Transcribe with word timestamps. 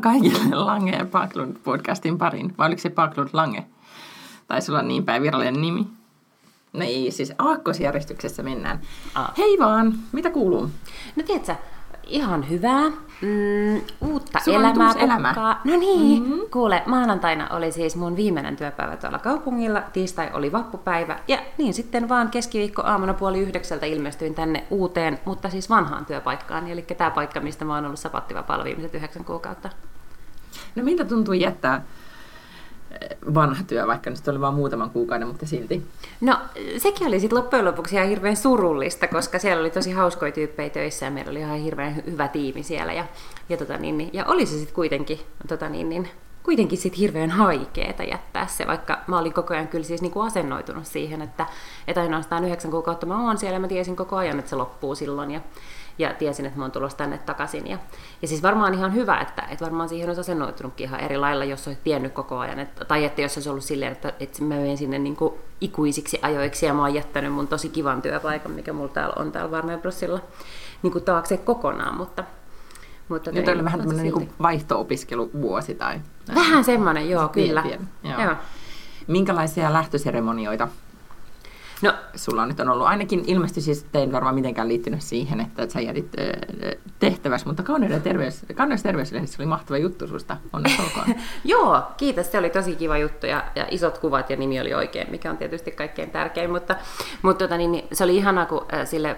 Tervetuloa 0.00 0.30
kaikille 0.30 0.56
Lange 0.64 0.96
ja 0.96 1.04
Paklund 1.04 1.56
podcastin 1.64 2.18
pariin. 2.18 2.54
Vai 2.58 2.66
oliko 2.66 2.80
se 2.80 2.90
Paklund 2.90 3.28
Lange? 3.32 3.66
Taisi 4.48 4.70
olla 4.70 4.82
niin 4.82 5.04
päin 5.04 5.22
virallinen 5.22 5.60
nimi. 5.60 5.86
No 6.72 6.84
ei, 6.84 7.10
siis 7.10 7.32
aakkosjärjestyksessä 7.38 8.42
mennään. 8.42 8.80
Aa. 9.14 9.34
Hei 9.38 9.58
vaan, 9.58 9.94
mitä 10.12 10.30
kuuluu? 10.30 10.70
No 11.16 11.22
tiedätkö, 11.26 11.54
ihan 12.06 12.50
hyvää. 12.50 12.92
Mm, 13.22 13.80
uutta 14.00 14.38
Sulla 14.44 14.58
elämää 14.58 14.86
uusi 14.86 15.04
elämä. 15.04 15.28
pukkaa. 15.28 15.60
No 15.64 15.76
niin, 15.76 16.22
mm-hmm. 16.22 16.40
kuule, 16.50 16.82
maanantaina 16.86 17.48
oli 17.48 17.72
siis 17.72 17.96
mun 17.96 18.16
viimeinen 18.16 18.56
työpäivä 18.56 18.96
tuolla 18.96 19.18
kaupungilla, 19.18 19.82
tiistai 19.92 20.30
oli 20.32 20.52
vappupäivä, 20.52 21.18
ja 21.28 21.38
niin 21.58 21.74
sitten 21.74 22.08
vaan 22.08 22.30
keskiviikko 22.30 22.82
aamuna 22.82 23.14
puoli 23.14 23.40
yhdeksältä 23.40 23.86
ilmestyin 23.86 24.34
tänne 24.34 24.64
uuteen, 24.70 25.18
mutta 25.24 25.50
siis 25.50 25.70
vanhaan 25.70 26.06
työpaikkaan, 26.06 26.68
eli 26.68 26.82
tämä 26.82 27.10
paikka, 27.10 27.40
mistä 27.40 27.64
mä 27.64 27.74
oon 27.74 27.84
ollut 27.84 27.98
sapattivapaalla 27.98 28.64
viimeiset 28.64 28.94
yhdeksän 28.94 29.24
kuukautta. 29.24 29.68
No 30.74 30.82
miltä 30.84 31.04
tuntuu 31.04 31.34
jättää 31.34 31.82
vanha 33.34 33.62
työ, 33.66 33.86
vaikka 33.86 34.10
nyt 34.10 34.28
oli 34.28 34.40
vain 34.40 34.54
muutaman 34.54 34.90
kuukauden, 34.90 35.28
mutta 35.28 35.46
silti. 35.46 35.82
No 36.20 36.38
sekin 36.78 37.06
oli 37.06 37.20
sitten 37.20 37.38
loppujen 37.38 37.64
lopuksi 37.64 37.96
ihan 37.96 38.08
hirveän 38.08 38.36
surullista, 38.36 39.08
koska 39.08 39.38
siellä 39.38 39.60
oli 39.60 39.70
tosi 39.70 39.92
hauskoja 39.92 40.32
tyyppejä 40.32 40.70
töissä 40.70 41.06
ja 41.06 41.10
meillä 41.10 41.30
oli 41.30 41.38
ihan 41.38 41.58
hirveän 41.58 41.96
hy- 41.96 42.10
hyvä 42.10 42.28
tiimi 42.28 42.62
siellä. 42.62 42.92
Ja, 42.92 43.04
ja, 43.48 43.56
tota 43.56 43.76
niin, 43.78 43.98
niin, 43.98 44.10
ja 44.12 44.24
oli 44.24 44.46
se 44.46 44.52
sitten 44.52 44.74
kuitenkin, 44.74 45.20
tota 45.48 45.68
niin, 45.68 45.88
niin, 45.88 46.08
kuitenkin 46.42 46.78
sit 46.78 46.98
hirveän 46.98 47.30
haikeeta 47.30 48.02
jättää 48.02 48.46
se, 48.46 48.66
vaikka 48.66 48.98
mä 49.06 49.18
olin 49.18 49.32
koko 49.32 49.54
ajan 49.54 49.68
kyllä 49.68 49.84
siis 49.84 50.02
niinku 50.02 50.20
asennoitunut 50.20 50.86
siihen, 50.86 51.22
että, 51.22 51.46
että 51.88 52.00
ainoastaan 52.00 52.44
yhdeksän 52.44 52.70
kuukautta 52.70 53.06
mä 53.06 53.26
oon 53.26 53.38
siellä 53.38 53.56
ja 53.56 53.60
mä 53.60 53.68
tiesin 53.68 53.96
koko 53.96 54.16
ajan, 54.16 54.38
että 54.38 54.48
se 54.50 54.56
loppuu 54.56 54.94
silloin. 54.94 55.30
Ja, 55.30 55.40
ja 55.98 56.14
tiesin, 56.14 56.46
että 56.46 56.58
mä 56.58 56.64
oon 56.64 56.72
tulossa 56.72 56.98
tänne 56.98 57.18
takaisin. 57.18 57.66
Ja, 57.66 57.78
ja 58.22 58.28
siis 58.28 58.42
varmaan 58.42 58.74
ihan 58.74 58.94
hyvä, 58.94 59.20
että, 59.20 59.42
että 59.42 59.64
varmaan 59.64 59.88
siihen 59.88 60.08
olisi 60.08 60.20
asennoitunutkin 60.20 60.84
ihan 60.84 61.00
eri 61.00 61.16
lailla, 61.16 61.44
jos 61.44 61.66
olisi 61.66 61.80
tiennyt 61.84 62.12
koko 62.12 62.38
ajan. 62.38 62.58
Että, 62.58 62.84
tai 62.84 63.04
että 63.04 63.22
jos 63.22 63.36
olisi 63.36 63.48
ollut 63.48 63.64
silleen, 63.64 63.92
että, 63.92 64.12
että 64.20 64.42
mä 64.42 64.54
menen 64.54 64.78
sinne 64.78 64.98
niin 64.98 65.16
kuin 65.16 65.34
ikuisiksi 65.60 66.18
ajoiksi 66.22 66.66
ja 66.66 66.74
mä 66.74 66.80
oon 66.80 66.94
jättänyt 66.94 67.32
mun 67.32 67.48
tosi 67.48 67.68
kivan 67.68 68.02
työpaikan, 68.02 68.52
mikä 68.52 68.72
mulla 68.72 68.92
täällä 68.92 69.14
on 69.16 69.32
täällä 69.32 69.50
Warner 69.50 69.78
Brosilla 69.78 70.20
niin 70.82 70.92
kuin 70.92 71.04
taakse 71.04 71.36
kokonaan. 71.36 71.96
Mutta, 71.96 72.24
mutta 73.08 73.32
Nyt 73.32 73.48
oli 73.48 73.64
vähän 73.64 73.80
tämmöinen 73.80 74.04
niin 74.04 74.32
vaihto-opiskeluvuosi 74.42 75.74
tai... 75.74 76.00
Vähän 76.34 76.64
semmoinen, 76.64 77.10
joo, 77.10 77.28
kyllä. 77.28 77.62
Pieni, 77.62 77.84
joo. 78.02 78.22
Joo. 78.22 78.34
Minkälaisia 79.06 79.72
lähtöseremonioita 79.72 80.68
No, 81.82 81.94
sulla 82.14 82.42
on 82.42 82.48
nyt 82.48 82.60
on 82.60 82.68
ollut? 82.68 82.86
Ainakin 82.86 83.24
ilmeisesti 83.26 83.60
siis 83.60 83.86
te 83.92 83.98
ei 83.98 84.12
varmaan 84.12 84.34
mitenkään 84.34 84.68
liittynyt 84.68 85.02
siihen, 85.02 85.40
että 85.40 85.68
sä 85.68 85.80
jätit 85.80 86.12
tehtävässä, 86.98 87.46
mutta 87.46 87.62
Kauneuden 87.62 88.02
terveys, 88.02 88.46
Kauneus 88.54 88.82
terveyslehdessä 88.82 89.42
oli 89.42 89.46
mahtava 89.46 89.78
juttu 89.78 90.08
susta. 90.08 90.36
Onneksi 90.52 90.82
olkoon. 90.82 91.16
Joo, 91.44 91.82
kiitos. 91.96 92.32
Se 92.32 92.38
oli 92.38 92.50
tosi 92.50 92.76
kiva 92.76 92.98
juttu 92.98 93.26
ja, 93.26 93.44
ja 93.54 93.66
isot 93.70 93.98
kuvat 93.98 94.30
ja 94.30 94.36
nimi 94.36 94.60
oli 94.60 94.74
oikein, 94.74 95.10
mikä 95.10 95.30
on 95.30 95.36
tietysti 95.36 95.70
kaikkein 95.70 96.10
tärkein. 96.10 96.50
Mutta, 96.50 96.76
mutta 97.22 97.44
tota, 97.44 97.56
niin, 97.56 97.84
se 97.92 98.04
oli 98.04 98.16
ihanaa, 98.16 98.46
kun 98.46 98.66
sille 98.84 99.16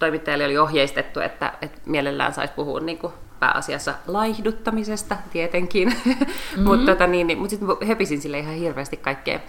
toimittajalle 0.00 0.44
oli 0.44 0.58
ohjeistettu, 0.58 1.20
että, 1.20 1.52
että 1.60 1.80
mielellään 1.86 2.34
saisi 2.34 2.52
puhua 2.56 2.80
niin 2.80 2.98
kuin 2.98 3.12
pääasiassa 3.40 3.94
laihduttamisesta 4.06 5.16
tietenkin. 5.32 5.96
Mm-hmm. 6.56 6.68
mutta 6.68 6.92
tota, 6.92 7.06
niin, 7.06 7.26
niin, 7.26 7.38
mutta 7.38 7.50
sitten 7.50 7.88
höpisin 7.88 8.20
sille 8.20 8.38
ihan 8.38 8.54
hirveästi 8.54 8.96
kaikkea, 8.96 9.40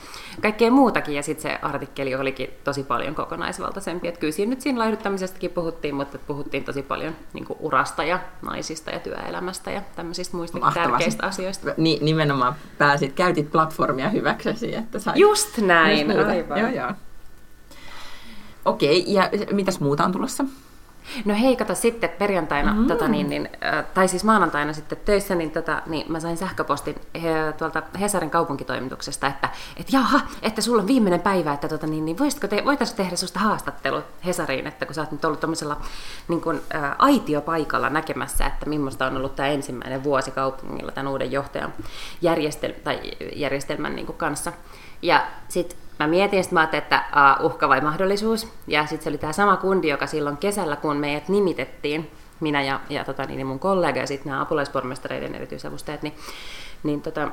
kaikkea 0.42 0.72
muutakin 0.72 1.16
ja 1.16 1.24
sitten 1.24 1.52
se 1.52 1.60
artikkeli 1.62 2.16
olikin 2.16 2.50
tosi 2.64 2.84
paljon 2.84 3.16
kokonaisvaltaisempi. 3.16 4.08
Että 4.08 4.20
kyllä 4.20 4.32
siinä 4.32 4.50
nyt 4.50 4.62
siinä 4.62 4.80
laihduttamisestakin 4.80 5.52
puhuttiin, 5.52 5.96
mutta 5.96 6.18
puhuttiin 6.18 6.64
tosi 6.64 6.84
paljon 6.84 7.16
niin 7.34 7.46
urasta 7.60 8.04
ja 8.04 8.20
naisista 8.42 8.92
ja 8.92 9.00
työelämästä 9.00 9.72
ja 9.72 9.82
tämmöisistä 9.96 10.38
muista 10.38 10.60
Mahtavaa. 10.60 10.90
tärkeistä 10.90 11.26
asioista. 11.26 11.74
Ni, 11.78 12.00
nimenomaan 12.02 12.56
pääsit, 12.78 13.14
käytit 13.14 13.52
platformia 13.52 14.10
hyväksesi, 14.10 14.76
että 14.76 15.00
sait 15.00 15.18
Just 15.18 15.58
näin, 15.58 16.12
aivan. 16.28 16.60
Joo, 16.60 16.70
joo. 16.70 16.92
Okei, 18.66 19.04
ja 19.08 19.30
mitäs 19.52 19.80
muuta 19.80 20.06
on 20.06 20.12
tulossa? 20.12 20.46
No 21.26 21.36
hei, 21.36 21.56
kato 21.56 21.76
sitten 21.76 22.10
perjantaina, 22.10 22.74
mm. 22.74 22.88
tota, 22.88 23.08
niin, 23.08 23.30
niin, 23.30 23.50
äh, 23.66 23.86
tai 23.94 24.08
siis 24.08 24.24
maanantaina 24.24 24.74
sitten 24.74 24.98
töissä, 25.06 25.36
niin, 25.36 25.52
tota, 25.52 25.82
niin 25.86 26.12
mä 26.12 26.20
sain 26.20 26.38
sähköpostin 26.38 26.96
he, 27.24 27.54
tuolta 27.58 27.84
Hesarin 28.00 28.30
kaupunkitoimituksesta, 28.30 29.28
että 29.28 29.50
et, 29.78 29.94
jaha, 29.94 30.20
että 30.42 30.62
sulla 30.62 30.82
on 30.82 30.88
viimeinen 30.88 31.20
päivä, 31.20 31.54
että 31.54 31.68
tota, 31.68 31.88
niin, 31.88 32.06
niin 32.06 32.20
voisitko 32.20 32.48
te, 32.48 32.66
voitaisiin 32.66 32.98
tehdä 32.98 33.16
susta 33.16 33.40
haastattelu 33.40 34.02
Hesariin, 34.26 34.68
että 34.68 34.86
kun 34.86 34.96
sä 34.96 35.02
oot 35.02 35.12
nyt 35.12 35.26
ollut 35.26 35.40
tuollaisella 35.40 35.78
niin 36.28 36.42
kuin, 36.42 36.62
ä, 36.76 36.96
aitiopaikalla 37.00 37.90
näkemässä, 37.90 38.46
että 38.46 38.70
millaista 38.70 39.06
on 39.06 39.18
ollut 39.18 39.36
tämä 39.36 39.50
ensimmäinen 39.50 40.04
vuosi 40.04 40.32
kaupungilla 40.32 40.92
tämän 40.92 41.12
uuden 41.12 41.32
johtajan 41.32 41.74
järjestel, 42.22 42.74
tai 42.84 43.00
järjestelmän 43.36 43.96
niin 43.96 44.08
kanssa. 44.08 44.54
Ja 45.02 45.28
sitten 45.48 45.78
mä 46.00 46.08
mietin, 46.08 46.44
sit 46.44 46.54
mä 46.54 46.60
ajattelin, 46.60 46.84
että 46.84 47.04
uh, 47.40 47.46
uhka 47.46 47.70
vai 47.70 47.82
mahdollisuus. 47.82 48.48
Ja 48.68 48.86
sitten 48.86 49.04
se 49.04 49.10
oli 49.10 49.18
tämä 49.18 49.34
sama 49.34 49.58
kundi, 49.58 49.88
joka 49.88 50.08
silloin 50.08 50.38
kesällä, 50.38 50.76
kun 50.76 50.98
meidät 50.98 51.30
nimitettiin, 51.30 52.12
minä 52.40 52.62
ja, 52.64 52.80
ja 52.90 53.04
tota, 53.04 53.26
niin 53.26 53.48
mun 53.48 53.60
kollega 53.60 54.00
ja 54.00 54.08
sitten 54.08 54.30
nämä 54.30 54.42
apulaispormestareiden 54.42 55.36
erityisavustajat, 55.36 56.02
niin, 56.02 56.14
niin 56.84 57.02
tota, 57.02 57.32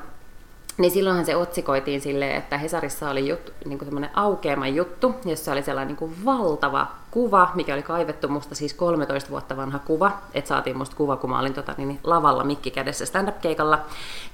niin 0.78 0.90
silloinhan 0.90 1.26
se 1.26 1.36
otsikoitiin 1.36 2.00
silleen, 2.00 2.36
että 2.36 2.58
Hesarissa 2.58 3.10
oli 3.10 3.28
juttu, 3.28 3.52
niin 3.64 3.78
kuin 3.78 4.08
aukeama 4.14 4.68
juttu, 4.68 5.14
jossa 5.24 5.52
oli 5.52 5.62
sellainen 5.62 5.88
niin 5.88 5.96
kuin 5.96 6.24
valtava 6.24 6.86
kuva, 7.10 7.50
mikä 7.54 7.74
oli 7.74 7.82
kaivettu 7.82 8.28
musta 8.28 8.54
siis 8.54 8.74
13 8.74 9.30
vuotta 9.30 9.56
vanha 9.56 9.78
kuva, 9.78 10.12
että 10.34 10.48
saatiin 10.48 10.78
musta 10.78 10.96
kuva, 10.96 11.16
kun 11.16 11.30
mä 11.30 11.38
olin 11.38 11.54
tota, 11.54 11.74
niin, 11.76 12.00
lavalla 12.04 12.44
mikki 12.44 12.70
kädessä 12.70 13.06
stand-up-keikalla. 13.06 13.80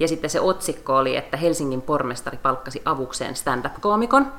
Ja 0.01 0.09
sitten 0.09 0.31
se 0.31 0.41
otsikko 0.41 0.97
oli, 0.97 1.17
että 1.17 1.37
Helsingin 1.37 1.83
pormestari 1.83 2.39
palkkasi 2.43 2.83
avukseen 2.85 3.37
stand-up-koomikon. 3.37 4.33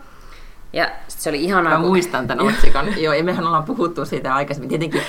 Ja 0.73 0.89
se 1.07 1.29
oli 1.29 1.43
ihanaa. 1.43 1.73
Mä 1.73 1.79
kun- 1.79 1.87
muistan 1.87 2.27
tämän 2.27 2.47
otsikon. 2.47 2.85
Joo, 3.03 3.13
ja 3.13 3.23
mehän 3.23 3.47
ollaan 3.47 3.63
puhuttu 3.63 4.05
siitä 4.05 4.35
aikaisemmin. 4.35 4.69
Tietenkin 4.69 5.01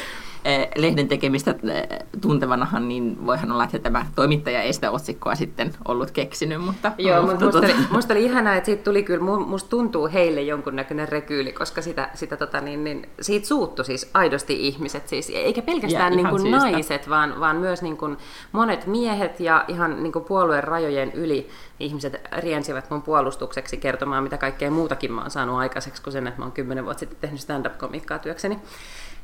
lehden 0.77 1.09
tekemistä 1.09 1.51
eh, 1.51 1.99
tuntevanahan, 2.21 2.89
niin 2.89 3.27
voihan 3.27 3.53
olla, 3.53 3.65
että 3.65 3.79
tämä 3.79 4.07
toimittaja 4.15 4.63
ei 4.63 4.73
sitä 4.73 4.91
otsikkoa 4.91 5.35
sitten 5.35 5.75
ollut 5.89 6.11
keksinyt, 6.11 6.65
mutta... 6.65 6.93
Joo, 6.99 7.23
mutta 7.23 7.45
musta, 7.45 7.61
tota- 7.61 7.65
oli, 7.65 7.75
musta 7.91 8.15
oli 8.15 8.25
ihanaa, 8.25 8.55
että 8.55 8.67
siitä 8.67 8.83
tuli 8.83 9.03
kyllä, 9.03 9.25
mu- 9.25 9.47
musta 9.47 9.71
tuntuu 9.71 10.09
heille 10.13 10.43
jonkunnäköinen 10.43 11.09
rekyyli, 11.09 11.53
koska 11.53 11.83
sitä, 11.83 12.11
sitä 12.15 12.37
tota, 12.37 12.61
niin, 12.61 12.85
niin, 12.85 13.09
siitä 13.21 13.47
suuttu 13.47 13.85
siis 13.85 14.11
aidosti 14.15 14.67
ihmiset, 14.69 15.09
siis, 15.09 15.31
eikä 15.31 15.63
pelkästään 15.63 16.13
Ja 16.13 16.17
niin 16.17 16.29
kuin 16.29 16.43
syystä. 16.43 16.59
naiset, 16.59 17.09
vaan, 17.09 17.41
vaan 17.41 17.57
myös 17.57 17.83
niin 17.83 17.97
kuin 17.97 18.17
monet 18.53 18.87
miehet 18.87 19.41
ja 19.41 19.65
ihan 19.69 20.03
niin 20.03 20.13
kuin 20.13 20.25
puolueen 20.25 20.65
rajojen 20.65 21.13
yli 21.13 21.49
ihmiset 21.81 22.21
riensivät 22.39 22.91
mun 22.91 23.03
puolustukseksi 23.03 23.77
kertomaan, 23.77 24.23
mitä 24.23 24.39
kaikkea 24.39 24.71
muutakin 24.71 25.13
mä 25.13 25.21
oon 25.21 25.31
saanut 25.31 25.57
aikaiseksi 25.57 26.03
kuin 26.03 26.13
sen, 26.13 26.27
että 26.27 26.41
mä 26.41 26.45
oon 26.45 26.53
kymmenen 26.53 26.85
vuotta 26.85 27.01
sitten 27.01 27.19
tehnyt 27.21 27.41
stand-up-komiikkaa 27.41 28.19
työkseni. 28.19 28.59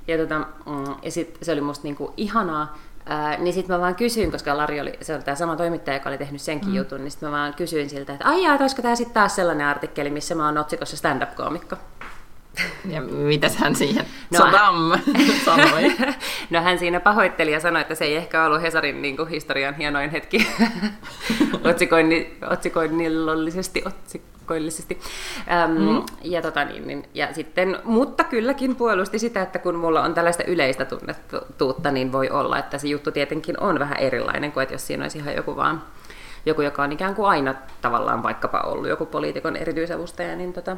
Ja, 0.09 0.19
tota, 0.19 0.39
mm, 0.39 0.95
ja 1.03 1.11
sit 1.11 1.39
se 1.43 1.53
oli 1.53 1.61
musta 1.61 1.85
niinku 1.85 2.13
ihanaa, 2.17 2.77
Ää, 3.11 3.37
niin 3.37 3.55
sitten 3.55 3.77
mä 3.77 3.81
vaan 3.81 3.95
kysyin, 3.95 4.31
koska 4.31 4.57
Lari 4.57 4.81
oli, 4.81 4.93
se 5.01 5.15
oli 5.15 5.23
tämä 5.23 5.35
sama 5.35 5.57
toimittaja, 5.57 5.97
joka 5.97 6.09
oli 6.09 6.19
tehnyt 6.19 6.41
senkin 6.41 6.69
mm. 6.69 6.75
jutun, 6.75 6.99
niin 6.99 7.11
sitten 7.11 7.29
mä 7.29 7.37
vaan 7.37 7.55
kysyin 7.55 7.91
siltä, 7.91 8.13
että 8.13 8.29
ai 8.29 8.43
jaa, 8.43 8.57
olisiko 8.61 8.83
tämä 8.83 8.97
sitten 8.97 9.15
taas 9.15 9.37
sellainen 9.37 9.67
artikkeli, 9.67 10.11
missä 10.11 10.35
mä 10.35 10.47
oon 10.47 10.59
otsikossa 10.59 10.97
stand-up-koomikko. 10.97 11.77
Ja 12.95 13.01
mitäs 13.01 13.57
hän 13.57 13.75
siihen? 13.75 14.05
No, 14.33 14.39
Sodam 14.39 14.77
sanoi. 15.45 15.97
no 16.51 16.63
hän 16.63 16.79
siinä 16.79 17.01
pahoitteli 17.01 17.53
ja 17.53 17.61
sanoi, 17.61 17.83
että 17.83 17.95
se 17.95 18.05
ei 18.05 18.17
ehkä 18.17 18.45
ollut 18.45 18.63
Hesarin 18.63 19.03
niin 19.03 19.17
kuin, 19.17 19.29
historian 19.29 19.75
hienoin 19.75 20.11
hetki 20.11 20.49
otsikoinni, 21.71 22.37
otsikoinnillisesti, 22.51 23.83
otsikoillisesti. 23.87 25.01
Öm, 25.65 25.83
mm. 25.83 26.03
ja, 26.23 26.43
tota, 26.43 26.65
niin, 26.65 26.87
niin, 26.87 27.09
ja 27.15 27.35
sitten, 27.35 27.79
mutta 27.85 28.25
kylläkin 28.25 28.77
puolusti 28.77 29.19
sitä, 29.19 29.43
että 29.43 29.59
kun 29.59 29.75
mulla 29.75 30.03
on 30.03 30.15
tällaista 30.15 30.45
yleistä 30.45 30.85
tunnettuutta, 30.85 31.91
niin 31.91 32.13
voi 32.13 32.31
olla, 32.31 32.59
että 32.59 32.79
se 32.79 32.89
juttu 32.89 33.11
tietenkin 33.11 33.61
on 33.61 33.79
vähän 33.79 33.99
erilainen 33.99 34.53
kuin, 34.53 34.63
että 34.63 34.75
jos 34.75 34.87
siinä 34.87 35.05
olisi 35.05 35.19
ihan 35.19 35.37
joku 35.37 35.57
vaan 35.57 35.83
joku, 36.47 36.63
joka 36.63 36.83
on 36.83 36.93
ikään 36.93 37.15
kuin 37.15 37.29
aina 37.29 37.55
tavallaan 37.81 38.23
vaikkapa 38.23 38.61
ollut 38.61 38.89
joku 38.89 39.07
poliitikon 39.07 39.57
erityisavustaja, 39.57 40.37
niin, 40.37 40.53
tota, 40.53 40.77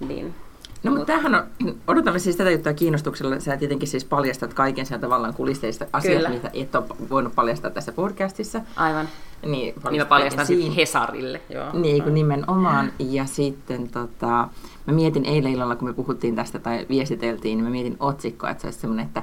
niin 0.00 0.34
No 0.82 0.90
mutta 0.90 1.04
tämähän 1.06 1.34
on, 1.34 1.74
odotamme 1.86 2.18
siis 2.18 2.36
tätä 2.36 2.50
juttua 2.50 2.72
kiinnostuksella. 2.72 3.40
Sä 3.40 3.56
tietenkin 3.56 3.88
siis 3.88 4.04
paljastat 4.04 4.54
kaiken 4.54 4.86
sieltä 4.86 5.00
tavallaan 5.06 5.34
kulisteista 5.34 5.86
asioita, 5.92 6.18
Kyllä. 6.28 6.34
mitä 6.42 6.50
et 6.54 6.74
ole 6.74 6.84
voinut 7.10 7.34
paljastaa 7.34 7.70
tässä 7.70 7.92
podcastissa. 7.92 8.60
aivan. 8.76 9.08
Niin, 9.46 9.74
Niin 9.90 10.02
mä 10.02 10.04
paljastan 10.06 10.46
siinä. 10.46 10.60
sitten 10.62 10.76
Hesarille. 10.76 11.40
Joo. 11.48 11.66
Niin, 11.72 12.02
kun 12.02 12.14
nimenomaan. 12.14 12.92
Ja 12.98 13.26
sitten 13.26 13.88
tota, 13.88 14.48
mä 14.86 14.92
mietin 14.92 15.24
eilen 15.24 15.52
illalla, 15.52 15.76
kun 15.76 15.88
me 15.88 15.94
puhuttiin 15.94 16.36
tästä 16.36 16.58
tai 16.58 16.86
viestiteltiin, 16.88 17.56
niin 17.58 17.64
mä 17.64 17.70
mietin 17.70 17.96
otsikkoa, 18.00 18.50
että 18.50 18.60
se 18.60 18.66
olisi 18.66 18.78
semmoinen, 18.80 19.06
että, 19.06 19.22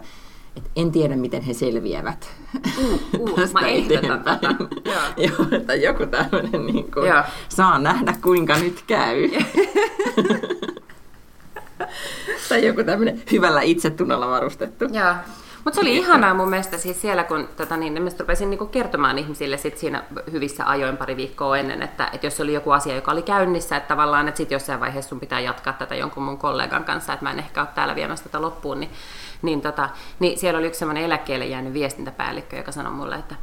että 0.58 0.70
en 0.76 0.92
tiedä, 0.92 1.16
miten 1.16 1.42
he 1.42 1.54
selviävät 1.54 2.30
Uh, 2.80 3.00
uh, 3.20 3.36
tästä 3.40 3.60
mä 3.62 3.68
ehdotan 3.68 3.98
eteenpäin. 4.06 4.40
tätä. 4.40 4.56
Joo. 4.92 5.02
Joo, 5.38 5.48
että 5.52 5.76
joku 5.76 6.06
tämmöinen 6.06 6.66
niin 6.66 6.92
kuin, 6.92 7.12
saa 7.50 7.80
nähdä, 7.80 8.16
kuinka 8.22 8.60
nyt 8.60 8.84
käy. 8.88 9.30
Tai 12.54 12.66
joku 12.66 12.84
tämmöinen 12.84 13.22
hyvällä 13.32 13.62
itsetunnolla 13.62 14.30
varustettu. 14.30 14.86
Joo. 14.92 15.16
Mutta 15.64 15.76
se 15.76 15.82
oli 15.82 15.98
ihanaa 15.98 16.34
mun 16.34 16.50
mielestä 16.50 16.78
siis 16.78 17.02
siellä, 17.02 17.24
kun 17.24 17.50
tota, 17.58 17.78
niin, 17.78 18.04
mä 18.04 18.10
rupesin 18.20 18.50
niinku 18.50 18.66
kertomaan 18.66 19.20
ihmisille 19.20 19.58
sit 19.58 19.78
siinä 19.78 20.04
hyvissä 20.32 20.70
ajoin 20.70 20.98
pari 20.98 21.18
viikkoa 21.18 21.58
ennen, 21.58 21.82
että, 21.82 22.10
että 22.14 22.28
jos 22.28 22.40
oli 22.40 22.54
joku 22.54 22.72
asia, 22.72 22.96
joka 22.96 23.12
oli 23.12 23.22
käynnissä, 23.22 23.78
että 23.78 23.88
tavallaan, 23.88 24.28
että 24.28 24.38
sitten 24.38 24.56
jossain 24.56 24.80
vaiheessa 24.80 25.10
sun 25.10 25.20
pitää 25.20 25.40
jatkaa 25.40 25.74
tätä 25.74 25.96
jonkun 25.96 26.24
mun 26.24 26.38
kollegan 26.38 26.84
kanssa, 26.84 27.14
että 27.14 27.26
mä 27.26 27.32
en 27.32 27.40
ehkä 27.40 27.62
ole 27.62 27.70
täällä 27.76 27.96
viemässä 27.96 28.26
tätä 28.26 28.42
loppuun, 28.42 28.80
niin, 28.80 28.90
niin, 29.42 29.62
tota, 29.62 29.90
niin 30.20 30.40
siellä 30.40 30.58
oli 30.58 30.68
yksi 30.68 30.80
semmoinen 30.80 31.04
eläkkeelle 31.04 31.46
jäänyt 31.46 31.74
viestintäpäällikkö, 31.74 32.56
joka 32.56 32.72
sanoi 32.72 32.94
mulle, 32.94 33.16
että 33.16 33.36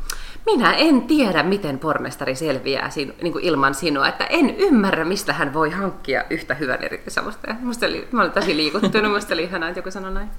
minä 0.46 0.72
en 0.72 1.02
tiedä, 1.02 1.42
miten 1.42 1.78
pormestari 1.78 2.34
selviää 2.34 2.90
sinu, 2.90 3.12
niin 3.22 3.32
kuin 3.32 3.44
ilman 3.44 3.74
sinua, 3.74 4.08
että 4.08 4.24
en 4.24 4.56
ymmärrä, 4.56 5.04
mistä 5.04 5.32
hän 5.32 5.54
voi 5.54 5.70
hankkia 5.70 6.24
yhtä 6.30 6.54
hyvän 6.54 6.84
erityisavustajan. 6.84 7.58
Oli, 7.88 8.08
mä 8.12 8.22
olin 8.22 8.32
tosi 8.32 8.56
liikuttunut, 8.56 9.12
musta 9.12 9.34
oli 9.34 9.42
ihanaa, 9.42 9.68
että 9.68 9.78
joku 9.78 9.90
sanoi 9.90 10.12
näin. 10.12 10.30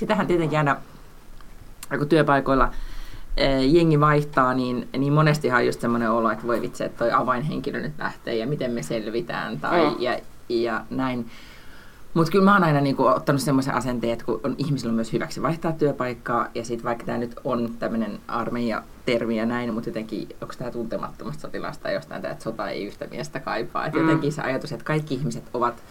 Sitähän 0.00 0.26
tietenkin 0.26 0.58
aina, 0.58 0.76
kun 1.98 2.08
työpaikoilla 2.08 2.70
jengi 3.68 4.00
vaihtaa, 4.00 4.54
niin, 4.54 4.88
niin 4.98 5.12
monestihan 5.12 5.60
on 5.60 5.66
just 5.66 5.80
semmoinen 5.80 6.10
olo, 6.10 6.30
että 6.30 6.46
voi 6.46 6.60
vitsi, 6.60 6.84
että 6.84 6.98
toi 6.98 7.12
avainhenkilö 7.12 7.80
nyt 7.80 7.92
lähtee 7.98 8.36
ja 8.36 8.46
miten 8.46 8.70
me 8.70 8.82
selvitään 8.82 9.60
tai, 9.60 9.90
mm. 9.90 9.96
ja, 9.98 10.18
ja 10.48 10.84
näin. 10.90 11.30
Mutta 12.14 12.32
kyllä 12.32 12.44
mä 12.44 12.52
oon 12.52 12.64
aina 12.64 12.80
niinku 12.80 13.06
ottanut 13.06 13.42
semmoisen 13.42 13.74
asenteen, 13.74 14.12
että 14.12 14.24
kun 14.24 14.40
on 14.44 14.54
ihmisillä 14.58 14.90
on 14.90 14.94
myös 14.94 15.12
hyväksi 15.12 15.42
vaihtaa 15.42 15.72
työpaikkaa, 15.72 16.48
ja 16.54 16.64
sitten 16.64 16.84
vaikka 16.84 17.04
tämä 17.04 17.18
nyt 17.18 17.36
on 17.44 17.70
tämmöinen 17.78 18.20
armeija 18.28 18.82
termi 19.06 19.36
ja 19.36 19.46
näin, 19.46 19.74
mutta 19.74 19.88
jotenkin 19.88 20.28
onko 20.40 20.54
tämä 20.58 20.70
tuntemattomasta 20.70 21.40
sotilasta 21.40 21.82
tai 21.82 21.94
jostain 21.94 22.22
tämä, 22.22 22.32
että 22.32 22.44
sota 22.44 22.68
ei 22.68 22.86
yhtä 22.86 23.06
miestä 23.10 23.40
kaipaa. 23.40 23.86
Et 23.86 23.94
mm. 23.94 24.00
jotenkin 24.00 24.32
se 24.32 24.42
ajatus, 24.42 24.72
että 24.72 24.84
kaikki 24.84 25.14
ihmiset 25.14 25.44
ovat 25.54 25.82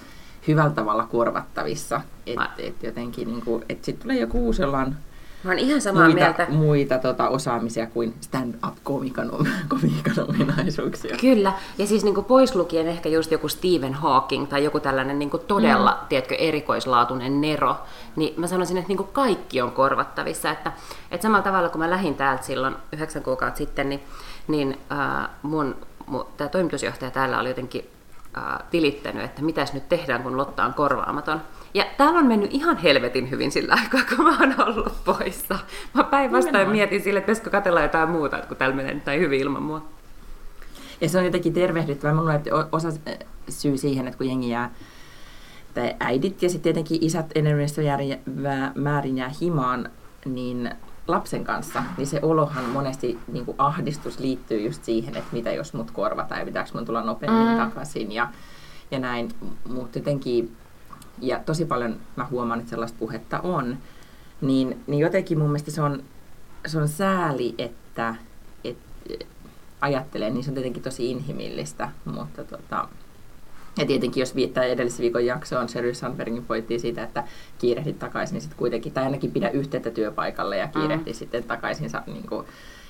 hyvällä 0.47 0.69
tavalla 0.69 1.03
korvattavissa, 1.06 2.01
että 2.25 2.50
et 2.57 2.83
jotenkin 2.83 3.27
niinku, 3.27 3.62
että 3.69 3.86
sitten 3.86 4.03
tulee 4.03 4.19
joku 4.19 4.45
uusi, 4.45 4.62
jolla 4.62 4.80
on 4.80 4.95
Mä 5.44 5.51
oon 5.51 5.59
ihan 5.59 5.81
samaa 5.81 6.03
muita, 6.03 6.19
mieltä. 6.19 6.47
muita 6.50 6.97
tota, 6.97 7.30
osaamisia 7.30 7.88
kuin 7.88 8.13
stand-up-komiikan 8.21 9.31
komiikan 9.68 10.13
ominaisuuksia. 10.30 11.18
Kyllä, 11.21 11.53
ja 11.77 11.88
siis 11.88 12.03
niin 12.03 12.15
kuin 12.15 12.25
pois 12.25 12.56
lukien 12.56 12.88
ehkä 12.88 13.09
just 13.09 13.31
joku 13.31 13.47
Stephen 13.47 13.94
Hawking 13.94 14.47
tai 14.47 14.63
joku 14.63 14.80
tällainen 14.80 15.19
niin 15.19 15.30
kuin 15.30 15.44
todella, 15.47 15.91
mm. 15.91 16.07
tiedätkö, 16.07 16.36
erikoislaatuinen 16.36 17.42
nero, 17.42 17.75
niin 18.15 18.33
mä 18.38 18.47
sanoisin, 18.47 18.77
että 18.77 18.88
niin 18.88 18.97
kuin 18.97 19.09
kaikki 19.13 19.62
on 19.62 19.71
korvattavissa. 19.71 20.51
Että, 20.51 20.71
että 21.12 21.24
samalla 21.24 21.44
tavalla 21.44 21.69
kun 21.69 21.81
mä 21.81 21.89
lähdin 21.89 22.15
täältä 22.15 22.44
silloin 22.44 22.75
yhdeksän 22.94 23.24
kuukautta 23.24 23.57
sitten, 23.57 23.89
niin, 23.89 24.01
niin 24.47 24.77
äh, 24.92 25.30
mun, 25.42 25.75
mun 26.06 26.25
tämä 26.38 26.50
toimitusjohtaja 26.50 27.12
täällä 27.12 27.39
oli 27.39 27.50
jotenkin 27.50 27.89
äh, 28.37 28.43
tilittänyt, 28.71 29.23
että 29.23 29.41
mitäs 29.41 29.73
nyt 29.73 29.89
tehdään, 29.89 30.23
kun 30.23 30.37
Lotta 30.37 30.65
on 30.65 30.73
korvaamaton. 30.73 31.41
Ja 31.73 31.85
täällä 31.97 32.19
on 32.19 32.25
mennyt 32.25 32.53
ihan 32.53 32.77
helvetin 32.77 33.29
hyvin 33.29 33.51
sillä 33.51 33.73
aikaa, 33.73 34.15
kun 34.15 34.25
mä 34.25 34.37
oon 34.39 34.67
ollut 34.67 35.03
poissa. 35.05 35.59
Mä 35.93 36.03
päinvastoin 36.03 36.69
mietin 36.69 37.03
sille, 37.03 37.19
että 37.19 37.25
pitäisikö 37.25 37.49
katsella 37.49 37.81
jotain 37.81 38.09
muuta, 38.09 38.37
kun 38.47 38.57
täällä 38.57 38.75
menee 38.75 39.01
tai 39.05 39.19
hyvin 39.19 39.39
ilman 39.39 39.63
mua. 39.63 39.85
Ja 41.01 41.09
se 41.09 41.17
on 41.17 41.25
jotenkin 41.25 41.53
tervehdyttävää. 41.53 42.15
Mulla 42.15 42.33
että 42.33 42.49
osa 42.71 42.89
syy 43.49 43.77
siihen, 43.77 44.07
että 44.07 44.17
kun 44.17 44.27
jengi 44.27 44.49
jää, 44.49 44.71
tai 45.73 45.95
äidit 45.99 46.41
ja 46.41 46.49
sitten 46.49 46.63
tietenkin 46.63 47.03
isät 47.03 47.31
enemmässä 47.35 47.81
määrin 48.75 49.17
jää 49.17 49.31
himaan, 49.41 49.89
niin 50.25 50.71
lapsen 51.11 51.44
kanssa, 51.44 51.83
niin 51.97 52.07
se 52.07 52.19
olohan 52.21 52.63
monesti 52.63 53.19
niin 53.31 53.45
kuin 53.45 53.56
ahdistus 53.57 54.19
liittyy 54.19 54.61
just 54.61 54.83
siihen, 54.83 55.17
että 55.17 55.29
mitä 55.31 55.51
jos 55.51 55.73
mut 55.73 55.91
korvataan 55.91 56.39
ja 56.39 56.45
pitääkö 56.45 56.69
mun 56.73 56.85
tulla 56.85 57.03
nopeammin 57.03 57.47
mm. 57.47 57.57
takaisin 57.57 58.11
ja, 58.11 58.27
ja 58.91 59.00
näin. 59.00 59.29
Mutta 59.69 60.00
jotenkin 60.00 60.57
ja 61.21 61.39
tosi 61.39 61.65
paljon 61.65 62.00
mä 62.15 62.25
huomaan, 62.25 62.59
että 62.59 62.69
sellaista 62.69 63.00
puhetta 63.00 63.39
on, 63.39 63.77
niin, 64.41 64.83
niin 64.88 65.00
jotenkin 65.00 65.38
mun 65.38 65.47
mielestä 65.47 65.71
se 65.71 65.81
on, 65.81 66.03
se 66.67 66.77
on 66.77 66.88
sääli, 66.88 67.56
että 67.57 68.15
et, 68.63 68.77
ajattelee, 69.81 70.29
niin 70.29 70.44
se 70.44 70.50
on 70.50 70.56
tietenkin 70.56 70.83
tosi 70.83 71.11
inhimillistä, 71.11 71.91
mutta 72.06 72.44
tota, 72.44 72.88
ja 73.79 73.85
tietenkin 73.85 74.21
jos 74.21 74.35
viittää 74.35 74.63
edellisen 74.63 75.01
viikon 75.01 75.25
jaksoon, 75.25 75.69
Sherry 75.69 75.93
Sandbergin 75.93 76.45
pointtiin 76.45 76.79
siitä, 76.79 77.03
että 77.03 77.23
kiirehdit 77.57 77.99
takaisin, 77.99 78.33
niin 78.33 78.41
sitten 78.41 78.57
kuitenkin, 78.57 78.93
tai 78.93 79.03
ainakin 79.03 79.31
pidä 79.31 79.49
yhteyttä 79.49 79.91
työpaikalle 79.91 80.57
ja 80.57 80.67
kiirehdi 80.67 81.11
mm. 81.11 81.15
sitten 81.15 81.43
takaisin 81.43 81.89
niin 82.07 82.27
kuin, 82.27 82.45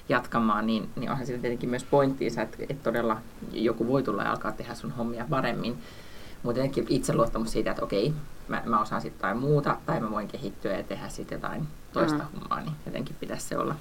jatkamaan, 0.09 0.68
niin, 0.68 0.89
niin 0.95 1.12
onhan 1.12 1.25
siinä 1.25 1.41
tietenkin 1.41 1.69
myös 1.69 1.83
pointtiinsa, 1.83 2.41
että, 2.41 2.57
että 2.62 2.83
todella 2.83 3.18
joku 3.51 3.88
voi 3.88 4.03
tulla 4.03 4.24
ja 4.24 4.31
alkaa 4.31 4.51
tehdä 4.51 4.75
sun 4.75 4.91
hommia 4.91 5.25
paremmin. 5.30 5.77
Mutta 6.44 6.59
jotenkin 6.59 6.86
itseluottamus 6.89 7.51
siitä, 7.51 7.71
että 7.71 7.83
okei, 7.83 8.13
mä, 8.47 8.63
mä 8.65 8.81
osaan 8.81 9.01
sitten 9.01 9.18
jotain 9.18 9.38
muuta, 9.38 9.77
tai 9.85 10.00
mä 10.00 10.12
voin 10.12 10.27
kehittyä 10.27 10.77
ja 10.77 10.83
tehdä 10.83 11.09
sitten 11.09 11.35
jotain 11.35 11.68
toista 11.94 12.18
mm. 12.18 12.39
hommaa, 12.39 12.62
niin 12.62 12.75
jotenkin 12.85 13.15
pitäisi 13.19 13.47
se 13.47 13.57
olla 13.57 13.75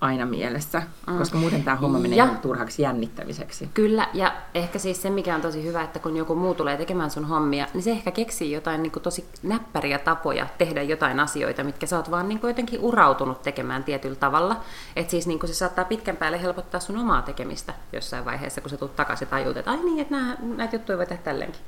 aina 0.00 0.26
mielessä, 0.26 0.82
mm. 1.06 1.18
koska 1.18 1.38
muuten 1.38 1.64
tämä 1.64 1.76
homma 1.76 1.98
menee 1.98 2.18
ja, 2.18 2.26
turhaksi 2.42 2.82
jännittämiseksi. 2.82 3.70
Kyllä, 3.74 4.08
ja 4.14 4.34
ehkä 4.54 4.78
siis 4.78 5.02
se, 5.02 5.10
mikä 5.10 5.34
on 5.34 5.40
tosi 5.40 5.64
hyvä, 5.64 5.82
että 5.82 5.98
kun 5.98 6.16
joku 6.16 6.34
muu 6.34 6.54
tulee 6.54 6.76
tekemään 6.76 7.10
sun 7.10 7.24
hommia, 7.24 7.66
niin 7.74 7.82
se 7.82 7.90
ehkä 7.90 8.10
keksii 8.10 8.52
jotain 8.52 8.82
niin 8.82 8.92
kuin 8.92 9.02
tosi 9.02 9.24
näppäriä 9.42 9.98
tapoja 9.98 10.46
tehdä 10.58 10.82
jotain 10.82 11.20
asioita, 11.20 11.64
mitkä 11.64 11.86
sä 11.86 11.96
oot 11.96 12.10
vaan 12.10 12.28
niin 12.28 12.40
kuin 12.40 12.48
jotenkin 12.48 12.80
urautunut 12.80 13.42
tekemään 13.42 13.84
tietyllä 13.84 14.16
tavalla. 14.16 14.60
Että 14.96 15.10
siis 15.10 15.26
niin 15.26 15.38
kuin 15.38 15.48
se 15.48 15.54
saattaa 15.54 15.84
pitkän 15.84 16.16
päälle 16.16 16.42
helpottaa 16.42 16.80
sun 16.80 16.98
omaa 16.98 17.22
tekemistä 17.22 17.74
jossain 17.92 18.24
vaiheessa, 18.24 18.60
kun 18.60 18.70
sä 18.70 18.76
tulet 18.76 18.96
takaisin 18.96 19.28
ja 19.32 19.50
että 19.58 19.70
ai 19.70 19.84
niin, 19.84 20.00
että 20.00 20.16
näitä 20.56 20.76
juttuja 20.76 20.98
voi 20.98 21.06
tehdä 21.06 21.22
tälleenkin. 21.22 21.60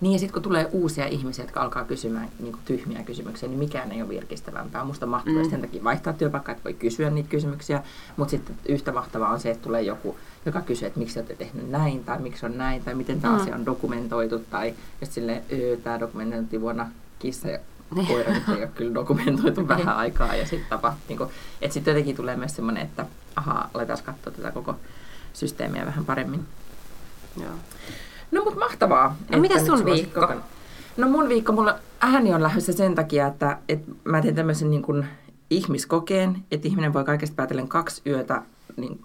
Niin 0.00 0.12
ja 0.12 0.18
sitten 0.18 0.32
kun 0.32 0.42
tulee 0.42 0.68
uusia 0.72 1.06
ihmisiä, 1.06 1.44
jotka 1.44 1.60
alkaa 1.60 1.84
kysymään 1.84 2.28
niin 2.38 2.52
kuin 2.52 2.62
tyhmiä 2.64 3.02
kysymyksiä, 3.02 3.48
niin 3.48 3.58
mikään 3.58 3.92
ei 3.92 4.02
ole 4.02 4.08
virkistävämpää. 4.08 4.84
Musta 4.84 5.06
mahtavaa 5.06 5.42
mm. 5.42 5.50
sen 5.50 5.60
takia 5.60 5.84
vaihtaa 5.84 6.12
työpaikkaa, 6.12 6.52
että 6.52 6.64
voi 6.64 6.74
kysyä 6.74 7.10
niitä 7.10 7.28
kysymyksiä, 7.28 7.82
mutta 8.16 8.30
sitten 8.30 8.56
yhtä 8.68 8.92
mahtavaa 8.92 9.32
on 9.32 9.40
se, 9.40 9.50
että 9.50 9.62
tulee 9.62 9.82
joku, 9.82 10.16
joka 10.46 10.60
kysyy, 10.60 10.86
että 10.86 10.98
miksi 10.98 11.18
olette 11.18 11.34
tehnyt 11.34 11.70
näin, 11.70 12.04
tai 12.04 12.20
miksi 12.20 12.46
on 12.46 12.58
näin, 12.58 12.84
tai 12.84 12.94
miten 12.94 13.20
tämä 13.20 13.34
mm. 13.34 13.40
asia 13.40 13.54
on 13.54 13.66
dokumentoitu, 13.66 14.38
tai 14.38 14.74
jos 15.00 15.14
sille 15.14 15.42
tämä 15.84 16.00
dokumentointi 16.00 16.60
vuonna 16.60 16.88
kissa 17.18 17.48
ja 17.48 17.58
niin. 17.94 18.06
koira 18.06 18.32
nyt 18.32 18.48
ei 18.48 18.54
ole 18.54 18.70
kyllä 18.74 18.94
dokumentoitu 18.94 19.60
niin. 19.60 19.68
vähän 19.68 19.96
aikaa, 19.96 20.34
ja 20.34 20.46
sitten 20.46 20.70
tapa, 20.70 20.96
niin 21.08 21.18
kuin, 21.18 21.30
että 21.60 21.74
sitten 21.74 21.92
jotenkin 21.92 22.16
tulee 22.16 22.36
myös 22.36 22.56
semmoinen, 22.56 22.82
että 22.82 23.06
ahaa, 23.36 23.70
aletaan 23.74 23.98
katsoa 24.04 24.32
tätä 24.32 24.52
koko 24.52 24.76
systeemiä 25.32 25.86
vähän 25.86 26.04
paremmin. 26.04 26.46
Joo. 27.40 27.52
No 28.30 28.44
mutta 28.44 28.60
mahtavaa. 28.60 29.16
No 29.32 29.40
mitä 29.40 29.64
sun 29.64 29.84
viikko? 29.84 30.20
Koko... 30.20 30.34
No 30.96 31.08
mun 31.08 31.28
viikko, 31.28 31.52
mulla 31.52 31.78
ääni 32.00 32.34
on 32.34 32.42
lähdössä 32.42 32.72
sen 32.72 32.94
takia, 32.94 33.26
että, 33.26 33.58
että 33.68 33.92
mä 34.04 34.22
teen 34.22 34.34
tämmöisen 34.34 34.70
niin 34.70 34.82
kuin 34.82 35.06
ihmiskokeen, 35.50 36.44
että 36.50 36.68
ihminen 36.68 36.92
voi 36.92 37.04
kaikesta 37.04 37.34
päätellen 37.36 37.68
kaksi 37.68 38.02
yötä 38.06 38.42
niin, 38.76 39.00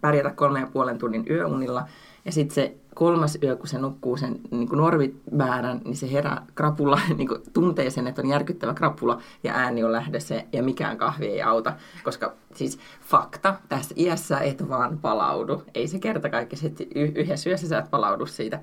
pärjätä 0.00 0.30
kolme 0.30 0.60
ja 0.60 0.66
puolen 0.72 0.98
tunnin 0.98 1.26
yöunilla. 1.30 1.88
Ja 2.24 2.32
sitten 2.32 2.54
se 2.54 2.76
kolmas 2.94 3.38
yö, 3.42 3.56
kun 3.56 3.68
se 3.68 3.78
nukkuu 3.78 4.16
sen 4.16 4.40
niin 4.50 4.68
kuin 4.68 4.78
normimäärän, 4.78 5.80
niin 5.84 5.96
se 5.96 6.12
herää 6.12 6.46
krapula, 6.54 7.00
niin 7.16 7.28
kuin 7.28 7.42
tuntee 7.52 7.90
sen, 7.90 8.06
että 8.06 8.22
on 8.22 8.28
järkyttävä 8.28 8.74
krapula 8.74 9.20
ja 9.44 9.52
ääni 9.54 9.84
on 9.84 9.92
lähdössä 9.92 10.42
ja 10.52 10.62
mikään 10.62 10.96
kahvi 10.96 11.26
ei 11.26 11.42
auta. 11.42 11.72
Koska 12.04 12.34
siis 12.54 12.78
fakta, 13.00 13.54
tässä 13.68 13.94
iässä 13.98 14.38
et 14.38 14.68
vaan 14.68 14.98
palaudu. 14.98 15.62
Ei 15.74 15.88
se 15.88 15.98
kerta 15.98 16.28
kaikki, 16.28 16.56
että 16.66 16.84
yhdessä 16.94 17.50
yössä 17.50 17.68
sä 17.68 17.78
et 17.78 17.90
palaudu 17.90 18.26
siitä 18.26 18.60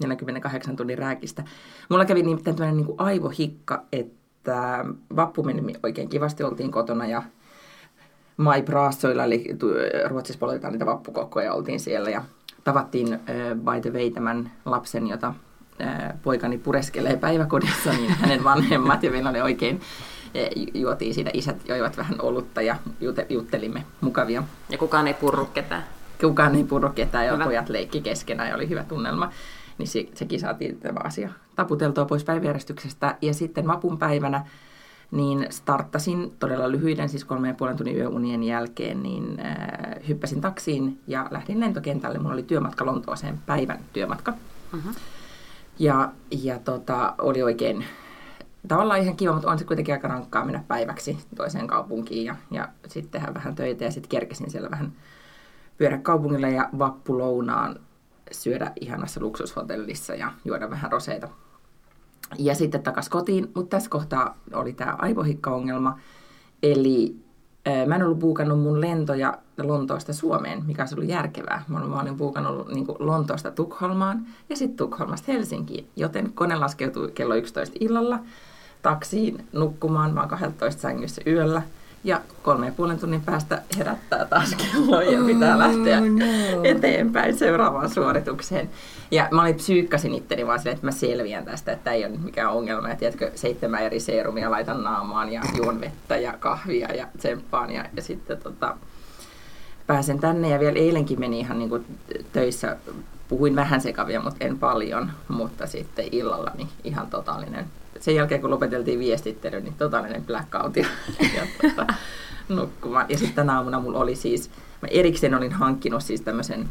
48 0.00 0.76
tunnin 0.76 0.98
rääkistä. 0.98 1.44
Mulla 1.88 2.04
kävi 2.04 2.22
nimittäin 2.22 2.56
tämmöinen 2.56 2.76
niin 2.76 2.86
kuin 2.86 3.00
aivohikka, 3.00 3.82
että 3.92 4.84
vappu 5.16 5.42
meni 5.42 5.74
oikein 5.82 6.08
kivasti, 6.08 6.42
oltiin 6.42 6.70
kotona 6.70 7.06
ja 7.06 7.22
Mai 8.36 8.62
Braassoilla, 8.62 9.24
eli 9.24 9.44
Ruotsissa 10.08 10.38
poljetaan 10.38 10.72
niitä 10.72 10.86
vappukokkoja, 10.86 11.54
oltiin 11.54 11.80
siellä 11.80 12.10
ja 12.10 12.22
tavattiin 12.64 13.14
uh, 13.14 13.74
by 13.74 13.80
the 13.80 13.98
way 13.98 14.10
tämän 14.10 14.52
lapsen, 14.64 15.06
jota 15.06 15.28
uh, 15.28 16.20
poikani 16.22 16.58
pureskelee 16.58 17.16
päiväkodissa, 17.16 17.90
niin 17.90 18.10
hänen 18.20 18.44
vanhemmat 18.44 19.02
ja 19.02 19.10
meillä 19.10 19.30
oli 19.30 19.40
oikein 19.40 19.80
juotiin 20.74 21.14
siinä, 21.14 21.30
isät 21.34 21.68
joivat 21.68 21.96
vähän 21.96 22.20
olutta 22.20 22.62
ja 22.62 22.76
juttelimme 23.28 23.84
mukavia. 24.00 24.42
Ja 24.70 24.78
kukaan 24.78 25.06
ei 25.06 25.14
purru 25.14 25.46
ketään? 25.46 25.84
Kukaan 26.20 26.54
ei 26.54 26.64
purru 26.64 26.88
ketään 26.88 27.26
ja 27.26 27.32
hyvä. 27.32 27.44
pojat 27.44 27.68
leikki 27.68 28.00
keskenään 28.00 28.48
ja 28.48 28.54
oli 28.54 28.68
hyvä 28.68 28.84
tunnelma. 28.84 29.30
Niin 29.78 29.88
se, 29.88 30.06
sekin 30.14 30.40
saatiin 30.40 30.80
tämä 30.80 31.00
asia 31.04 31.30
taputeltua 31.56 32.04
pois 32.04 32.24
päiväjärjestyksestä. 32.24 33.16
Ja 33.22 33.34
sitten 33.34 33.66
vapun 33.66 33.98
päivänä 33.98 34.46
niin 35.10 35.46
starttasin 35.50 36.32
todella 36.38 36.70
lyhyiden, 36.70 37.08
siis 37.08 37.24
kolme 37.24 37.48
ja 37.48 37.54
puolen 37.54 37.76
tunnin 37.76 37.96
yöunien 37.96 38.42
jälkeen, 38.42 39.02
niin 39.02 39.40
äh, 39.40 40.08
hyppäsin 40.08 40.40
taksiin 40.40 41.00
ja 41.06 41.28
lähdin 41.30 41.60
lentokentälle. 41.60 42.18
Mulla 42.18 42.32
oli 42.32 42.42
työmatka 42.42 42.86
Lontooseen, 42.86 43.38
päivän 43.46 43.78
työmatka. 43.92 44.32
Uh-huh. 44.74 44.94
Ja, 45.78 46.12
ja 46.30 46.58
tota, 46.58 47.14
oli 47.18 47.42
oikein 47.42 47.84
tavallaan 48.68 49.00
ihan 49.00 49.16
kiva, 49.16 49.32
mutta 49.32 49.50
on 49.50 49.58
se 49.58 49.64
kuitenkin 49.64 49.94
aika 49.94 50.08
rankkaa 50.08 50.44
mennä 50.44 50.64
päiväksi 50.68 51.18
toiseen 51.36 51.66
kaupunkiin 51.66 52.26
ja, 52.26 52.36
ja 52.50 52.68
sitten 52.88 53.20
tehdä 53.20 53.34
vähän 53.34 53.54
töitä 53.54 53.84
ja 53.84 53.90
sitten 53.90 54.08
kerkesin 54.08 54.50
siellä 54.50 54.70
vähän 54.70 54.92
pyörä 55.78 55.98
kaupungilla 55.98 56.48
ja 56.48 56.68
vappulounaan 56.78 57.80
syödä 58.32 58.72
ihanassa 58.80 59.20
luksushotellissa 59.20 60.14
ja 60.14 60.32
juoda 60.44 60.70
vähän 60.70 60.92
roseita 60.92 61.28
Ja 62.38 62.54
sitten 62.54 62.82
takas 62.82 63.08
kotiin, 63.08 63.50
mutta 63.54 63.76
tässä 63.76 63.90
kohtaa 63.90 64.38
oli 64.52 64.72
tämä 64.72 64.96
aivohikka-ongelma. 64.98 65.98
Eli 66.62 67.16
ää, 67.66 67.86
mä 67.86 67.96
en 67.96 68.02
ollut 68.02 68.18
puukannut 68.18 68.60
mun 68.60 68.80
lentoja 68.80 69.38
Lontoosta 69.62 70.12
Suomeen, 70.12 70.66
mikä 70.66 70.82
olisi 70.82 70.94
ollut 70.94 71.08
järkevää. 71.08 71.64
Mä 71.68 71.78
olin, 71.78 71.90
mä 71.90 72.00
olin 72.00 72.16
puukannut 72.16 72.68
niin 72.68 72.86
Lontoosta 72.98 73.50
Tukholmaan 73.50 74.26
ja 74.48 74.56
sitten 74.56 74.76
Tukholmasta 74.76 75.32
Helsinkiin, 75.32 75.88
joten 75.96 76.32
kone 76.32 76.56
laskeutui 76.56 77.10
kello 77.14 77.34
11 77.34 77.76
illalla 77.80 78.18
taksiin 78.82 79.46
nukkumaan. 79.52 80.14
Mä 80.14 80.20
oon 80.20 80.28
12 80.28 80.80
sängyssä 80.80 81.22
yöllä 81.26 81.62
ja 82.04 82.20
kolme 82.42 82.66
ja 82.66 82.72
puolen 82.72 82.98
tunnin 82.98 83.20
päästä 83.20 83.62
herättää 83.78 84.24
taas 84.24 84.54
kello 84.54 85.00
ja 85.00 85.22
pitää 85.26 85.58
lähteä 85.58 85.98
oh, 85.98 86.04
no. 86.04 86.64
eteenpäin 86.64 87.38
seuraavaan 87.38 87.90
suoritukseen. 87.90 88.70
Ja 89.10 89.28
mä 89.30 89.42
olin 89.42 89.54
psyykkasin 89.54 90.14
itteni 90.14 90.46
vaan 90.46 90.58
silleen, 90.58 90.74
että 90.74 90.86
mä 90.86 90.90
selviän 90.90 91.44
tästä, 91.44 91.72
että 91.72 91.92
ei 91.92 92.04
ole 92.04 92.16
mikään 92.24 92.52
ongelma. 92.52 92.88
Ja 92.88 92.96
tiedätkö, 92.96 93.30
seitsemän 93.34 93.82
eri 93.82 94.00
seerumia 94.00 94.50
laitan 94.50 94.82
naamaan 94.82 95.32
ja 95.32 95.42
juon 95.56 95.80
vettä 95.80 96.16
ja 96.16 96.34
kahvia 96.40 96.94
ja 96.94 97.06
tsemppaan. 97.18 97.70
Ja, 97.70 97.84
ja 97.96 98.02
sitten 98.02 98.38
tota, 98.42 98.76
pääsen 99.86 100.18
tänne 100.18 100.48
ja 100.48 100.60
vielä 100.60 100.78
eilenkin 100.78 101.20
meni 101.20 101.40
ihan 101.40 101.58
niin 101.58 101.68
kuin 101.68 101.86
töissä, 102.32 102.76
puhuin 103.28 103.56
vähän 103.56 103.80
sekavia, 103.80 104.20
mutta 104.20 104.44
en 104.44 104.58
paljon, 104.58 105.10
mutta 105.28 105.66
sitten 105.66 106.08
illalla 106.12 106.50
niin 106.56 106.68
ihan 106.84 107.06
totaalinen 107.06 107.66
sen 108.04 108.14
jälkeen 108.14 108.40
kun 108.40 108.50
lopeteltiin 108.50 108.98
viestittely, 108.98 109.60
niin 109.60 109.74
totaalinen 109.74 110.24
blackout 110.24 110.76
ja, 110.76 110.86
ja 111.36 111.46
tota, 111.62 111.94
nukkumaan. 112.48 113.06
Ja 113.08 113.18
sitten 113.18 113.34
tänä 113.34 113.56
aamuna 113.56 113.80
mulla 113.80 113.98
oli 113.98 114.16
siis, 114.16 114.50
mä 114.82 114.88
erikseen 114.90 115.34
olin 115.34 115.52
hankkinut 115.52 116.02
siis 116.02 116.20
tämmöisen 116.20 116.68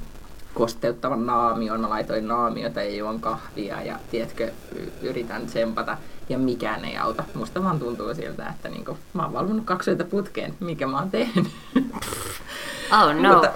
kosteuttavan 0.54 1.26
naamion. 1.26 1.82
Mä 1.82 1.90
laitoin 1.90 2.28
naamiota 2.28 2.82
ja 2.82 2.96
juon 2.96 3.20
kahvia 3.20 3.82
ja 3.82 4.00
tiedätkö, 4.12 4.52
yritän 5.02 5.46
tsempata 5.46 5.98
ja 6.30 6.38
mikään 6.38 6.86
ei 6.86 6.98
auta. 6.98 7.24
Musta 7.34 7.64
vaan 7.64 7.80
tuntuu 7.80 8.14
siltä, 8.14 8.48
että 8.56 8.70
niinku, 8.70 8.98
mä 9.14 9.24
oon 9.24 9.34
valvonut 9.34 9.66
kaksi 9.66 9.92
putkeen, 10.10 10.54
mikä 10.60 10.88
mä 10.88 11.00
oon 11.00 11.12
tehnyt. 11.12 11.48
Oh 12.92 13.22
no. 13.22 13.34
Mutta 13.34 13.52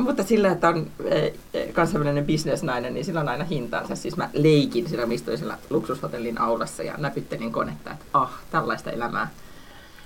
mutta 0.00 0.22
sillä, 0.22 0.52
että 0.52 0.68
on 0.68 0.86
e, 1.04 1.32
e, 1.54 1.72
kansainvälinen 1.72 2.26
bisnesnainen, 2.26 2.94
niin 2.94 3.04
sillä 3.04 3.20
on 3.20 3.28
aina 3.28 3.44
hintansa. 3.44 3.96
Siis 3.96 4.16
mä 4.16 4.28
leikin 4.32 4.88
sillä, 4.88 5.06
mistuin 5.06 5.38
sillä 5.38 5.58
luksushotellin 5.70 6.40
aulassa 6.40 6.82
ja 6.82 6.94
näpyttelin 6.98 7.52
konetta, 7.52 7.90
että 7.90 8.04
ah, 8.12 8.30
tällaista 8.50 8.90
elämää. 8.90 9.30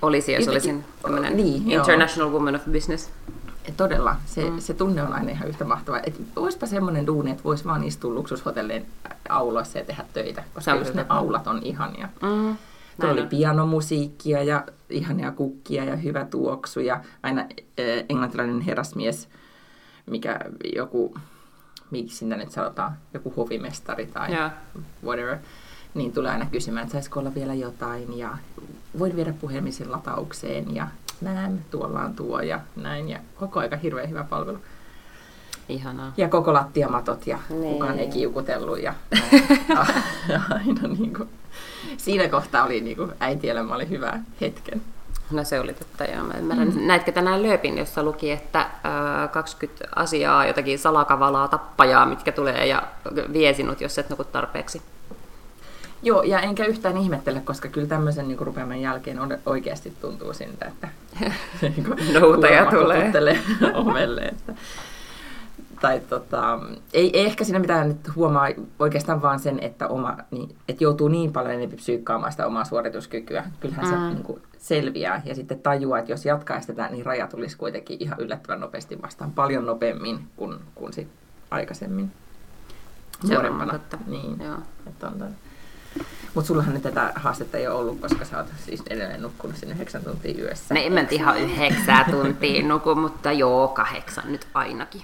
Olisi, 0.01 0.33
jos 0.33 0.47
olisin 0.47 0.85
niin, 1.33 1.71
international 1.71 2.29
joo. 2.29 2.39
woman 2.39 2.55
of 2.55 2.61
business. 2.71 3.09
Et 3.65 3.77
todella, 3.77 4.15
se, 4.25 4.49
mm. 4.49 4.59
se 4.59 4.73
tunne 4.73 5.03
on 5.03 5.13
aina 5.13 5.31
ihan 5.31 5.47
yhtä 5.47 5.65
mahtava. 5.65 5.99
Et 6.03 6.21
olisipa 6.35 6.65
semmoinen 6.65 7.07
duuni, 7.07 7.31
että 7.31 7.43
voisi 7.43 7.65
vaan 7.65 7.83
istua 7.83 8.13
luksushotellin 8.13 8.85
auloissa 9.29 9.77
ja 9.77 9.85
tehdä 9.85 10.05
töitä, 10.13 10.43
koska 10.53 10.75
just 10.75 10.93
ne 10.93 11.05
aulat 11.09 11.47
on 11.47 11.59
ihania. 11.63 12.09
Mm. 12.21 12.57
Tuo 13.01 13.09
oli 13.09 13.25
pianomusiikkia 13.25 14.43
ja 14.43 14.63
ihania 14.89 15.31
kukkia 15.31 15.83
ja 15.83 15.95
hyvä 15.95 16.25
tuoksu 16.25 16.79
ja 16.79 17.01
aina 17.23 17.41
äh, 17.41 17.47
englantilainen 18.09 18.61
herrasmies– 18.61 19.27
mikä 20.05 20.39
joku, 20.75 21.17
miksi 21.91 22.17
sinne 22.17 22.37
nyt 22.37 22.51
sanotaan, 22.51 22.97
joku 23.13 23.33
hovimestari 23.37 24.05
tai 24.05 24.31
yeah. 24.31 24.51
whatever, 25.03 25.37
niin 25.93 26.13
tulee 26.13 26.31
aina 26.31 26.45
kysymään, 26.45 26.83
että 26.83 26.91
saisiko 26.91 27.19
olla 27.19 27.35
vielä 27.35 27.53
jotain 27.53 28.17
ja 28.17 28.37
voin 28.99 29.15
viedä 29.15 29.33
puhelimisen 29.33 29.91
lataukseen 29.91 30.75
ja 30.75 30.87
näin, 31.21 31.65
tuolla 31.71 32.01
on 32.01 32.15
tuo 32.15 32.41
ja 32.41 32.59
näin 32.75 33.09
ja 33.09 33.19
koko 33.35 33.59
aika 33.59 33.77
hirveän 33.77 34.09
hyvä 34.09 34.23
palvelu. 34.23 34.57
Ihanaa. 35.69 36.13
Ja 36.17 36.29
koko 36.29 36.53
lattiamatot 36.53 37.27
ja 37.27 37.39
niin. 37.49 37.73
kukaan 37.73 37.99
ei 37.99 38.07
kiukutellut 38.07 38.79
ja 38.79 38.93
aina 40.49 40.87
niin 40.87 41.13
kuin, 41.13 41.29
siinä 41.97 42.29
kohtaa 42.29 42.65
oli 42.65 42.81
niin 42.81 42.97
kuin, 42.97 43.11
äitielämä 43.19 43.75
oli 43.75 43.89
hyvä 43.89 44.19
hetken. 44.41 44.81
No 45.31 45.43
se 45.43 45.59
oli 45.59 45.73
totta, 45.73 46.03
joo. 46.03 46.23
Mä 46.23 46.33
ymmärrän. 46.33 46.67
Mm. 46.67 46.87
Näitkö 46.87 47.11
tänään 47.11 47.43
Lööpin, 47.43 47.77
jossa 47.77 48.03
luki, 48.03 48.31
että 48.31 48.59
äh, 48.59 49.31
20 49.31 49.87
asiaa, 49.95 50.45
jotakin 50.45 50.79
salakavalaa, 50.79 51.47
tappajaa, 51.47 52.05
mitkä 52.05 52.31
tulee 52.31 52.67
ja 52.67 52.83
vie 53.33 53.53
sinut, 53.53 53.81
jos 53.81 53.97
et 53.97 54.09
nuku 54.09 54.23
tarpeeksi? 54.23 54.81
Joo, 56.03 56.23
ja 56.23 56.39
enkä 56.39 56.65
yhtään 56.65 56.97
ihmettele, 56.97 57.39
koska 57.39 57.69
kyllä 57.69 57.87
tämmöisen 57.87 58.27
niin 58.27 58.39
rupeaman 58.39 58.81
jälkeen 58.81 59.19
oikeasti 59.45 59.93
tuntuu 60.01 60.33
siltä, 60.33 60.65
että 60.65 60.87
niin 61.61 62.13
Noutaja 62.13 62.65
tulee 62.65 63.11
ovelle. 63.73 64.21
Että, 64.21 64.53
tai 65.81 65.99
tota, 65.99 66.59
ei, 66.93 67.17
ei 67.17 67.25
ehkä 67.25 67.43
siinä 67.43 67.59
mitään 67.59 67.87
nyt 67.87 68.15
huomaa 68.15 68.47
oikeastaan 68.79 69.21
vaan 69.21 69.39
sen, 69.39 69.59
että, 69.59 69.87
oma, 69.87 70.17
niin, 70.31 70.55
että 70.69 70.83
joutuu 70.83 71.07
niin 71.07 71.33
paljon 71.33 71.53
enemmän 71.53 71.77
psyykkaamaan 71.77 72.31
sitä 72.31 72.47
omaa 72.47 72.65
suorituskykyä. 72.65 73.43
Kyllähän 73.59 73.85
mm. 73.85 73.91
se 73.91 73.97
niin 73.97 74.23
kuin, 74.23 74.41
selviää 74.57 75.21
ja 75.25 75.35
sitten 75.35 75.59
tajuaa, 75.59 75.99
että 75.99 76.11
jos 76.11 76.25
jatkaa 76.25 76.61
sitä, 76.61 76.87
niin 76.87 77.05
raja 77.05 77.27
tulisi 77.27 77.57
kuitenkin 77.57 77.97
ihan 77.99 78.19
yllättävän 78.19 78.59
nopeasti 78.59 79.01
vastaan, 79.01 79.31
paljon 79.31 79.65
nopeammin 79.65 80.19
kuin, 80.35 80.55
kuin 80.75 80.93
sit 80.93 81.07
aikaisemmin. 81.51 82.11
Nuorempana. 83.29 83.79
Niin, 84.07 84.39
Joo. 84.39 84.57
Että 84.87 85.07
on 85.07 85.35
mutta 86.35 86.47
sullahan 86.47 86.73
nyt 86.73 86.83
tätä 86.83 87.11
haastetta 87.15 87.57
ei 87.57 87.67
ole 87.67 87.75
ollut, 87.75 88.01
koska 88.01 88.25
sä 88.25 88.37
oot 88.37 88.47
siis 88.65 88.83
edelleen 88.89 89.21
nukkunut 89.21 89.57
sen 89.57 89.71
yhdeksän 89.71 90.03
tuntia 90.03 90.43
yössä. 90.43 90.75
En 90.75 90.93
mä 90.93 91.05
ihan 91.11 91.37
yhdeksää 91.37 92.05
tuntia 92.11 92.63
nuku, 92.63 92.95
mutta 92.95 93.31
joo, 93.31 93.67
kahdeksan 93.67 94.31
nyt 94.31 94.47
ainakin. 94.53 95.01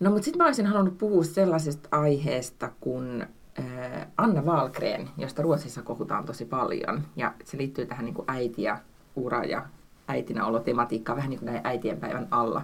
No 0.00 0.10
mutta 0.10 0.24
sitten 0.24 0.38
mä 0.38 0.46
olisin 0.46 0.66
halunnut 0.66 0.98
puhua 0.98 1.24
sellaisesta 1.24 1.88
aiheesta 1.92 2.70
kuin 2.80 3.26
äh, 3.58 4.06
Anna 4.16 4.42
Wahlgren, 4.42 5.10
josta 5.18 5.42
Ruotsissa 5.42 5.82
kohutaan 5.82 6.24
tosi 6.24 6.44
paljon. 6.44 7.02
Ja 7.16 7.32
se 7.44 7.58
liittyy 7.58 7.86
tähän 7.86 8.04
niin 8.04 8.14
kuin 8.14 8.30
äiti 8.30 8.62
ja 8.62 8.78
ura 9.16 9.44
ja 9.44 9.66
äitinä 10.08 10.46
olo 10.46 10.58
tematiikkaan 10.58 11.16
vähän 11.16 11.30
niin 11.30 11.40
kuin 11.40 11.46
näin 11.46 11.60
äitien 11.64 12.00
päivän 12.00 12.28
alla. 12.30 12.62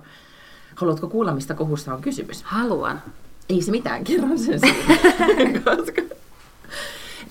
Haluatko 0.75 1.09
kuulla, 1.09 1.35
mistä 1.35 1.55
kohussa 1.55 1.95
on 1.95 2.03
kysymys? 2.03 2.43
Haluan. 2.43 3.03
Ei 3.49 3.63
se 3.63 3.71
mitään, 3.71 4.05
kerron 4.05 4.39
sen 4.39 4.61
koska... 5.65 6.03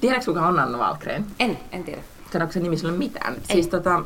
Tiedätkö, 0.01 0.25
kuka 0.25 0.47
on 0.47 0.59
Anna 0.59 0.77
Wahlgren? 0.77 1.25
En, 1.39 1.59
en 1.71 1.83
tiedä. 1.83 2.01
Sanoiko 2.31 2.53
se 2.53 2.59
nimi 2.59 2.77
sulle 2.77 2.93
mitään? 2.93 3.33
Ei. 3.33 3.41
Siis 3.53 3.67
tota, 3.67 4.03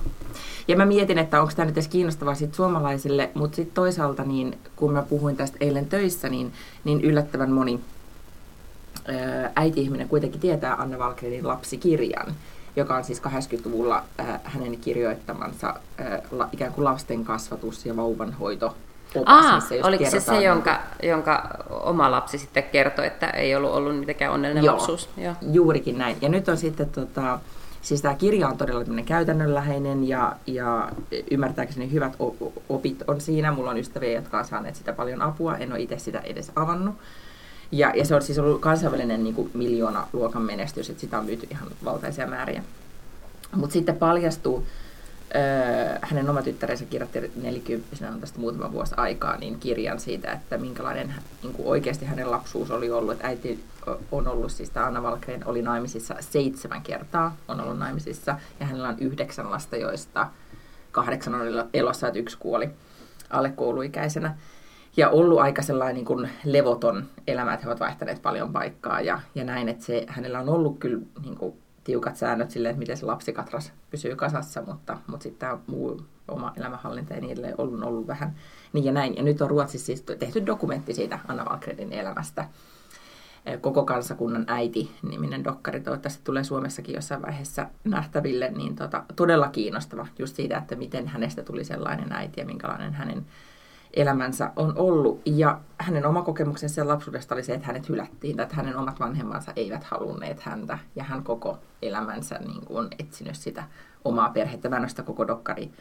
ja 0.67 0.77
mä 0.77 0.85
mietin, 0.85 1.17
että 1.17 1.41
onko 1.41 1.53
tämä 1.55 1.65
nyt 1.65 1.75
edes 1.75 1.87
kiinnostavaa 1.87 2.35
sit 2.35 2.53
suomalaisille, 2.53 3.29
mutta 3.33 3.55
sitten 3.55 3.75
toisaalta, 3.75 4.23
niin, 4.23 4.57
kun 4.75 4.93
mä 4.93 5.01
puhuin 5.01 5.37
tästä 5.37 5.57
eilen 5.59 5.85
töissä, 5.85 6.29
niin, 6.29 6.53
niin 6.83 7.01
yllättävän 7.01 7.51
moni 7.51 7.79
äiti-ihminen 9.55 10.09
kuitenkin 10.09 10.39
tietää 10.39 10.75
Anna 10.75 10.99
Valkrenin 10.99 11.47
lapsikirjan, 11.47 12.33
joka 12.75 12.95
on 12.95 13.03
siis 13.03 13.21
80-luvulla 13.21 14.03
äh, 14.19 14.39
hänen 14.43 14.77
kirjoittamansa 14.77 15.67
äh, 16.01 16.21
la, 16.31 16.49
ikään 16.51 16.73
kuin 16.73 16.85
lasten 16.85 17.25
kasvatus- 17.25 17.85
ja 17.85 17.95
vauvanhoito 17.95 18.75
Aa, 19.25 19.59
oliko 19.83 20.09
se 20.09 20.19
se, 20.19 20.41
jonka, 20.41 20.79
jonka 21.03 21.49
oma 21.69 22.11
lapsi 22.11 22.37
sitten 22.37 22.63
kertoi, 22.63 23.07
että 23.07 23.29
ei 23.29 23.55
ollut 23.55 23.71
ollut 23.71 23.99
mitenkään 23.99 24.33
onnellinen 24.33 24.63
Joo, 24.63 24.75
lapsuus? 24.75 25.09
Joo, 25.17 25.33
juurikin 25.51 25.97
näin. 25.97 26.17
Ja 26.21 26.29
nyt 26.29 26.49
on 26.49 26.57
sitten 26.57 26.89
tota, 26.89 27.39
Siis 27.83 28.01
tämä 28.01 28.15
kirja 28.15 28.47
on 28.47 28.57
todella 28.57 29.03
käytännönläheinen 29.05 30.07
ja, 30.07 30.35
ja 30.47 30.91
ymmärtääkseni 31.31 31.91
hyvät 31.91 32.15
opit 32.69 33.03
on 33.07 33.21
siinä. 33.21 33.51
Mulla 33.51 33.69
on 33.71 33.77
ystäviä, 33.77 34.11
jotka 34.11 34.39
on 34.39 34.45
saaneet 34.45 34.75
sitä 34.75 34.93
paljon 34.93 35.21
apua. 35.21 35.57
En 35.57 35.71
ole 35.71 35.81
itse 35.81 35.99
sitä 35.99 36.19
edes 36.19 36.51
avannut. 36.55 36.95
Ja, 37.71 37.93
ja 37.95 38.05
se 38.05 38.15
on 38.15 38.21
siis 38.21 38.39
ollut 38.39 38.61
kansainvälinen 38.61 39.23
niin 39.23 39.35
kuin 39.35 39.51
miljoona 39.53 40.07
luokan 40.13 40.41
menestys, 40.41 40.89
että 40.89 41.01
sitä 41.01 41.19
on 41.19 41.25
myyty 41.25 41.47
ihan 41.51 41.67
valtaisia 41.85 42.27
määriä. 42.27 42.63
Mutta 43.55 43.73
sitten 43.73 43.97
paljastuu, 43.97 44.67
öö, 45.35 45.97
hänen 46.01 46.29
oma 46.29 46.41
tyttärensä 46.41 46.85
kirjoitti 46.85 47.31
40 47.35 48.09
on 48.13 48.19
tästä 48.19 48.39
muutama 48.39 48.71
vuosi 48.71 48.93
aikaa, 48.97 49.37
niin 49.37 49.59
kirjan 49.59 49.99
siitä, 49.99 50.31
että 50.31 50.57
minkälainen 50.57 51.13
niin 51.43 51.53
kuin 51.53 51.67
oikeasti 51.67 52.05
hänen 52.05 52.31
lapsuus 52.31 52.71
oli 52.71 52.91
ollut. 52.91 53.13
Että 53.13 53.27
äiti 53.27 53.63
on 54.11 54.27
ollut, 54.27 54.51
siis 54.51 54.77
Anna 54.77 55.03
Valkren 55.03 55.47
oli 55.47 55.61
naimisissa 55.61 56.15
seitsemän 56.19 56.81
kertaa, 56.81 57.35
on 57.47 57.61
ollut 57.61 57.79
naimisissa, 57.79 58.35
ja 58.59 58.65
hänellä 58.65 58.87
on 58.87 58.99
yhdeksän 58.99 59.51
lasta, 59.51 59.75
joista 59.75 60.27
kahdeksan 60.91 61.35
on 61.35 61.69
elossa, 61.73 62.07
että 62.07 62.19
yksi 62.19 62.37
kuoli 62.37 62.69
alle 63.29 63.49
kouluikäisenä. 63.49 64.37
Ja 64.97 65.09
ollut 65.09 65.39
aika 65.39 65.61
sellainen 65.61 65.95
niin 65.95 66.05
kuin 66.05 66.29
levoton 66.43 67.05
elämä, 67.27 67.53
että 67.53 67.63
he 67.63 67.69
ovat 67.69 67.79
vaihtaneet 67.79 68.21
paljon 68.21 68.53
paikkaa 68.53 69.01
ja, 69.01 69.19
ja 69.35 69.43
näin, 69.43 69.69
että 69.69 69.85
se, 69.85 70.05
hänellä 70.07 70.39
on 70.39 70.49
ollut 70.49 70.79
kyllä 70.79 70.99
niin 71.23 71.35
kuin, 71.37 71.53
tiukat 71.83 72.15
säännöt 72.15 72.51
sille, 72.51 72.69
että 72.69 72.79
miten 72.79 72.97
se 72.97 73.05
lapsikatras 73.05 73.73
pysyy 73.91 74.15
kasassa, 74.15 74.61
mutta, 74.61 74.97
mutta 75.07 75.23
sitten 75.23 75.39
tämä 75.39 75.61
muu 75.67 76.01
oma 76.27 76.53
elämänhallinta 76.57 77.13
ja 77.13 77.21
niin 77.21 77.31
edelleen 77.31 77.55
on 77.57 77.83
ollut 77.83 78.07
vähän 78.07 78.35
niin 78.73 78.85
ja 78.85 78.91
näin. 78.91 79.15
Ja 79.15 79.23
nyt 79.23 79.41
on 79.41 79.49
Ruotsissa 79.49 79.85
siis 79.85 80.01
tehty 80.01 80.45
dokumentti 80.45 80.93
siitä 80.93 81.19
Anna 81.27 81.45
Valkredin 81.45 81.93
elämästä 81.93 82.47
koko 83.61 83.85
kansakunnan 83.85 84.45
äiti-niminen 84.47 85.43
dokkari. 85.43 85.81
Toivottavasti 85.81 86.21
tulee 86.23 86.43
Suomessakin 86.43 86.95
jossain 86.95 87.21
vaiheessa 87.21 87.67
nähtäville. 87.83 88.51
Niin 88.51 88.75
tota, 88.75 89.03
todella 89.15 89.47
kiinnostava 89.47 90.07
just 90.19 90.35
siitä, 90.35 90.57
että 90.57 90.75
miten 90.75 91.07
hänestä 91.07 91.43
tuli 91.43 91.63
sellainen 91.63 92.11
äiti 92.11 92.41
ja 92.41 92.45
minkälainen 92.45 92.93
hänen 92.93 93.25
elämänsä 93.93 94.51
on 94.55 94.77
ollut. 94.77 95.21
Ja 95.25 95.59
hänen 95.77 96.05
oma 96.05 96.21
kokemuksensa 96.21 96.87
lapsuudesta 96.87 97.35
oli 97.35 97.43
se, 97.43 97.53
että 97.53 97.67
hänet 97.67 97.89
hylättiin, 97.89 98.35
tai 98.37 98.43
että 98.43 98.55
hänen 98.55 98.77
omat 98.77 98.99
vanhemmansa 98.99 99.53
eivät 99.55 99.83
halunneet 99.83 100.39
häntä. 100.39 100.79
Ja 100.95 101.03
hän 101.03 101.23
koko 101.23 101.57
elämänsä 101.81 102.39
niin 102.39 102.65
kuin, 102.65 102.87
etsinyt 102.99 103.35
sitä 103.35 103.63
omaa 104.05 104.29
perhettä. 104.29 104.69
Mä 104.69 104.75
en 104.75 104.81
ole 104.81 104.89
sitä 104.89 105.03
koko 105.03 105.27
dokkari 105.27 105.71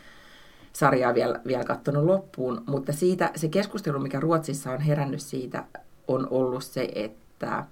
sarjaa 0.72 1.14
vielä, 1.14 1.40
vielä 1.46 1.64
katsonut 1.64 2.04
loppuun, 2.04 2.62
mutta 2.66 2.92
siitä 2.92 3.30
se 3.36 3.48
keskustelu, 3.48 3.98
mikä 3.98 4.20
Ruotsissa 4.20 4.70
on 4.72 4.80
herännyt 4.80 5.20
siitä, 5.20 5.64
on 6.08 6.28
ollut 6.30 6.64
se, 6.64 6.88
että 6.94 7.64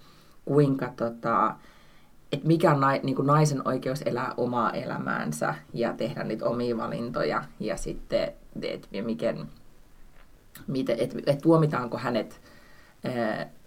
kuinka 0.45 0.93
tota, 0.97 1.55
että 2.33 2.47
mikä 2.47 2.71
on 2.71 2.81
nai, 2.81 3.01
niin 3.03 3.17
kuin 3.17 3.27
naisen 3.27 3.69
oikeus 3.69 4.03
elää 4.03 4.35
omaa 4.37 4.73
elämäänsä 4.73 5.55
ja 5.75 5.93
tehdä 5.93 6.25
niitä 6.25 6.45
omia 6.45 6.77
valintoja 6.77 7.45
ja 7.61 7.77
sitten, 7.77 8.33
että 8.63 8.89
miten, 9.03 9.49
miten, 10.67 10.97
et, 11.27 11.39
tuomitaanko 11.43 11.99
hänet 11.99 12.41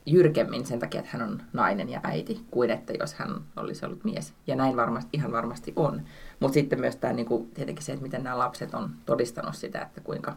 jyrkemmin 0.05 0.65
sen 0.65 0.79
takia, 0.79 0.99
että 0.99 1.17
hän 1.17 1.29
on 1.29 1.41
nainen 1.53 1.89
ja 1.89 1.99
äiti, 2.03 2.45
kuin 2.51 2.69
että 2.69 2.93
jos 2.99 3.13
hän 3.13 3.41
olisi 3.55 3.85
ollut 3.85 4.03
mies. 4.03 4.33
Ja 4.47 4.55
näin 4.55 4.75
varmasti, 4.75 5.09
ihan 5.13 5.31
varmasti 5.31 5.73
on. 5.75 6.01
Mutta 6.39 6.53
sitten 6.53 6.79
myös 6.79 6.95
tämä, 6.95 7.13
niin 7.13 7.25
kuin, 7.25 7.51
tietenkin 7.51 7.85
se, 7.85 7.91
että 7.91 8.03
miten 8.03 8.23
nämä 8.23 8.37
lapset 8.37 8.73
on 8.73 8.89
todistanut 9.05 9.55
sitä, 9.55 9.81
että 9.81 10.01
kuinka 10.01 10.35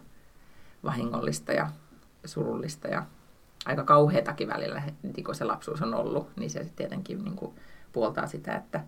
vahingollista 0.84 1.52
ja 1.52 1.70
surullista 2.25 2.88
ja 2.88 3.06
aika 3.66 3.84
kauheatakin 3.84 4.48
välillä 4.48 4.82
kun 5.25 5.34
se 5.34 5.44
lapsuus 5.44 5.82
on 5.82 5.94
ollut, 5.94 6.28
niin 6.36 6.50
se 6.50 6.66
tietenkin 6.76 7.25
niin 7.25 7.36
kuin, 7.36 7.54
puoltaa 7.92 8.26
sitä, 8.26 8.56
että 8.56 8.80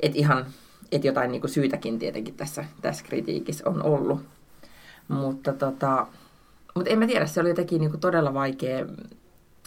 et 0.00 0.16
ihan, 0.16 0.46
et 0.92 1.04
jotain 1.04 1.32
niin 1.32 1.40
kuin 1.40 1.50
syytäkin 1.50 1.98
tietenkin 1.98 2.34
tässä, 2.34 2.64
tässä 2.82 3.04
kritiikissä 3.04 3.68
on 3.68 3.82
ollut. 3.82 4.26
Mutta 5.12 5.52
tota, 5.52 6.06
mutta 6.74 6.90
en 6.90 6.98
mä 6.98 7.06
tiedä, 7.06 7.26
se 7.26 7.40
oli 7.40 7.48
jotenkin 7.48 7.80
niin 7.80 7.90
kuin 7.90 8.00
todella 8.00 8.34
vaikea 8.34 8.86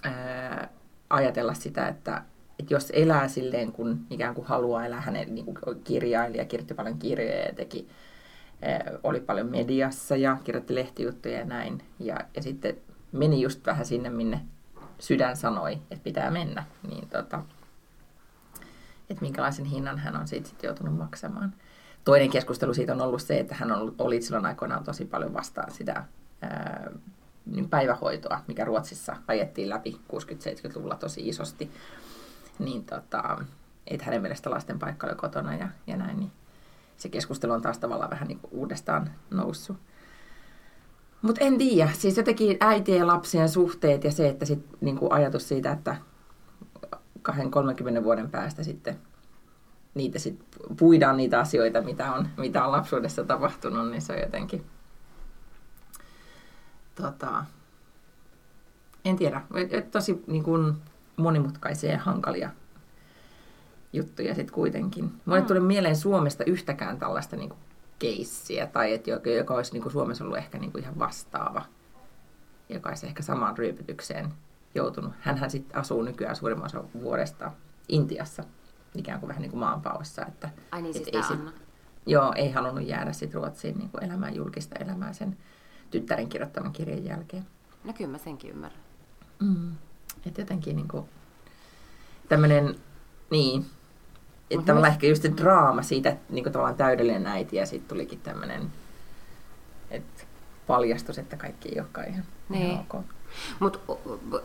ää, 0.04 0.70
ajatella 1.10 1.54
sitä, 1.54 1.88
että, 1.88 2.24
että 2.60 2.74
jos 2.74 2.92
elää 2.96 3.28
silleen, 3.28 3.72
kun 3.72 4.00
ikään 4.10 4.36
kuin 4.36 4.48
haluaa 4.48 4.86
elää, 4.86 5.02
hänen 5.02 5.36
niin 5.36 5.46
kuin 5.46 5.84
kirjailija, 5.84 6.46
kirjoitti 6.46 6.74
paljon 6.74 7.00
kirjoja 7.00 7.46
ja 7.46 7.54
teki, 7.54 7.88
ää, 8.62 8.92
oli 9.04 9.20
paljon 9.20 9.48
mediassa 9.48 10.16
ja 10.16 10.38
kirjoitti 10.44 10.76
lehtijuttuja 10.76 11.40
ja 11.40 11.46
näin. 11.46 11.84
Ja, 12.00 12.18
ja 12.36 12.42
sitten 12.42 12.78
meni 13.12 13.42
just 13.42 13.66
vähän 13.66 13.86
sinne, 13.86 14.10
minne 14.10 14.42
sydän 15.00 15.38
sanoi, 15.38 15.74
että 15.74 16.04
pitää 16.04 16.32
mennä. 16.32 16.64
Niin 16.90 17.10
tota, 17.10 17.44
että 19.10 19.22
minkälaisen 19.22 19.66
hinnan 19.66 20.00
hän 20.00 20.16
on 20.16 20.28
siitä 20.28 20.50
sitten 20.50 20.68
joutunut 20.68 20.98
maksamaan. 20.98 21.54
Toinen 22.06 22.30
keskustelu 22.30 22.74
siitä 22.74 22.94
on 22.94 23.02
ollut 23.02 23.22
se, 23.22 23.40
että 23.40 23.56
hän 23.56 23.72
oli 23.98 24.22
silloin 24.22 24.46
aikoinaan 24.46 24.84
tosi 24.84 25.06
paljon 25.06 25.34
vastaan 25.34 25.72
sitä 25.72 26.04
niin 27.46 27.70
päivähoitoa, 27.70 28.42
mikä 28.48 28.66
Ruotsissa 28.66 29.16
ajettiin 29.28 29.70
läpi 29.70 30.02
60-70-luvulla 30.14 30.96
tosi 30.96 31.30
isosti. 31.30 31.72
Niin 32.60 32.86
tota, 32.86 33.44
että 33.88 34.06
hänen 34.06 34.22
mielestä 34.22 34.52
lasten 34.52 34.80
paikka 34.80 35.08
oli 35.08 35.16
kotona 35.16 35.56
ja, 35.56 35.68
ja 35.88 35.98
näin, 35.98 36.20
niin 36.20 36.32
se 36.98 37.10
keskustelu 37.10 37.54
on 37.54 37.62
taas 37.62 37.80
tavallaan 37.80 38.10
vähän 38.10 38.28
niin 38.28 38.40
kuin 38.40 38.54
uudestaan 38.54 39.12
noussut. 39.32 39.78
Mutta 41.22 41.46
en 41.46 41.58
tiedä, 41.58 41.92
siis 41.94 42.18
jotenkin 42.18 42.58
äitien 42.60 43.00
ja 43.00 43.08
lapsien 43.08 43.50
suhteet 43.50 44.04
ja 44.04 44.12
se, 44.12 44.30
että 44.30 44.46
sit, 44.46 44.66
niin 44.82 44.98
kuin 44.98 45.12
ajatus 45.12 45.48
siitä, 45.48 45.72
että 45.72 45.96
20-30 47.30 48.04
vuoden 48.04 48.32
päästä 48.32 48.64
sitten 48.64 49.00
niitä 49.96 50.20
sit 50.20 50.46
puidaan 50.80 51.18
niitä 51.18 51.40
asioita, 51.40 51.82
mitä 51.82 52.14
on, 52.14 52.28
mitä 52.38 52.66
on 52.66 52.72
lapsuudessa 52.72 53.24
tapahtunut, 53.24 53.92
niin 53.92 54.02
se 54.02 54.14
on 54.14 54.20
jotenkin 54.20 54.66
tota, 56.96 57.46
en 59.06 59.16
tiedä, 59.16 59.42
tosi 59.92 60.24
niin 60.28 60.44
kuin, 60.44 60.74
monimutkaisia 61.18 61.92
ja 61.92 62.00
hankalia 62.00 62.50
juttuja 63.94 64.36
sitten 64.36 64.54
kuitenkin. 64.56 65.12
Mulle 65.26 65.42
mm. 65.42 65.48
tuli 65.48 65.60
mieleen 65.60 65.96
Suomesta 65.96 66.44
yhtäkään 66.44 67.00
tällaista 67.00 67.36
niin 67.36 67.54
keissiä, 68.00 68.68
tai 68.68 68.94
että 68.94 69.10
joka, 69.10 69.30
joka 69.30 69.54
olisi 69.54 69.74
niin 69.74 69.82
kuin 69.82 69.94
Suomessa 69.94 70.24
ollut 70.24 70.38
ehkä 70.38 70.58
niin 70.58 70.72
kuin 70.72 70.84
ihan 70.84 71.00
vastaava, 71.00 71.66
joka 72.70 72.90
olisi 72.90 73.08
ehkä 73.08 73.24
samaan 73.24 73.58
ryöpytykseen 73.58 74.34
joutunut. 74.76 75.14
Hänhän 75.20 75.50
sitten 75.50 75.80
asuu 75.80 76.02
nykyään 76.02 76.36
suurimman 76.36 76.66
osa 76.66 76.84
vuodesta 77.02 77.52
Intiassa, 77.90 78.44
ikään 79.00 79.20
kuin 79.20 79.28
vähän 79.28 79.42
niin 79.42 79.52
kuin 79.52 79.60
maanpaossa. 79.60 80.26
Että, 80.26 80.50
Ai 80.72 80.82
niin, 80.82 80.94
siis 80.94 81.10
ei 81.14 81.24
sit, 81.24 81.40
Joo, 82.06 82.34
ei 82.36 82.52
halunnut 82.52 82.88
jäädä 82.88 83.14
sitten 83.14 83.42
Ruotsiin 83.42 83.78
niin 83.78 83.90
kuin 83.90 84.04
elämään 84.04 84.36
julkista 84.36 84.76
elämää 84.76 85.14
sen 85.14 85.38
tyttären 85.92 86.30
kirjoittaman 86.30 86.74
kirjan 86.74 87.06
jälkeen. 87.06 87.46
No 87.84 87.94
kyllä 87.94 88.12
mä 88.12 88.18
senkin 88.18 88.52
ymmärrän. 88.52 88.82
Mm. 89.40 89.72
Että 90.26 90.42
jotenkin 90.42 90.76
niin 90.76 90.88
kuin, 90.88 91.06
tämmöinen, 92.30 92.76
niin, 93.30 93.66
että 94.52 94.66
tavallaan 94.66 94.94
ehkä 94.94 95.08
just 95.08 95.22
se 95.22 95.32
draama 95.38 95.82
siitä, 95.82 96.10
että 96.10 96.34
niin 96.34 96.44
kuin 96.44 96.54
tavallaan 96.54 96.78
täydellinen 96.78 97.28
äiti 97.28 97.56
ja 97.56 97.66
sitten 97.66 97.90
tulikin 97.90 98.22
tämmöinen, 98.22 98.72
että 99.90 100.24
paljastus, 100.68 101.18
että 101.18 101.38
kaikki 101.38 101.70
ei 101.70 101.80
olekaan 101.80 102.08
ihan, 102.08 102.26
niin. 102.50 102.72
ihan 102.72 102.86
ok. 102.90 103.06
Mutta 103.60 103.80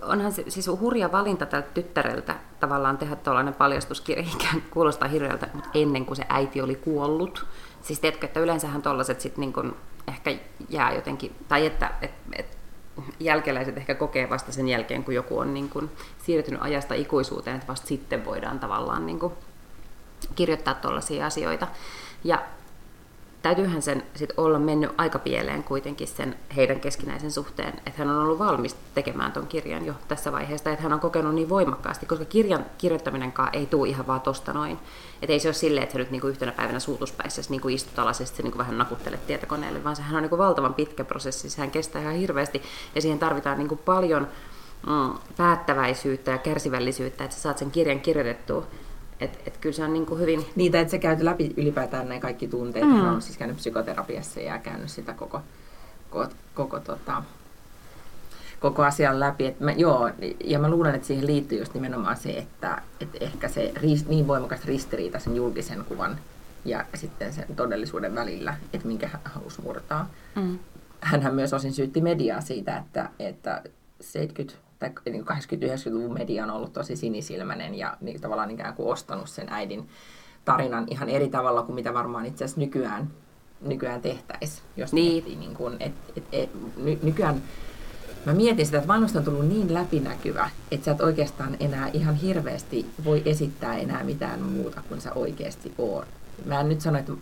onhan 0.03 0.33
se 0.33 0.44
siis 0.48 0.66
hurja 0.66 1.12
valinta 1.12 1.46
tältä 1.46 1.68
tyttäreltä 1.74 2.35
tavallaan 2.61 2.98
tehdä 2.98 3.16
tuollainen 3.16 3.55
paljastuskirja, 3.55 4.24
ikään 4.35 4.62
kuulostaa 4.70 5.09
hirveältä, 5.09 5.48
mutta 5.55 5.70
ennen 5.74 6.07
kuin 6.07 6.16
se 6.16 6.24
äiti 6.29 6.62
oli 6.62 6.74
kuollut. 6.74 7.46
Siis 7.83 8.00
tiedätkö, 8.00 8.26
että 8.26 8.40
yleensähän 8.40 8.83
tuollaiset 8.83 9.20
sitten 9.20 9.40
niin 9.40 9.74
ehkä 10.09 10.37
jää 10.68 10.92
jotenkin, 10.92 11.35
tai 11.48 11.66
että 11.66 11.90
et, 12.03 12.14
et, 12.33 12.59
jälkeläiset 13.20 13.76
ehkä 13.76 13.94
kokee 13.94 14.31
vasta 14.31 14.53
sen 14.53 14.68
jälkeen, 14.68 15.05
kun 15.05 15.14
joku 15.14 15.38
on 15.38 15.55
niin 15.55 15.68
kuin 15.68 15.90
siirtynyt 16.18 16.62
ajasta 16.62 16.94
ikuisuuteen, 16.94 17.57
että 17.57 17.68
vasta 17.68 17.87
sitten 17.87 18.24
voidaan 18.24 18.61
tavallaan 18.61 19.07
niin 19.07 19.20
kirjoittaa 20.35 20.74
tuollaisia 20.74 21.26
asioita. 21.26 21.66
Ja 22.24 22.42
täytyyhän 23.42 23.83
sen 23.83 24.03
sit 24.14 24.33
olla 24.37 24.59
mennyt 24.59 24.90
aika 24.98 25.18
pieleen 25.18 25.64
kuitenkin 25.64 26.09
sen 26.09 26.37
heidän 26.57 26.81
keskinäisen 26.81 27.31
suhteen, 27.31 27.72
että 27.87 27.92
hän 27.96 28.11
on 28.11 28.22
ollut 28.22 28.38
valmis 28.38 28.76
tekemään 28.94 29.33
ton 29.33 29.46
kirjan 29.46 29.87
jo 29.87 29.94
tässä 30.09 30.33
vaiheessa, 30.33 30.70
että 30.70 30.83
hän 30.83 30.92
on 30.92 31.00
kokenut 31.00 31.35
niin 31.35 31.48
voimakkaasti, 31.48 32.07
koska 32.07 32.24
kirjan 32.24 32.66
kirjoittaminenkaan 32.79 33.50
ei 33.53 33.66
tule 33.66 33.88
ihan 33.88 34.07
vaan 34.07 34.20
tosta 34.20 34.53
noin. 34.53 34.79
Että 35.22 35.33
ei 35.33 35.40
se 35.40 35.48
ole 35.48 35.55
silleen, 35.55 35.83
että 35.83 35.92
sä 35.92 35.98
nyt 35.98 36.11
niinku 36.11 36.26
yhtenä 36.26 36.53
päivänä 36.53 36.81
suutuspäissä 36.81 37.42
niinku 37.48 37.68
istut 37.68 37.98
alas 37.98 38.20
ja 38.20 38.26
sitten 38.26 38.44
niinku 38.44 38.59
vähän 38.59 38.79
nakuttelet 38.79 39.26
tietokoneelle, 39.26 39.85
vaan 39.85 39.96
sehän 39.96 40.16
on 40.16 40.22
niinku 40.22 40.38
valtavan 40.38 40.74
pitkä 40.74 41.05
prosessi, 41.05 41.50
sehän 41.50 41.70
kestää 41.70 42.03
ihan 42.03 42.14
hirveästi 42.14 42.62
ja 42.94 43.03
siihen 43.03 43.18
tarvitaan 43.18 43.59
niinku 43.59 43.76
paljon 43.76 44.29
mm, 44.87 45.18
päättäväisyyttä 45.37 46.31
ja 46.31 46.38
kärsivällisyyttä, 46.38 47.24
että 47.24 47.37
sä 47.37 47.42
saat 47.42 47.59
sen 47.59 47.70
kirjan 47.70 48.00
kirjoitettua 48.00 48.66
et, 49.20 49.38
et 49.46 49.56
kyllä 49.56 49.76
se 49.76 49.85
on 49.85 49.92
niin 49.92 50.06
kuin 50.06 50.20
hyvin... 50.20 50.46
Niitä, 50.56 50.80
että 50.80 50.90
sä 50.90 50.98
käyt 50.98 51.20
läpi 51.20 51.54
ylipäätään 51.56 52.09
näin 52.09 52.20
kaikki 52.20 52.48
tunteet. 52.48 52.87
Mm. 52.87 52.92
Hän 52.92 53.14
on 53.14 53.22
siis 53.22 53.38
käynyt 53.38 53.56
psykoterapiassa 53.56 54.40
ja 54.40 54.59
käynyt 54.59 54.90
sitä 54.90 55.12
koko, 55.12 55.42
koko, 56.11 56.28
koko, 56.54 56.80
tota, 56.80 57.22
koko 58.61 58.83
asian 58.83 59.20
läpi. 59.20 59.46
Et 59.46 59.61
mä, 59.61 59.72
joo, 59.72 60.11
ja 60.44 60.59
mä 60.59 60.70
luulen, 60.70 60.94
että 60.94 61.06
siihen 61.06 61.26
liittyy 61.26 61.59
just 61.59 61.74
nimenomaan 61.74 62.16
se, 62.16 62.30
että, 62.30 62.83
että 63.00 63.18
ehkä 63.20 63.48
se 63.48 63.72
riist, 63.76 64.09
niin 64.09 64.26
voimakas 64.26 64.64
ristiriita 64.64 65.18
sen 65.18 65.37
julkisen 65.37 65.85
kuvan 65.85 66.18
ja 66.64 66.85
sitten 66.94 67.33
sen 67.33 67.56
todellisuuden 67.56 68.14
välillä, 68.14 68.56
että 68.72 68.87
minkä 68.87 69.09
hän 69.09 69.20
halusi 69.24 69.62
murtaa. 69.62 70.11
Mm. 70.35 70.59
Hänhän 71.00 71.35
myös 71.35 71.52
osin 71.52 71.72
syytti 71.72 72.00
mediaa 72.00 72.40
siitä, 72.40 72.76
että, 72.76 73.09
että 73.18 73.62
70 74.00 74.69
tai 74.81 74.90
niin 75.05 75.25
80-90-luvun 75.27 76.12
media 76.12 76.45
on 76.45 76.51
ollut 76.51 76.73
tosi 76.73 76.97
sinisilmäinen 76.97 77.75
ja 77.75 77.97
niin 78.01 78.21
tavallaan 78.21 78.51
ikään 78.51 78.75
kuin 78.75 78.88
ostanut 78.88 79.29
sen 79.29 79.49
äidin 79.51 79.88
tarinan 80.45 80.87
ihan 80.90 81.09
eri 81.09 81.29
tavalla 81.29 81.62
kuin 81.62 81.75
mitä 81.75 81.95
varmaan 81.95 82.27
itse 82.27 82.45
asiassa 82.45 82.61
nykyään, 82.61 83.11
nykyään 83.61 84.01
tehtäisiin. 84.01 84.62
Jos 84.77 84.93
niin. 84.93 85.12
Miettii, 85.12 85.37
niin 85.37 85.55
kuin, 85.55 85.77
et, 85.81 85.93
et, 86.16 86.25
et, 86.33 86.51
ny, 86.77 86.99
nykyään 87.03 87.43
Mä 88.27 88.33
mietin 88.33 88.66
sitä, 88.66 88.79
että 88.79 88.88
maailmasta 88.88 89.19
on 89.19 89.25
tullut 89.25 89.49
niin 89.49 89.75
läpinäkyvä, 89.75 90.51
että 90.71 90.85
sä 90.85 90.90
et 90.90 91.01
oikeastaan 91.01 91.57
enää 91.61 91.90
ihan 91.93 92.14
hirveästi 92.14 92.87
voi 93.05 93.23
esittää 93.25 93.77
enää 93.77 94.05
mitään 94.05 94.43
muuta 94.43 94.83
kuin 94.88 95.01
sä 95.01 95.12
oikeasti 95.12 95.75
oot. 95.79 96.09
Mä 96.45 96.61
en 96.61 96.69
nyt 96.69 96.81
sano, 96.81 96.99
että 96.99 97.12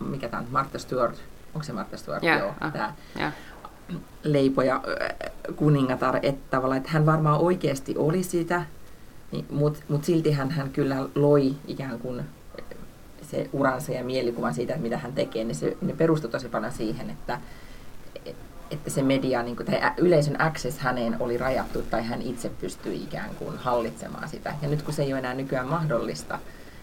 mikä 0.00 0.28
tämä 0.28 0.42
on, 0.42 0.48
Martha 0.50 0.78
Stewart, 0.78 1.16
onko 1.54 1.64
se 1.64 1.72
Martha 1.72 1.96
Stewart? 1.96 2.24
Yeah, 2.24 2.38
Joo, 2.38 2.54
tämä 2.72 2.94
yeah 3.18 3.32
leipoja 4.22 4.82
kuningatar, 5.56 6.18
että 6.22 6.50
tavallaan, 6.50 6.76
että 6.76 6.90
hän 6.90 7.06
varmaan 7.06 7.40
oikeasti 7.40 7.94
oli 7.96 8.22
sitä, 8.22 8.64
niin, 9.32 9.46
mutta 9.50 9.80
mut 9.88 10.04
silti 10.04 10.32
hän, 10.32 10.50
hän 10.50 10.70
kyllä 10.70 11.08
loi 11.14 11.54
ikään 11.66 11.98
kuin 11.98 12.22
se 13.22 13.50
uransa 13.52 13.92
ja 13.92 14.04
mielikuvan 14.04 14.54
siitä, 14.54 14.72
että 14.72 14.82
mitä 14.82 14.98
hän 14.98 15.12
tekee, 15.12 15.44
niin 15.44 15.54
se 15.54 15.76
ne 15.82 15.92
perustui 15.92 16.30
tosi 16.30 16.48
paljon 16.48 16.72
siihen, 16.72 17.10
että, 17.10 17.40
että 18.70 18.90
se 18.90 19.02
media 19.02 19.42
niin 19.42 19.56
kuin, 19.56 19.66
tai 19.66 19.80
yleisön 19.96 20.40
access 20.40 20.78
häneen 20.78 21.16
oli 21.20 21.38
rajattu 21.38 21.82
tai 21.82 22.02
hän 22.02 22.22
itse 22.22 22.48
pystyi 22.48 23.02
ikään 23.02 23.30
kuin 23.34 23.58
hallitsemaan 23.58 24.28
sitä. 24.28 24.54
Ja 24.62 24.68
nyt 24.68 24.82
kun 24.82 24.94
se 24.94 25.02
ei 25.02 25.12
ole 25.12 25.18
enää 25.18 25.34
nykyään 25.34 25.68
mahdollista, 25.68 26.38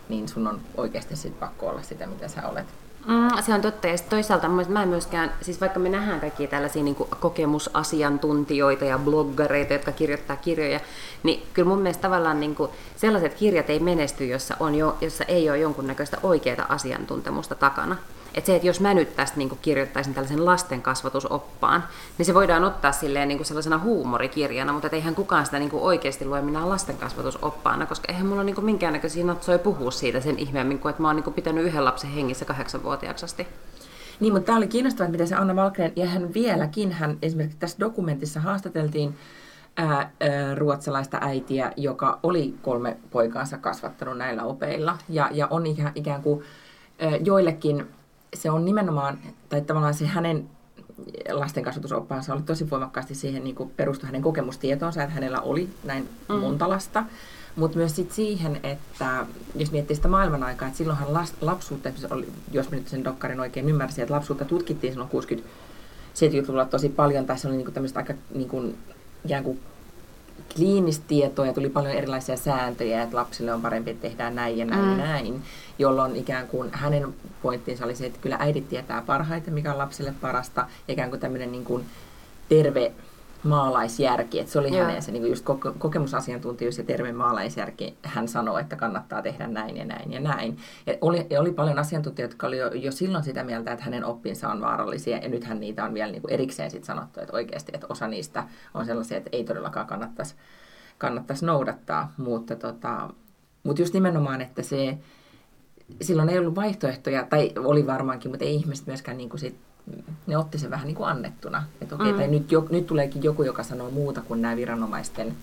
niin 0.09 0.27
sun 0.29 0.47
on 0.47 0.61
oikeasti 0.77 1.15
sit 1.15 1.39
pakko 1.39 1.67
olla 1.69 1.81
sitä, 1.81 2.07
mitä 2.07 2.27
sä 2.27 2.47
olet. 2.47 2.67
Mm, 3.05 3.43
se 3.43 3.53
on 3.53 3.61
totta. 3.61 3.87
Ja 3.87 3.97
toisaalta 4.09 4.49
mä 4.49 4.83
en 4.83 4.89
myöskään, 4.89 5.31
siis 5.41 5.61
vaikka 5.61 5.79
me 5.79 5.89
nähdään 5.89 6.19
kaikkia 6.19 6.47
tällaisia 6.47 6.83
niin 6.83 6.95
kokemusasiantuntijoita 6.95 8.85
ja 8.85 8.97
bloggareita, 8.97 9.73
jotka 9.73 9.91
kirjoittaa 9.91 10.35
kirjoja, 10.35 10.79
niin 11.23 11.43
kyllä 11.53 11.69
mun 11.69 11.79
mielestä 11.79 12.01
tavallaan 12.01 12.39
niin 12.39 12.55
kuin, 12.55 12.71
sellaiset 12.95 13.33
kirjat 13.33 13.69
ei 13.69 13.79
menesty, 13.79 14.25
jossa, 14.25 14.57
on 14.59 14.75
jo, 14.75 14.97
jossa 15.01 15.23
ei 15.23 15.49
ole 15.49 15.57
jonkunnäköistä 15.57 16.17
oikeaa 16.23 16.65
asiantuntemusta 16.69 17.55
takana. 17.55 17.97
Että 18.33 18.45
se, 18.45 18.55
että 18.55 18.67
jos 18.67 18.79
mä 18.79 18.93
nyt 18.93 19.15
tästä 19.15 19.37
niin 19.37 19.57
kirjoittaisin 19.61 20.13
tällaisen 20.13 20.45
lasten 20.45 20.81
kasvatusoppaan, 20.81 21.83
niin 22.17 22.25
se 22.25 22.33
voidaan 22.33 22.63
ottaa 22.63 22.91
silleen 22.91 23.27
niin 23.27 23.45
sellaisena 23.45 23.77
huumorikirjana, 23.77 24.73
mutta 24.73 24.89
eihän 24.91 25.15
kukaan 25.15 25.45
sitä 25.45 25.59
niin 25.59 25.69
oikeasti 25.73 26.25
lue 26.25 26.41
minä 26.41 26.69
lasten 26.69 26.97
kasvatusoppaana, 26.97 27.85
koska 27.85 28.05
eihän 28.07 28.25
mulla 28.27 28.43
niin 28.43 28.55
kuin 28.55 28.65
minkäännäköisiä 28.65 29.25
natsoja 29.25 29.59
puhua 29.59 29.91
siitä 29.91 30.19
sen 30.19 30.39
ihmeemmin, 30.39 30.79
kuin 30.79 30.89
että 30.89 31.01
mä 31.01 31.09
oon 31.09 31.15
niin 31.15 31.33
pitänyt 31.33 31.65
yhden 31.65 31.85
lapsen 31.85 32.11
hengissä 32.11 32.45
kahdeksanvuotiaaksi 32.45 33.25
asti. 33.25 33.47
Niin, 34.19 34.33
mutta 34.33 34.45
tämä 34.45 34.57
oli 34.57 34.67
kiinnostavaa, 34.67 35.05
että 35.05 35.11
miten 35.11 35.27
se 35.27 35.35
Anna 35.35 35.55
Valkren, 35.55 35.93
ja 35.95 36.05
hän 36.05 36.33
vieläkin, 36.33 36.91
hän 36.91 37.17
esimerkiksi 37.21 37.57
tässä 37.59 37.79
dokumentissa 37.79 38.39
haastateltiin 38.39 39.15
ää, 39.77 39.87
ää, 39.97 40.11
ruotsalaista 40.55 41.17
äitiä, 41.21 41.73
joka 41.77 42.19
oli 42.23 42.53
kolme 42.61 42.97
poikaansa 43.11 43.57
kasvattanut 43.57 44.17
näillä 44.17 44.43
opeilla, 44.43 44.97
ja, 45.09 45.29
ja 45.31 45.47
on 45.49 45.67
ikään, 45.67 45.91
ikään 45.95 46.21
kuin 46.21 46.43
ää, 46.99 47.15
joillekin 47.15 47.87
se 48.35 48.51
on 48.51 48.65
nimenomaan, 48.65 49.19
tai 49.49 49.61
tavallaan 49.61 49.93
se 49.93 50.05
hänen 50.05 50.49
lastenkasvatusoppaansa 51.31 52.33
oli 52.33 52.41
tosi 52.41 52.69
voimakkaasti 52.69 53.15
siihen 53.15 53.43
niin 53.43 53.55
perustu 53.77 54.05
hänen 54.05 54.21
kokemustietoonsa, 54.21 55.03
että 55.03 55.15
hänellä 55.15 55.41
oli 55.41 55.69
näin 55.83 56.09
mm. 56.29 56.35
monta 56.35 56.69
lasta. 56.69 57.03
Mutta 57.55 57.77
myös 57.77 57.95
sit 57.95 58.11
siihen, 58.11 58.59
että 58.63 59.25
jos 59.55 59.71
miettii 59.71 59.95
sitä 59.95 60.07
maailman 60.07 60.43
aikaa, 60.43 60.67
että 60.67 60.77
silloinhan 60.77 61.13
las, 61.13 61.33
lapsuutta, 61.41 61.89
oli, 62.09 62.27
jos 62.51 62.71
mä 62.71 62.77
nyt 62.77 62.87
sen 62.87 63.03
dokkarin 63.03 63.39
oikein 63.39 63.69
ymmärsin, 63.69 64.01
että 64.01 64.13
lapsuutta 64.13 64.45
tutkittiin 64.45 64.93
silloin 64.93 65.09
60-70-luvulla 65.09 66.65
tosi 66.65 66.89
paljon, 66.89 67.25
tai 67.25 67.37
se 67.37 67.47
oli 67.47 67.57
niinku 67.57 67.71
tämmöistä 67.71 67.99
aika 67.99 68.13
niinku, 68.33 68.73
ikään 69.25 69.43
kuin 69.43 69.59
kliinistä 70.55 71.05
tietoa 71.07 71.45
ja 71.47 71.53
tuli 71.53 71.69
paljon 71.69 71.93
erilaisia 71.93 72.37
sääntöjä, 72.37 73.03
että 73.03 73.17
lapsille 73.17 73.53
on 73.53 73.61
parempi, 73.61 73.91
että 73.91 74.07
tehdään 74.07 74.35
näin 74.35 74.57
ja 74.57 74.65
näin 74.65 74.83
mm. 74.85 74.91
ja 74.91 74.97
näin, 74.97 75.43
jolloin 75.79 76.15
ikään 76.15 76.47
kuin 76.47 76.69
hänen 76.71 77.13
pointtinsa 77.41 77.85
oli 77.85 77.95
se, 77.95 78.05
että 78.05 78.19
kyllä 78.21 78.37
äidit 78.39 78.69
tietää 78.69 79.01
parhaiten, 79.01 79.53
mikä 79.53 79.71
on 79.71 79.77
lapselle 79.77 80.13
parasta, 80.21 80.67
ja 80.87 80.93
ikään 80.93 81.09
kuin 81.09 81.19
tämmöinen 81.19 81.51
niin 81.51 81.65
kuin 81.65 81.85
terve 82.49 82.91
maalaisjärki, 83.43 84.39
että 84.39 84.51
se 84.51 84.59
oli 84.59 84.75
Joo. 84.75 84.85
hänen 84.85 85.01
se 85.01 85.11
niin 85.11 85.29
just 85.29 85.45
kokemusasiantuntijuus 85.77 86.77
ja 86.77 86.83
terve 86.83 87.11
maalaisjärki. 87.11 87.97
Hän 88.03 88.27
sanoi, 88.27 88.61
että 88.61 88.75
kannattaa 88.75 89.21
tehdä 89.21 89.47
näin 89.47 89.77
ja 89.77 89.85
näin 89.85 90.13
ja 90.13 90.19
näin. 90.19 90.57
Ja 90.85 90.93
oli, 91.01 91.27
ja 91.29 91.41
oli 91.41 91.51
paljon 91.51 91.79
asiantuntijoita, 91.79 92.33
jotka 92.33 92.47
oli 92.47 92.57
jo, 92.57 92.71
jo 92.71 92.91
silloin 92.91 93.23
sitä 93.23 93.43
mieltä, 93.43 93.71
että 93.71 93.85
hänen 93.85 94.05
oppinsa 94.05 94.49
on 94.49 94.61
vaarallisia 94.61 95.17
ja 95.17 95.29
nythän 95.29 95.59
niitä 95.59 95.85
on 95.85 95.93
vielä 95.93 96.11
niin 96.11 96.21
kuin 96.21 96.33
erikseen 96.33 96.71
sit 96.71 96.83
sanottu, 96.83 97.19
että 97.19 97.33
oikeasti, 97.33 97.71
että 97.75 97.87
osa 97.89 98.07
niistä 98.07 98.43
on 98.73 98.85
sellaisia, 98.85 99.17
että 99.17 99.29
ei 99.33 99.43
todellakaan 99.43 99.87
kannattaisi, 99.87 100.35
kannattaisi 100.97 101.45
noudattaa, 101.45 102.13
mutta, 102.17 102.55
tota, 102.55 103.09
mutta 103.63 103.81
just 103.81 103.93
nimenomaan, 103.93 104.41
että 104.41 104.61
se 104.61 104.97
silloin 106.01 106.29
ei 106.29 106.39
ollut 106.39 106.55
vaihtoehtoja, 106.55 107.23
tai 107.23 107.51
oli 107.57 107.87
varmaankin, 107.87 108.31
mutta 108.31 108.45
ei 108.45 108.55
ihmiset 108.55 108.87
myöskään 108.87 109.17
niin 109.17 109.29
kuin 109.29 109.39
sit 109.39 109.55
ne 110.27 110.37
otti 110.37 110.57
sen 110.57 110.69
vähän 110.69 110.87
niin 110.87 110.95
kuin 110.95 111.09
annettuna. 111.09 111.63
Että 111.81 111.95
okei, 111.95 112.11
mm. 112.11 112.17
tai 112.17 112.27
nyt, 112.27 112.51
jo, 112.51 112.67
nyt 112.69 112.87
tuleekin 112.87 113.23
joku, 113.23 113.43
joka 113.43 113.63
sanoo 113.63 113.91
muuta 113.91 114.21
kuin 114.21 114.41
nämä 114.41 114.55
viranomaisten 114.55 115.35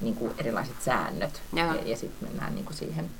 niin 0.00 0.14
kuin 0.14 0.32
erilaiset 0.38 0.82
säännöt. 0.84 1.42
Ja, 1.52 1.74
ja 1.84 1.96
sitten 1.96 2.28
mennään 2.28 2.54
niin 2.54 2.64
kuin 2.64 2.76
siihen 2.76 3.10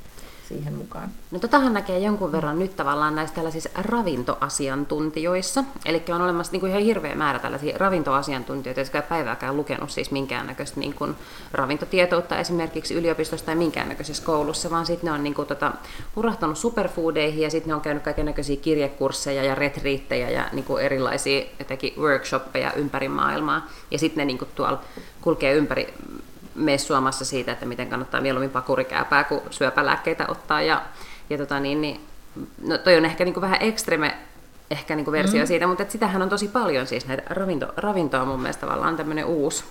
siihen 0.49 0.75
mukaan. 0.75 1.09
No 1.31 1.39
totahan 1.39 1.73
näkee 1.73 1.99
jonkun 1.99 2.33
verran 2.33 2.59
nyt 2.59 2.77
tavallaan 2.77 3.15
näissä 3.15 3.35
tällaisissa 3.35 3.71
ravintoasiantuntijoissa. 3.75 5.65
Eli 5.85 6.03
on 6.15 6.23
olemassa 6.23 6.53
niin 6.53 6.61
kuin 6.61 6.71
ihan 6.71 6.83
hirveä 6.83 7.15
määrä 7.15 7.39
tällaisia 7.39 7.79
ravintoasiantuntijoita, 7.79 8.81
jotka 8.81 8.99
ei 8.99 9.09
päivääkään 9.09 9.57
lukenut 9.57 9.91
siis 9.91 10.11
minkäännäköistä 10.11 10.81
niin 10.81 10.95
kuin 10.95 11.15
ravintotietoutta 11.53 12.39
esimerkiksi 12.39 12.95
yliopistossa 12.95 13.47
tai 13.47 13.55
minkäännäköisessä 13.55 14.25
koulussa, 14.25 14.71
vaan 14.71 14.87
sitten 14.87 15.07
ne 15.07 15.13
on 15.13 15.25
niin 15.25 15.35
kuin, 15.35 15.49
tota, 15.49 15.73
hurahtanut 16.17 16.59
superfoodeihin 16.59 17.43
ja 17.43 17.51
sitten 17.51 17.69
ne 17.69 17.75
on 17.75 17.81
käynyt 17.81 18.03
kaikenlaisia 18.03 18.57
kirjekursseja 18.57 19.43
ja 19.43 19.55
retriittejä 19.55 20.31
ja 20.31 20.49
niin 20.53 20.65
kuin 20.65 20.85
erilaisia 20.85 21.47
jotenkin 21.59 21.95
workshoppeja 21.99 22.73
ympäri 22.73 23.09
maailmaa. 23.09 23.69
Ja 23.91 23.99
sitten 23.99 24.21
ne 24.21 24.25
niin 24.25 24.39
kuin 24.39 24.49
tuolla 24.55 24.81
kulkee 25.21 25.55
ympäri 25.55 25.95
messuamassa 26.59 27.25
siitä, 27.25 27.53
että 27.53 27.67
miten 27.67 27.89
kannattaa 27.89 28.21
mieluummin 28.21 28.51
pakurikääpää 28.51 29.25
kuin 29.25 29.41
syöpälääkkeitä 29.51 30.25
ottaa. 30.29 30.63
Ja, 30.63 30.83
ja 31.31 31.39
tota 31.39 31.61
niin, 31.61 31.81
niin, 31.81 32.01
no 32.67 32.79
toi 32.79 32.97
on 32.97 33.05
ehkä 33.05 33.25
niin 33.25 33.35
kuin 33.35 33.43
vähän 33.43 33.59
ekstreme 33.61 34.15
ehkä 34.71 34.97
niin 34.97 35.05
kuin 35.05 35.13
versio 35.13 35.41
mm. 35.41 35.47
siitä, 35.47 35.67
mutta 35.67 35.83
et 35.83 35.91
sitähän 35.91 36.23
on 36.23 36.29
tosi 36.29 36.49
paljon 36.49 36.87
siis 36.87 37.07
näitä 37.07 37.23
ravinto, 37.27 37.73
ravintoa 37.77 38.25
mun 38.25 38.41
mielestä 38.41 38.61
tavallaan 38.67 38.97
tämmöinen 38.97 39.25
uusi. 39.25 39.65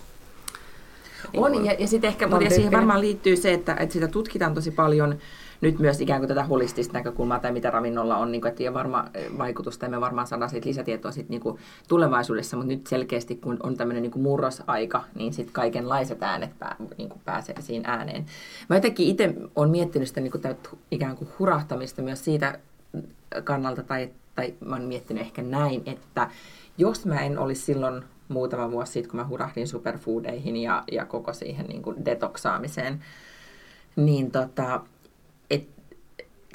On, 1.38 1.52
niin 1.52 1.66
ja, 1.66 1.76
ja 1.80 1.88
sitten 1.88 2.08
ehkä, 2.08 2.28
mutta 2.28 2.50
siihen 2.50 2.72
varmaan 2.72 3.02
liittyy 3.02 3.36
se, 3.36 3.54
että, 3.54 3.76
että 3.80 3.94
sitä 3.94 4.08
tutkitaan 4.08 4.54
tosi 4.54 4.72
paljon 4.72 5.18
nyt 5.62 5.80
myös 5.80 6.02
ikään 6.02 6.22
kuin 6.22 6.28
tätä 6.28 6.44
holistista 6.44 6.94
näkökulmaa 6.94 7.40
tai 7.40 7.52
mitä 7.52 7.72
ravinnolla 7.72 8.18
on, 8.18 8.32
niin 8.32 8.42
kuin, 8.42 8.50
että 8.50 8.64
ei 8.64 8.68
ole 8.68 8.74
varma 8.74 9.06
eh, 9.14 9.38
vaikutusta 9.38 9.86
ja 9.86 9.90
me 9.90 10.02
varmaan 10.02 10.28
saadaan 10.28 10.50
siitä 10.50 10.70
lisätietoa 10.70 11.12
sit, 11.12 11.30
niin 11.30 11.42
kuin 11.42 11.58
tulevaisuudessa, 11.88 12.58
mutta 12.58 12.74
nyt 12.74 12.88
selkeästi 12.88 13.36
kun 13.36 13.58
on 13.64 13.78
tämmöinen 13.78 14.04
niin 14.04 14.12
kuin 14.12 14.24
murrosaika, 14.24 15.04
niin 15.16 15.34
sitten 15.34 15.54
kaikenlaiset 15.54 16.24
äänet 16.24 16.60
pää, 16.60 16.76
niin 16.98 17.10
kuin 17.10 17.22
pääsee 17.26 17.62
siinä 17.62 17.92
ääneen. 17.92 18.26
Mä 18.70 18.76
jotenkin 18.76 19.08
itse 19.08 19.34
olen 19.56 19.70
miettinyt 19.70 20.08
sitä 20.08 20.22
niin 20.22 20.32
kuin 20.32 20.44
ikään 20.92 21.18
kuin 21.18 21.30
hurahtamista 21.40 22.02
myös 22.02 22.26
siitä 22.26 22.60
kannalta, 23.44 23.84
tai, 23.84 24.10
tai 24.36 24.54
mä 24.66 24.76
olen 24.76 24.88
miettinyt 24.88 25.22
ehkä 25.22 25.42
näin, 25.42 25.82
että 25.86 26.30
jos 26.78 27.06
mä 27.06 27.20
en 27.22 27.40
olisi 27.40 27.62
silloin 27.62 28.04
muutama 28.28 28.72
vuosi 28.72 28.92
sitten, 28.92 29.12
kun 29.12 29.20
mä 29.20 29.28
hurahdin 29.28 29.68
superfoodeihin 29.68 30.58
ja, 30.58 30.84
ja 30.92 31.06
koko 31.06 31.34
siihen 31.34 31.66
niin 31.66 31.82
kuin 31.82 32.06
detoksaamiseen, 32.06 33.04
niin 33.96 34.32
tota, 34.32 34.82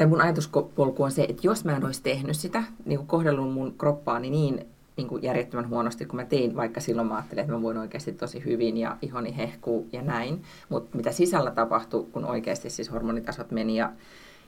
tai 0.03 0.09
mun 0.09 0.21
ajatuspolku 0.21 1.03
on 1.03 1.11
se, 1.11 1.27
että 1.29 1.47
jos 1.47 1.65
mä 1.65 1.77
en 1.77 1.85
olisi 1.85 2.03
tehnyt 2.03 2.37
sitä, 2.37 2.65
niin 2.85 2.99
kuin 2.99 3.07
kohdellut 3.07 3.53
mun 3.53 3.75
kroppaani 3.79 4.31
niin, 4.31 4.67
niin 4.97 5.09
kuin 5.09 5.23
järjettömän 5.23 5.69
huonosti 5.69 6.07
kuin 6.07 6.17
mä 6.17 6.25
tein, 6.25 6.57
vaikka 6.57 6.81
silloin 6.81 7.09
mä 7.09 7.15
ajattelin, 7.15 7.43
että 7.43 7.53
mä 7.53 7.63
voin 7.63 7.79
oikeasti 7.79 8.13
tosi 8.13 8.45
hyvin 8.45 8.77
ja 8.77 8.97
ihoni 9.03 9.37
hehkuu 9.37 9.89
ja 9.93 10.03
näin. 10.03 10.43
Mutta 10.69 10.97
mitä 10.97 11.13
sisällä 11.13 11.51
tapahtui, 11.51 12.07
kun 12.13 12.25
oikeasti 12.25 12.71
siis 12.71 12.93
hormonitasot 12.93 13.51
meni 13.51 13.77
ja, 13.77 13.93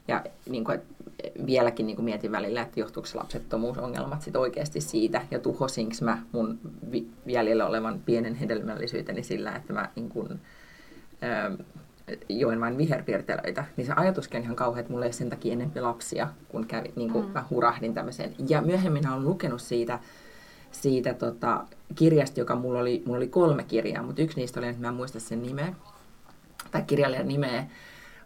ja 0.08 0.24
niin 0.48 0.64
kuin, 0.64 0.80
vieläkin 1.46 1.86
niin 1.86 1.96
kuin 1.96 2.04
mietin 2.04 2.32
välillä, 2.32 2.62
että 2.62 2.80
johtuuko 2.80 3.08
lapsettomuusongelmat 3.14 4.22
sit 4.22 4.36
oikeasti 4.36 4.80
siitä 4.80 5.22
ja 5.30 5.38
tuhosinko 5.38 5.94
mä 6.00 6.22
mun 6.32 6.58
jäljellä 7.26 7.66
olevan 7.66 8.00
pienen 8.06 8.34
hedelmällisyyteni 8.34 9.22
sillä, 9.22 9.52
että 9.52 9.72
mä 9.72 9.88
niin 9.96 10.08
kuin, 10.08 10.40
join 12.28 12.60
vain 12.60 12.78
viherpiirtelöitä, 12.78 13.64
niin 13.76 13.86
se 13.86 13.92
ajatuskin 13.96 14.38
on 14.38 14.44
ihan 14.44 14.56
kauhea, 14.56 14.80
että 14.80 14.92
mulla 14.92 15.06
ei 15.06 15.12
sen 15.12 15.30
takia 15.30 15.52
enempi 15.52 15.80
lapsia, 15.80 16.28
kun 16.48 16.66
kävi, 16.66 16.92
niin 16.96 17.12
kuin 17.12 17.26
mm. 17.26 17.32
mä 17.32 17.44
hurahdin 17.50 17.94
tämmöiseen. 17.94 18.34
Ja 18.48 18.62
myöhemmin 18.62 19.08
olen 19.08 19.24
lukenut 19.24 19.60
siitä, 19.60 19.98
siitä 20.70 21.14
tota, 21.14 21.64
kirjasta, 21.94 22.40
joka 22.40 22.56
mulla 22.56 22.80
oli, 22.80 23.02
mulla 23.06 23.16
oli 23.16 23.28
kolme 23.28 23.62
kirjaa, 23.64 24.02
mutta 24.02 24.22
yksi 24.22 24.40
niistä 24.40 24.60
oli, 24.60 24.68
että 24.68 24.82
mä 24.82 24.88
en 24.88 24.94
muista 24.94 25.20
sen 25.20 25.42
nimeä, 25.42 25.74
tai 26.70 26.82
kirjailijan 26.82 27.28
nimeä, 27.28 27.66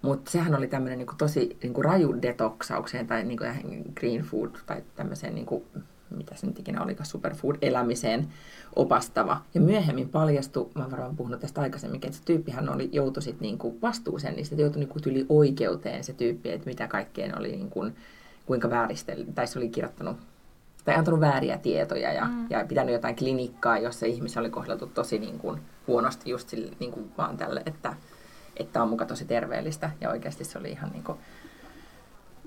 mutta 0.03 0.31
sehän 0.31 0.55
oli 0.55 0.69
tämmöinen 0.69 0.99
niin 0.99 1.09
tosi 1.19 1.57
niin 1.63 1.75
kuin 1.75 1.85
raju 1.85 2.23
detoksaukseen 2.23 3.07
tai 3.07 3.25
niin 3.25 3.39
kuin 3.39 3.85
green 3.95 4.23
food 4.23 4.51
tai 4.67 4.83
tämmöiseen, 4.97 5.35
niin 5.35 5.47
kuin, 5.47 5.65
mitä 6.15 6.35
se 6.35 6.47
nyt 6.47 6.59
ikinä 6.59 6.83
olikaan, 6.83 7.07
superfood-elämiseen 7.07 8.29
opastava. 8.77 9.41
Ja 9.55 9.61
myöhemmin 9.61 10.09
paljastui, 10.09 10.71
mä 10.75 10.91
varmaan 10.91 11.17
puhunut 11.17 11.41
tästä 11.41 11.61
aikaisemmin, 11.61 12.01
että 12.05 12.19
se 12.19 12.25
tyyppihän 12.25 12.69
oli, 12.69 12.89
joutui 12.93 13.23
sit 13.23 13.41
niinku 13.41 13.79
vastuuseen, 13.83 14.35
niin 14.35 14.47
se 14.47 14.55
joutui 14.55 14.81
niinku 14.81 15.01
tyli 15.01 15.27
oikeuteen 15.29 16.05
se 16.05 16.13
tyyppi, 16.13 16.51
että 16.51 16.67
mitä 16.71 16.89
kaikkeen 16.89 17.39
oli, 17.39 17.51
niinku, 17.51 17.87
kuinka 18.47 18.71
vääristeli, 18.71 19.27
tai 19.35 19.47
se 19.47 19.59
oli 19.59 19.69
kirjoittanut 19.69 20.17
tai 20.85 20.95
antanut 20.95 21.21
vääriä 21.21 21.59
tietoja 21.59 22.13
ja, 22.13 22.25
mm. 22.25 22.47
ja 22.51 22.65
pitänyt 22.69 22.93
jotain 22.93 23.17
klinikkaa, 23.17 23.79
jossa 23.79 24.07
ihmisiä 24.07 24.41
oli 24.41 24.51
kohdeltu 24.51 24.87
tosi 24.87 25.19
niin 25.19 25.39
kuin, 25.39 25.61
huonosti 25.87 26.31
just 26.31 26.49
sille, 26.49 26.73
niin 26.81 26.93
kuin 26.93 27.11
vaan 27.19 27.37
tälle, 27.37 27.63
että, 27.67 27.95
että 28.57 28.83
on 28.83 28.89
muka 28.89 29.05
tosi 29.05 29.25
terveellistä 29.25 29.91
ja 30.01 30.11
oikeasti 30.11 30.45
se 30.45 30.59
oli 30.59 30.71
ihan 30.71 30.91
niin 30.91 31.05
kuin, 31.05 31.19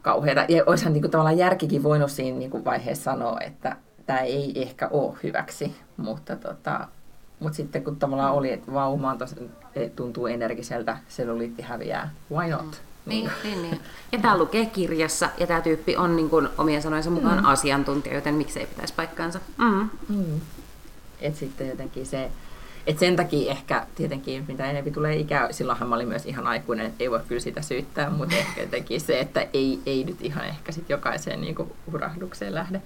kauheata. 0.02 0.46
Ja 0.50 0.64
olisihan 0.66 0.94
niin 0.94 1.02
kuin, 1.02 1.12
tavallaan 1.12 1.38
järkikin 1.38 1.84
voinut 1.84 2.12
siinä 2.12 2.38
niin 2.38 2.52
kuin 2.52 2.66
vaiheessa 2.66 3.04
sanoa, 3.04 3.38
että, 3.40 3.76
tämä 4.06 4.20
ei 4.20 4.62
ehkä 4.62 4.88
ole 4.88 5.18
hyväksi, 5.24 5.76
mutta 5.98 6.36
tota, 6.36 6.88
mutta 7.40 7.56
sitten 7.56 7.84
kun 7.84 7.96
tavallaan 7.96 8.34
oli, 8.34 8.52
että 8.52 8.74
vau, 8.74 8.98
mä 8.98 9.16
tosi, 9.18 9.36
tuntuu 9.96 10.28
energiseltä, 10.28 10.98
selluliitti 11.08 11.62
häviää, 11.62 12.14
why 12.32 12.50
not? 12.50 12.62
Mm. 12.62 13.10
Niin, 13.10 13.30
niin, 13.44 13.62
niin. 13.62 13.82
Ja 14.12 14.20
tämä 14.20 14.38
lukee 14.38 14.66
kirjassa, 14.66 15.30
ja 15.38 15.48
tämä 15.48 15.62
tyyppi 15.62 15.98
on 15.98 16.16
niin 16.16 16.30
kuin 16.30 16.50
omien 16.58 16.82
sanojensa 16.82 17.10
mukaan 17.10 17.40
mm. 17.40 17.46
asiantuntija, 17.46 18.16
joten 18.16 18.34
miksei 18.34 18.66
pitäisi 18.66 18.94
paikkaansa. 18.94 19.40
Mm. 19.58 19.90
Mm. 20.10 20.42
Et 21.22 21.36
sitten 21.36 21.68
jotenkin 21.68 22.06
se, 22.06 22.32
et 22.88 23.00
sen 23.00 23.16
takia 23.16 23.52
ehkä 23.52 23.86
tietenkin, 23.96 24.46
mitä 24.48 24.66
enemmän 24.66 24.94
tulee 24.94 25.16
ikää, 25.16 25.52
silloinhan 25.52 25.90
mä 25.90 25.96
olin 25.96 26.08
myös 26.08 26.26
ihan 26.26 26.48
aikuinen, 26.48 26.86
että 26.86 27.04
ei 27.04 27.12
voi 27.12 27.20
kyllä 27.28 27.42
sitä 27.42 27.62
syyttää, 27.62 28.10
mutta 28.10 28.36
ehkä 28.36 28.62
jotenkin 28.62 29.02
se, 29.02 29.20
että 29.20 29.48
ei, 29.54 29.80
ei 29.86 30.04
nyt 30.04 30.22
ihan 30.22 30.46
ehkä 30.46 30.72
sit 30.72 30.90
jokaiseen 30.90 31.42
niin 31.42 31.56
urahdukseen 31.94 32.56
lähde. 32.56 32.82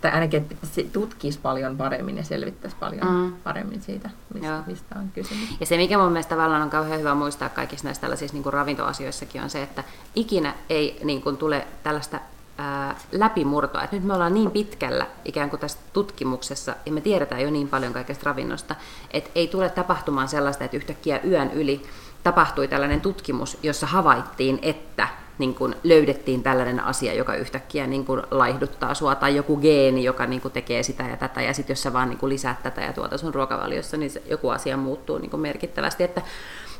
Tai 0.00 0.10
ainakin, 0.10 0.46
että 0.50 0.66
se 0.66 0.82
tutkisi 0.82 1.38
paljon 1.38 1.76
paremmin 1.76 2.16
ja 2.16 2.24
selvittäisi 2.24 2.76
paljon 2.80 3.06
mm. 3.06 3.32
paremmin 3.32 3.82
siitä, 3.82 4.10
mistä, 4.34 4.62
mistä 4.66 4.94
on 4.98 5.10
kysymys. 5.14 5.60
Ja 5.60 5.66
se, 5.66 5.76
mikä 5.76 5.98
mun 5.98 6.12
mielestä 6.12 6.34
tavallaan 6.34 6.62
on 6.62 6.70
kauhean 6.70 7.00
hyvä 7.00 7.14
muistaa 7.14 7.48
kaikissa 7.48 7.84
näissä 7.84 8.00
tällaisissa 8.00 8.34
niin 8.34 8.42
kuin 8.42 8.52
ravintoasioissakin, 8.52 9.42
on 9.42 9.50
se, 9.50 9.62
että 9.62 9.84
ikinä 10.14 10.54
ei 10.70 11.00
niin 11.04 11.22
kuin, 11.22 11.36
tule 11.36 11.66
tällaista 11.82 12.20
ää, 12.60 12.96
läpimurtoa. 13.12 13.88
Nyt 13.92 14.04
me 14.04 14.14
ollaan 14.14 14.34
niin 14.34 14.50
pitkällä 14.50 15.06
ikään 15.24 15.50
kuin 15.50 15.60
tässä 15.60 15.78
tutkimuksessa, 15.92 16.74
ja 16.86 16.92
me 16.92 17.00
tiedetään 17.00 17.42
jo 17.42 17.50
niin 17.50 17.68
paljon 17.68 17.92
kaikesta 17.92 18.24
ravinnosta, 18.24 18.74
että 19.10 19.30
ei 19.34 19.48
tule 19.48 19.68
tapahtumaan 19.68 20.28
sellaista, 20.28 20.64
että 20.64 20.76
yhtäkkiä 20.76 21.20
yön 21.24 21.50
yli 21.52 21.82
tapahtui 22.22 22.68
tällainen 22.68 23.00
tutkimus, 23.00 23.58
jossa 23.62 23.86
havaittiin, 23.86 24.58
että 24.62 25.08
niin 25.38 25.54
kuin 25.54 25.74
löydettiin 25.84 26.42
tällainen 26.42 26.80
asia, 26.80 27.14
joka 27.14 27.34
yhtäkkiä 27.34 27.86
niin 27.86 28.04
kuin 28.04 28.22
laihduttaa 28.30 28.94
sua, 28.94 29.14
tai 29.14 29.36
joku 29.36 29.56
geeni, 29.56 30.04
joka 30.04 30.26
niin 30.26 30.40
kuin 30.40 30.52
tekee 30.52 30.82
sitä 30.82 31.02
ja 31.02 31.16
tätä, 31.16 31.42
ja 31.42 31.54
sitten 31.54 31.72
jos 31.74 31.82
sä 31.82 31.92
vaan 31.92 32.08
niin 32.08 32.18
kuin 32.18 32.30
lisäät 32.30 32.62
tätä 32.62 32.80
ja 32.80 32.92
tuota 32.92 33.18
sun 33.18 33.34
ruokavaliossa, 33.34 33.96
niin 33.96 34.10
se, 34.10 34.22
joku 34.30 34.48
asia 34.48 34.76
muuttuu 34.76 35.18
niin 35.18 35.30
kuin 35.30 35.40
merkittävästi. 35.40 36.04
Että, 36.04 36.22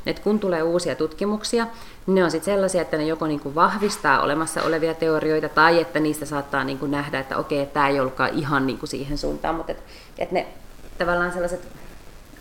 että 0.05 0.21
kun 0.21 0.39
tulee 0.39 0.63
uusia 0.63 0.95
tutkimuksia, 0.95 1.67
niin 2.05 2.15
ne 2.15 2.23
on 2.23 2.31
sitten 2.31 2.53
sellaisia, 2.53 2.81
että 2.81 2.97
ne 2.97 3.05
joko 3.05 3.27
niin 3.27 3.39
kuin 3.39 3.55
vahvistaa 3.55 4.21
olemassa 4.21 4.63
olevia 4.63 4.93
teorioita, 4.93 5.49
tai 5.49 5.81
että 5.81 5.99
niistä 5.99 6.25
saattaa 6.25 6.63
niin 6.63 6.77
kuin 6.77 6.91
nähdä, 6.91 7.19
että 7.19 7.37
okei, 7.37 7.65
tämä 7.65 7.87
ei 7.87 7.99
ollutkaan 7.99 8.33
ihan 8.33 8.67
niin 8.67 8.77
kuin 8.77 8.89
siihen 8.89 9.17
suuntaan, 9.17 9.55
mutta 9.55 9.71
että, 9.71 9.83
että 10.17 10.35
ne 10.35 10.47
tavallaan 10.97 11.31
sellaiset 11.31 11.67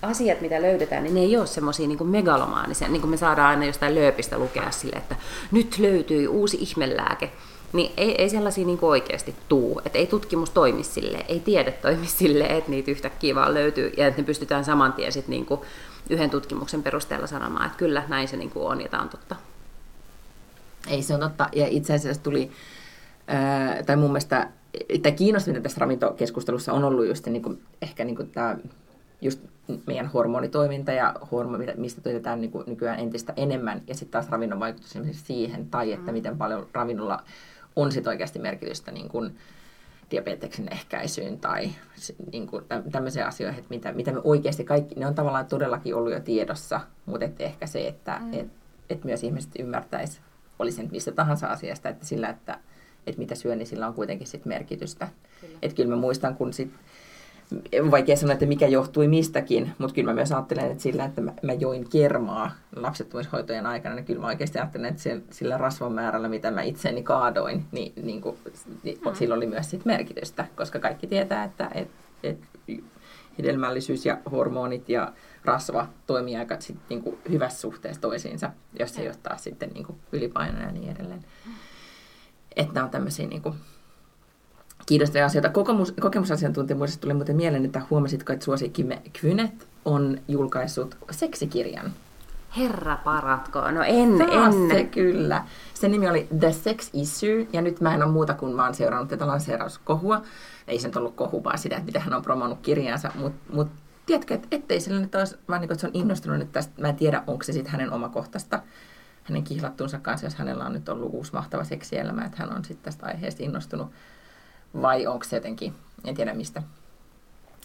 asiat, 0.03 0.41
mitä 0.41 0.63
löydetään, 0.63 1.03
niin 1.03 1.15
ne 1.15 1.21
ei 1.21 1.37
ole 1.37 1.47
semmoisia 1.47 1.89
niin 1.89 2.07
megalomaanisia, 2.07 2.89
niin 2.89 3.01
kuin 3.01 3.11
me 3.11 3.17
saadaan 3.17 3.49
aina 3.49 3.65
jostain 3.65 3.95
lööpistä 3.95 4.39
lukea 4.39 4.71
sille, 4.71 4.97
että 4.97 5.17
nyt 5.53 5.79
löytyi 5.79 6.29
uusi 6.29 6.57
ihmelääke. 6.61 7.31
Niin 7.73 7.93
ei, 7.97 8.23
ei 8.23 8.31
sellaisia 8.31 8.67
niin 8.67 8.79
oikeasti 8.83 9.35
tuu, 9.49 9.81
että 9.85 9.99
ei 9.99 10.07
tutkimus 10.07 10.51
toimi 10.51 10.85
sille, 10.85 11.25
ei 11.29 11.41
tiede 11.41 11.73
toimi 11.73 12.07
sille, 12.07 12.45
että 12.45 12.71
niitä 12.71 12.91
yhtäkkiä 12.91 13.35
vaan 13.35 13.55
löytyy 13.55 13.93
ja 13.97 14.07
että 14.07 14.21
ne 14.21 14.27
pystytään 14.27 14.65
saman 14.65 14.93
tien 14.93 15.13
sit 15.13 15.29
niin 15.29 15.47
yhden 16.11 16.31
tutkimuksen 16.31 16.83
perusteella 16.83 17.27
sanomaan, 17.27 17.67
että 17.67 17.79
kyllä 17.79 18.03
näin 18.09 18.29
se 18.29 18.37
niin 18.37 18.51
kuin 18.51 18.67
on 18.67 18.81
ja 18.81 18.89
tämä 18.89 19.03
on 19.03 19.09
totta. 19.09 19.37
Ei 20.89 21.03
se 21.03 21.15
on 21.15 21.21
totta 21.21 21.49
ja 21.53 21.67
itse 21.69 21.95
asiassa 21.95 22.23
tuli, 22.23 22.51
ää, 23.27 23.83
tai 23.83 23.97
mun 23.97 24.11
mielestä 24.11 24.49
tämä 25.03 25.17
kiinnostaminen 25.17 25.63
tässä 25.63 25.81
ravintokeskustelussa 25.81 26.73
on 26.73 26.85
ollut 26.85 27.07
just 27.07 27.27
niin 27.27 27.43
kuin, 27.43 27.63
ehkä 27.83 28.05
niin 28.05 28.17
kuin 28.17 28.31
tämä 28.31 28.57
just 29.21 29.41
meidän 29.87 30.07
hormonitoiminta 30.07 30.93
ja 30.93 31.15
hormoni, 31.33 31.67
mistä 31.77 32.01
työtetään 32.01 32.41
niin 32.41 32.53
nykyään 32.67 33.01
entistä 33.01 33.33
enemmän, 33.37 33.83
ja 33.87 33.95
sitten 33.95 34.13
taas 34.13 34.29
ravinnon 34.31 34.61
vaikutus 34.61 34.99
siihen, 35.13 35.67
tai 35.67 35.93
että 35.93 36.11
mm. 36.11 36.13
miten 36.13 36.39
paljon 36.39 36.67
ravinnolla 36.73 37.23
on 37.77 37.93
sit 37.93 38.07
oikeasti 38.07 38.39
merkitystä 38.39 38.91
niin 38.91 39.09
kuin 39.09 39.37
diabeteksen 40.11 40.73
ehkäisyyn 40.73 41.39
tai 41.39 41.71
niin 42.33 42.47
kuin 42.47 42.65
tämmöisiä 42.93 43.27
asioihin, 43.27 43.59
että 43.59 43.75
mitä, 43.75 43.93
mitä 43.93 44.13
me 44.13 44.21
oikeasti 44.25 44.65
kaikki, 44.65 44.95
ne 44.95 45.07
on 45.07 45.15
tavallaan 45.15 45.47
todellakin 45.47 45.95
ollut 45.95 46.13
jo 46.13 46.21
tiedossa, 46.21 46.81
mutta 47.07 47.25
et 47.25 47.41
ehkä 47.41 47.67
se, 47.67 47.89
että 47.89 48.19
mm. 48.19 48.35
et, 48.35 48.47
et 48.91 49.05
myös 49.05 49.25
ihmiset 49.25 49.51
ymmärtäisi, 49.59 50.21
oli 50.59 50.73
sen 50.73 50.89
mistä 50.93 51.13
tahansa 51.13 51.47
asiasta, 51.47 51.89
että 51.89 52.07
sillä, 52.07 52.29
että, 52.29 52.59
että 53.07 53.19
mitä 53.19 53.35
syö, 53.35 53.57
niin 53.57 53.67
sillä 53.67 53.87
on 53.87 53.95
kuitenkin 53.95 54.27
sit 54.27 54.45
merkitystä. 54.45 55.09
Kyllä. 55.41 55.59
Että 55.63 55.77
kyllä 55.77 55.91
mä 55.91 56.01
muistan, 56.01 56.37
kun 56.37 56.53
sit 56.53 56.71
vaikea 57.91 58.17
sanoa, 58.17 58.33
että 58.33 58.47
mikä 58.47 58.67
johtui 58.67 59.09
mistäkin, 59.09 59.73
mutta 59.79 59.95
kyllä 59.95 60.11
mä 60.11 60.15
myös 60.15 60.33
ajattelen, 60.33 60.71
että 60.71 60.83
sillä, 60.83 61.05
että 61.05 61.21
mä, 61.21 61.33
mä 61.43 61.53
join 61.53 61.89
kermaa 61.91 62.51
lapsettomuushoitojen 62.77 63.67
aikana, 63.67 63.95
niin 63.95 64.05
kyllä 64.05 64.21
mä 64.21 64.27
oikeasti 64.27 64.59
ajattelen, 64.59 64.91
että 64.91 65.03
sillä 65.31 65.59
rasvan 65.59 65.93
määrällä, 65.93 66.29
mitä 66.29 66.51
mä 66.51 66.63
itseni 66.63 67.03
kaadoin, 67.03 67.67
niin, 67.73 67.93
niin, 68.03 68.21
kuin, 68.21 68.37
niin 68.83 68.99
hmm. 69.05 69.15
sillä 69.15 69.35
oli 69.35 69.47
myös 69.47 69.71
sit 69.71 69.85
merkitystä, 69.85 70.47
koska 70.57 70.79
kaikki 70.79 71.07
tietää, 71.07 71.45
että 71.45 71.71
et, 71.75 71.89
et 72.23 72.39
hedelmällisyys 73.39 74.07
ja 74.07 74.19
hormonit 74.31 74.89
ja 74.89 75.13
rasva 75.45 75.89
toimii 76.07 76.37
aika 76.37 76.57
sit, 76.61 76.77
niin 76.89 77.03
kuin 77.03 77.19
hyvässä 77.31 77.61
suhteessa 77.61 78.01
toisiinsa, 78.01 78.51
jos 78.79 78.95
se 78.95 79.05
johtaa 79.05 79.37
sitten 79.37 79.71
niin 79.75 79.87
kuin 79.87 79.99
ylipainoa 80.13 80.63
ja 80.63 80.73
niin 80.73 80.91
edelleen. 80.91 81.25
Että 82.57 82.75
nämä 82.75 82.85
on 82.85 82.91
tämmöisiä 82.91 83.27
niin 83.27 83.43
kuin, 83.43 83.55
kiinnostavia 84.87 85.27
asioita. 85.27 85.49
Kokemus, 85.49 85.93
kokemusasiantuntijuudesta 86.01 87.01
tuli 87.01 87.15
muuten 87.15 87.37
mieleen, 87.37 87.65
että 87.65 87.83
huomasitko, 87.91 88.33
että 88.33 88.45
suosikkimme 88.45 89.03
Kvynet 89.13 89.69
on 89.85 90.19
julkaissut 90.29 90.97
seksikirjan. 91.11 91.93
Herra 92.57 92.97
paratko, 92.97 93.71
no 93.71 93.83
en, 93.83 94.19
Taas 94.19 94.55
en. 94.55 94.71
se 94.71 94.85
kyllä. 94.85 95.45
Sen 95.75 95.91
nimi 95.91 96.09
oli 96.09 96.29
The 96.41 96.53
Sex 96.53 96.91
Issue, 96.93 97.47
ja 97.53 97.63
nyt 97.63 97.81
mä 97.81 97.95
en 97.95 98.03
ole 98.03 98.13
muuta 98.13 98.35
kuin 98.35 98.57
mä 98.57 98.65
oon 98.65 98.75
seurannut 98.75 99.09
tätä 99.09 99.27
lanseerauskohua. 99.27 100.23
Ei 100.69 100.79
se 100.79 100.89
nyt 100.89 100.97
ollut 100.97 101.15
kohu, 101.15 101.45
vaan 101.45 101.59
sitä, 101.59 101.77
että 101.77 101.87
miten 101.87 102.03
hän 102.03 102.15
on 102.15 102.23
promannut 102.23 102.59
kirjansa, 102.63 103.13
mutta 103.15 103.53
mut, 103.55 103.69
tiedätkö, 104.07 104.35
että 104.35 104.49
ettei 104.51 104.81
sillä 104.81 105.01
nyt 105.01 105.15
olisi, 105.15 105.37
vaan 105.49 105.61
niin 105.61 105.73
että 105.73 105.81
se 105.81 105.87
on 105.87 105.95
innostunut 105.95 106.39
nyt 106.39 106.53
tästä, 106.53 106.83
mä 106.83 106.89
en 106.89 106.97
tiedä, 106.97 107.23
onko 107.27 107.45
se 107.45 107.53
sitten 107.53 107.73
hänen 107.73 107.93
omakohtaista 107.93 108.63
hänen 109.25 109.45
kihlattuunsa 109.45 109.99
kanssa, 109.99 110.27
jos 110.27 110.35
hänellä 110.35 110.65
on 110.65 110.73
nyt 110.73 110.89
ollut 110.89 111.15
uusi 111.15 111.33
mahtava 111.33 111.65
seksielämä, 111.65 112.25
että 112.25 112.37
hän 112.41 112.57
on 112.57 112.65
sitten 112.65 112.85
tästä 112.85 113.07
aiheesta 113.07 113.43
innostunut 113.43 113.91
vai 114.83 115.07
onko 115.07 115.25
se 115.25 115.37
jotenkin, 115.37 115.75
en 116.05 116.15
tiedä 116.15 116.35
mistä, 116.35 116.63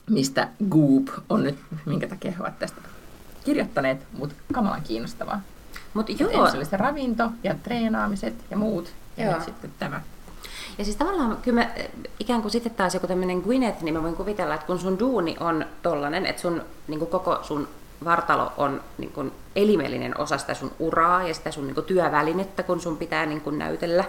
mistä 0.09 0.47
Goop 0.69 1.07
on 1.29 1.43
nyt, 1.43 1.59
minkä 1.85 2.07
takia 2.07 2.31
he 2.31 2.37
ovat 2.39 2.59
tästä 2.59 2.81
kirjoittaneet, 3.45 4.07
mutta 4.17 4.35
kamalan 4.53 4.81
kiinnostavaa. 4.81 5.41
Mut 5.93 6.19
joo. 6.19 6.29
Ensin 6.29 6.57
oli 6.57 6.65
se 6.65 6.77
ravinto 6.77 7.29
ja 7.43 7.55
treenaamiset 7.63 8.33
ja 8.51 8.57
muut, 8.57 8.93
ja 9.17 9.25
joo. 9.25 9.33
nyt 9.33 9.43
sitten 9.43 9.71
tämä. 9.79 10.01
Ja 10.77 10.83
siis 10.83 10.95
tavallaan 10.95 11.37
kyllä 11.37 11.61
mä, 11.61 11.69
ikään 12.19 12.41
kuin 12.41 12.51
sitten 12.51 12.75
taas 12.75 12.93
joku 12.93 13.07
tämmöinen 13.07 13.39
Gwyneth, 13.39 13.81
niin 13.81 13.93
mä 13.93 14.03
voin 14.03 14.15
kuvitella, 14.15 14.55
että 14.55 14.67
kun 14.67 14.79
sun 14.79 14.99
duuni 14.99 15.35
on 15.39 15.65
tollanen, 15.81 16.25
että 16.25 16.41
sun 16.41 16.61
niin 16.87 16.99
kuin 16.99 17.11
koko 17.11 17.39
sun 17.43 17.67
vartalo 18.05 18.51
on 18.57 18.81
niin 18.97 19.11
kuin 19.11 19.31
elimellinen 19.55 20.19
osa 20.19 20.37
sitä 20.37 20.53
sun 20.53 20.71
uraa 20.79 21.27
ja 21.27 21.33
sitä 21.33 21.51
sun 21.51 21.67
niin 21.67 21.75
kuin 21.75 21.85
työvälinettä, 21.85 22.63
kun 22.63 22.79
sun 22.79 22.97
pitää 22.97 23.25
niin 23.25 23.41
kuin 23.41 23.59
näytellä, 23.59 24.03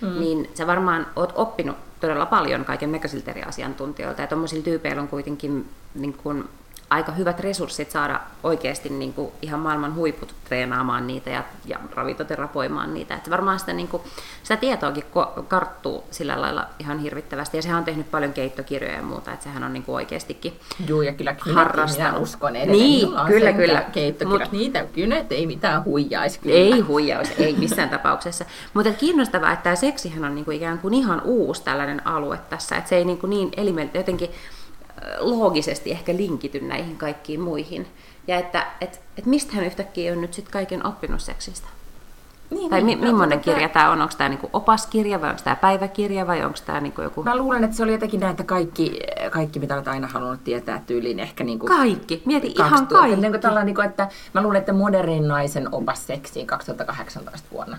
mm. 0.00 0.20
niin 0.20 0.50
sä 0.54 0.66
varmaan 0.66 1.06
oot 1.16 1.32
oppinut 1.34 1.76
todella 2.06 2.26
paljon 2.26 2.64
kaiken 2.64 2.92
näköisiltä 2.92 3.30
eri 3.30 3.42
asiantuntijoilta. 3.42 4.20
Ja 4.20 4.26
tuommoisilla 4.26 4.64
tyypeillä 4.64 5.02
on 5.02 5.08
kuitenkin 5.08 5.68
niin 5.94 6.12
kuin, 6.12 6.44
aika 6.94 7.12
hyvät 7.12 7.40
resurssit 7.40 7.90
saada 7.90 8.20
oikeasti 8.42 8.88
niin 8.88 9.12
kuin, 9.12 9.32
ihan 9.42 9.60
maailman 9.60 9.94
huiput 9.94 10.34
treenaamaan 10.44 11.06
niitä 11.06 11.30
ja, 11.30 11.44
ja 11.66 11.78
ravintoterapoimaan 11.94 12.94
niitä. 12.94 13.14
Että 13.14 13.30
varmaan 13.30 13.58
sitä, 13.58 13.72
niin 13.72 13.88
kuin, 13.88 14.02
sitä 14.42 14.56
tietoakin 14.56 15.04
karttuu 15.48 16.04
sillä 16.10 16.40
lailla 16.40 16.66
ihan 16.78 16.98
hirvittävästi. 16.98 17.56
Ja 17.58 17.62
sehän 17.62 17.78
on 17.78 17.84
tehnyt 17.84 18.10
paljon 18.10 18.32
keittokirjoja 18.32 18.96
ja 18.96 19.02
muuta, 19.02 19.32
että 19.32 19.44
sehän 19.44 19.64
on 19.64 19.72
niin 19.72 19.82
kuin 19.82 19.94
oikeastikin 19.94 20.60
Joo, 20.86 21.02
ja 21.02 21.12
kyllä 21.12 21.36
harrastanut. 21.54 22.12
minä 22.12 22.22
uskon 22.22 22.56
edelleen. 22.56 22.78
Niin, 22.78 23.08
kyllä, 23.26 23.52
kyllä. 23.52 23.84
Keittokirjat, 23.92 24.52
Mut, 24.52 24.60
niitä 24.60 24.84
kynet 24.92 25.32
ei 25.32 25.46
mitään 25.46 25.84
huijaisi 25.84 26.38
kyllä. 26.40 26.56
Ei 26.56 26.80
huijaus, 26.80 27.28
ei 27.38 27.56
missään 27.58 27.88
tapauksessa. 27.88 28.44
Mutta 28.74 28.92
kiinnostavaa, 28.92 29.52
että 29.52 29.62
tämä 29.62 29.76
seksihän 29.76 30.24
on 30.24 30.34
niin 30.34 30.44
kuin 30.44 30.56
ikään 30.56 30.78
kuin 30.78 30.94
ihan 30.94 31.22
uusi 31.24 31.64
tällainen 31.64 32.06
alue 32.06 32.38
tässä, 32.50 32.76
että 32.76 32.88
se 32.88 32.96
ei 32.96 33.04
niin, 33.04 33.18
kuin 33.18 33.30
niin 33.30 33.50
elimeltä 33.56 33.98
jotenkin 33.98 34.30
loogisesti 35.18 35.90
ehkä 35.90 36.16
linkity 36.16 36.60
näihin 36.60 36.96
kaikkiin 36.96 37.40
muihin. 37.40 37.86
Ja 38.26 38.38
että 38.38 38.66
et, 38.80 39.00
et 39.18 39.26
mistä 39.26 39.52
hän 39.56 39.64
yhtäkkiä 39.64 40.12
on 40.12 40.20
nyt 40.20 40.34
sitten 40.34 40.52
kaiken 40.52 40.86
oppinut 40.86 41.20
seksistä? 41.20 41.68
Niin, 42.50 42.70
tai 42.70 42.82
niin, 42.82 42.98
mi- 42.98 43.06
millainen 43.06 43.40
kirja 43.40 43.68
tämä 43.68 43.90
on? 43.90 44.02
Onko 44.02 44.14
tämä 44.18 44.28
niinku 44.28 44.50
opaskirja 44.52 45.20
vai 45.20 45.30
onko 45.30 45.42
tämä 45.44 45.56
päiväkirja 45.56 46.26
vai 46.26 46.44
onko 46.44 46.58
tämä 46.66 46.80
niinku 46.80 47.02
joku... 47.02 47.22
Mä 47.22 47.36
luulen, 47.36 47.64
että 47.64 47.76
se 47.76 47.82
oli 47.82 47.92
jotenkin 47.92 48.20
näin, 48.20 48.30
että 48.30 48.44
kaikki, 48.44 49.00
kaikki 49.30 49.58
mitä 49.58 49.74
olet 49.74 49.88
aina 49.88 50.06
halunnut 50.06 50.44
tietää 50.44 50.82
tyyliin 50.86 51.20
ehkä 51.20 51.44
niinku... 51.44 51.66
Kaikki, 51.66 52.22
mieti 52.24 52.54
ihan 52.58 52.86
kaikki. 52.86 53.20
Niin 53.20 53.40
kuin 53.40 53.64
niinku, 53.64 53.80
että 53.80 54.08
mä 54.32 54.42
luulen, 54.42 54.58
että 54.58 54.72
modernin 54.72 55.28
naisen 55.28 55.74
opas 55.74 56.06
seksiin 56.06 56.46
2018 56.46 57.48
vuonna. 57.52 57.78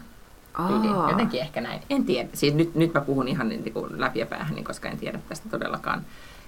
Aa. 0.53 1.09
Jotenkin 1.09 1.41
ehkä 1.41 1.61
näin. 1.61 1.81
En 1.89 2.05
tiedä. 2.05 2.29
Siis 2.33 2.53
nyt, 2.53 2.75
nyt 2.75 2.93
mä 2.93 3.01
puhun 3.01 3.27
ihan 3.27 3.49
niin 3.49 3.73
kuin 3.73 4.01
läpi 4.01 4.19
ja 4.19 4.25
päähän, 4.25 4.55
niin 4.55 4.65
koska 4.65 4.89
en 4.89 4.97
tiedä 4.97 5.19
tästä 5.29 5.49
todellakaan 5.49 6.05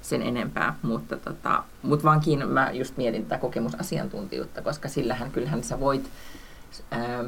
sen 0.08 0.22
enempää, 0.22 0.76
mutta, 0.82 1.17
tota, 1.17 1.63
mutta 1.82 2.04
vaan 2.04 2.20
kiinno, 2.20 2.48
mä 2.48 2.72
just 2.72 2.98
mietin 2.98 3.24
tätä 3.26 3.38
kokemusasiantuntijuutta, 3.38 4.62
koska 4.62 4.88
sillähän 4.89 5.32
kyllähän 5.32 5.63
sä 5.63 5.80
voit 5.80 6.10
ää, 6.91 7.24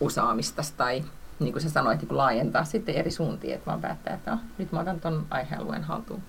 osaamista 0.00 0.62
tai 0.76 1.04
niin 1.38 1.52
kuin 1.52 1.62
sä 1.62 1.70
sanoit, 1.70 2.02
niin 2.02 2.16
laajentaa 2.16 2.64
sitten 2.64 2.94
eri 2.94 3.10
suuntiin, 3.10 3.54
että 3.54 3.66
vaan 3.66 3.80
päättää, 3.80 4.14
että 4.14 4.32
oh, 4.32 4.38
nyt 4.58 4.72
mä 4.72 4.80
otan 4.80 5.00
ton 5.00 5.26
aihealueen 5.30 5.84
haltuun. 5.84 6.22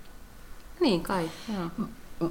Niin 0.80 1.04
kai, 1.04 1.30
joo. 1.54 1.88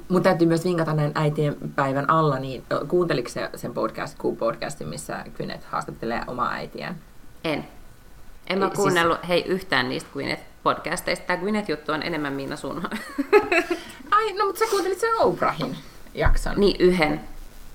Mun 0.09 0.23
täytyy 0.23 0.47
myös 0.47 0.65
vinkata 0.65 0.93
näin 0.93 1.11
äitien 1.15 1.55
päivän 1.75 2.09
alla, 2.09 2.39
niin 2.39 2.63
kuunteliko 2.87 3.29
se 3.29 3.49
sen 3.55 3.73
podcast, 3.73 4.17
Q-podcastin, 4.19 4.87
missä 4.87 5.25
Kynet 5.33 5.63
haastattelee 5.63 6.21
omaa 6.27 6.51
äitiään? 6.51 6.95
En. 7.43 7.67
En 8.47 8.59
mä 8.59 8.65
siis- 8.65 8.75
kuunnellut 8.75 9.17
siis... 9.17 9.27
hei 9.27 9.43
yhtään 9.47 9.89
niistä 9.89 10.09
Gwyneth 10.13 10.52
podcasteista. 10.63 11.25
Tämä 11.25 11.39
Gwyneth-juttu 11.39 11.91
on 11.91 12.03
enemmän 12.03 12.33
Miina 12.33 12.55
sun. 12.55 12.83
Ai, 14.11 14.33
no 14.33 14.45
mutta 14.45 14.59
sä 14.59 14.65
kuuntelit 14.71 14.99
sen 14.99 15.15
Oprahin. 15.19 15.77
jakson? 16.13 16.53
Niin, 16.57 16.75
yhden. 16.79 17.21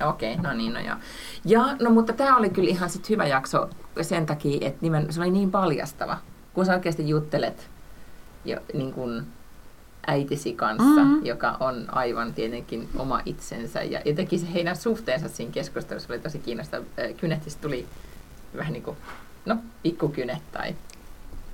Okei, 0.08 0.32
okay, 0.32 0.44
no 0.44 0.52
niin, 0.52 0.72
no 0.72 0.80
joo. 0.80 0.96
Ja, 1.44 1.76
no 1.80 1.90
mutta 1.90 2.12
tämä 2.12 2.36
oli 2.36 2.50
kyllä 2.50 2.70
ihan 2.70 2.90
sit 2.90 3.10
hyvä 3.10 3.26
jakso 3.26 3.70
sen 4.02 4.26
takia, 4.26 4.68
että 4.68 4.78
nimen, 4.80 5.12
se 5.12 5.20
oli 5.20 5.30
niin 5.30 5.50
paljastava. 5.50 6.18
Kun 6.54 6.66
sä 6.66 6.74
oikeasti 6.74 7.08
juttelet 7.08 7.70
jo, 8.44 8.56
niin 8.74 8.92
kun 8.92 9.26
äitisi 10.06 10.52
kanssa, 10.52 11.04
mm-hmm. 11.04 11.26
joka 11.26 11.56
on 11.60 11.84
aivan 11.88 12.34
tietenkin 12.34 12.88
oma 12.96 13.20
itsensä. 13.26 13.82
Ja 13.82 14.00
jotenkin 14.04 14.38
se 14.38 14.52
heidän 14.54 14.76
suhteensa 14.76 15.28
siinä 15.28 15.52
keskustelussa 15.52 16.12
oli 16.12 16.20
tosi 16.20 16.38
kiinnostava. 16.38 16.84
Kynettistä 17.20 17.62
tuli 17.62 17.86
vähän 18.56 18.72
niin 18.72 18.82
kuin, 18.82 18.96
no, 19.46 19.56
pikkukynet 19.82 20.42
tai 20.52 20.74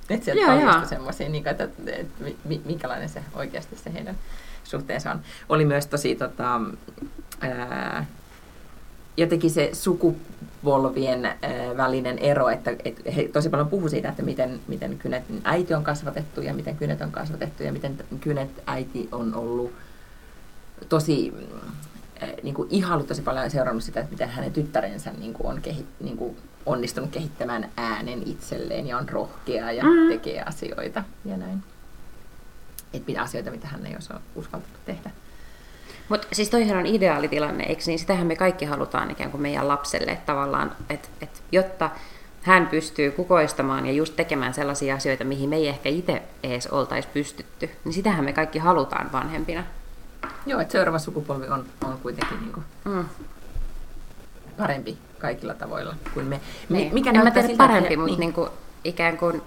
että 0.09 0.25
sieltä 0.25 0.45
paljastui 0.45 0.87
semmoisia, 0.87 1.29
niin 1.29 1.47
että, 1.47 1.63
että, 1.63 1.91
että, 1.91 2.23
minkälainen 2.65 3.09
se 3.09 3.23
oikeasti 3.33 3.75
se 3.75 3.93
heidän 3.93 4.15
suhteensa 4.63 5.11
on. 5.11 5.21
Oli 5.49 5.65
myös 5.65 5.87
tosi 5.87 6.15
tota, 6.15 6.61
ää, 7.41 8.05
jotenkin 9.17 9.51
se 9.51 9.69
sukupolvien 9.73 11.25
ää, 11.25 11.37
välinen 11.77 12.17
ero, 12.17 12.49
että, 12.49 12.71
että 12.85 13.11
he 13.11 13.29
tosi 13.33 13.49
paljon 13.49 13.69
puhuu 13.69 13.89
siitä, 13.89 14.09
että 14.09 14.23
miten, 14.23 14.59
miten 14.67 14.97
kynet 14.97 15.23
äiti 15.43 15.73
on 15.73 15.83
kasvatettu 15.83 16.41
ja 16.41 16.53
miten 16.53 16.77
kynet 16.77 17.01
on 17.01 17.11
kasvatettu 17.11 17.63
ja 17.63 17.73
miten 17.73 17.97
kynet 18.21 18.49
äiti 18.65 19.09
on 19.11 19.35
ollut 19.35 19.71
tosi 20.89 21.33
niin 22.43 22.55
kuin 22.55 22.67
ihailut 22.71 23.07
tosi 23.07 23.21
paljon 23.21 23.51
seurannut 23.51 23.83
sitä, 23.83 23.99
että 23.99 24.11
miten 24.11 24.29
hänen 24.29 24.53
tyttärensä 24.53 25.11
niin 25.11 25.33
kuin 25.33 25.47
on 25.47 25.61
kehi, 25.61 25.85
niin 25.99 26.17
kuin 26.17 26.37
onnistunut 26.65 27.09
kehittämään 27.11 27.69
äänen 27.77 28.23
itselleen 28.25 28.87
ja 28.87 28.97
on 28.97 29.09
rohkea 29.09 29.71
ja 29.71 29.83
mm. 29.83 30.07
tekee 30.09 30.41
asioita 30.41 31.03
ja 31.25 31.37
näin. 31.37 31.63
Että 32.93 33.07
mitä 33.07 33.21
asioita, 33.21 33.51
mitä 33.51 33.67
hän 33.67 33.85
ei 33.85 33.95
osaa 33.97 34.21
uskaltanut 34.35 34.85
tehdä. 34.85 35.11
Mutta 36.09 36.27
siis 36.33 36.49
toihan 36.49 36.77
on 36.77 36.85
ideaalitilanne, 36.85 37.63
eikö 37.63 37.81
niin? 37.85 37.99
Sitähän 37.99 38.27
me 38.27 38.35
kaikki 38.35 38.65
halutaan 38.65 39.11
ikään 39.11 39.31
kuin 39.31 39.41
meidän 39.41 39.67
lapselle, 39.67 40.11
että 40.11 40.25
tavallaan, 40.25 40.71
että 40.89 41.07
et, 41.21 41.43
jotta 41.51 41.89
hän 42.41 42.67
pystyy 42.67 43.11
kukoistamaan 43.11 43.85
ja 43.85 43.91
just 43.91 44.15
tekemään 44.15 44.53
sellaisia 44.53 44.95
asioita, 44.95 45.23
mihin 45.23 45.49
me 45.49 45.55
ei 45.55 45.67
ehkä 45.67 45.89
itse 45.89 46.21
edes 46.43 46.67
oltaisi 46.67 47.07
pystytty, 47.13 47.69
niin 47.85 47.93
sitähän 47.93 48.25
me 48.25 48.33
kaikki 48.33 48.59
halutaan 48.59 49.11
vanhempina. 49.11 49.63
Joo, 50.45 50.59
että 50.59 50.71
seuraava 50.71 50.99
sukupolvi 50.99 51.47
on, 51.47 51.65
on 51.85 51.97
kuitenkin 52.03 52.39
niin 52.39 52.53
kuin 52.53 52.65
mm. 52.85 53.05
parempi 54.57 54.97
kaikilla 55.19 55.53
tavoilla 55.53 55.95
kuin 56.13 56.25
me. 56.25 56.41
Niin. 56.69 56.93
Mikä 56.93 57.09
en 57.09 57.23
mä 57.23 57.31
tiedä 57.31 57.47
siltä, 57.47 57.63
parempi, 57.63 57.93
että, 57.93 57.97
mutta 57.97 58.11
niin. 58.11 58.19
Niin 58.19 58.33
kuin, 58.33 58.49
ikään 58.83 59.17
kuin... 59.17 59.41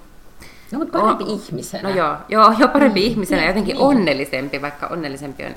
No, 0.72 0.78
mutta 0.78 0.98
parempi 1.00 1.24
oh, 1.24 1.30
ihmisenä. 1.30 1.88
No 1.88 1.94
joo, 1.94 2.16
joo, 2.28 2.54
joo 2.58 2.68
parempi 2.68 3.00
niin, 3.00 3.10
ihmisenä, 3.10 3.40
niin, 3.40 3.48
jotenkin 3.48 3.74
niin. 3.74 3.86
onnellisempi, 3.86 4.62
vaikka 4.62 4.86
onnellisempi 4.86 5.44
on 5.44 5.54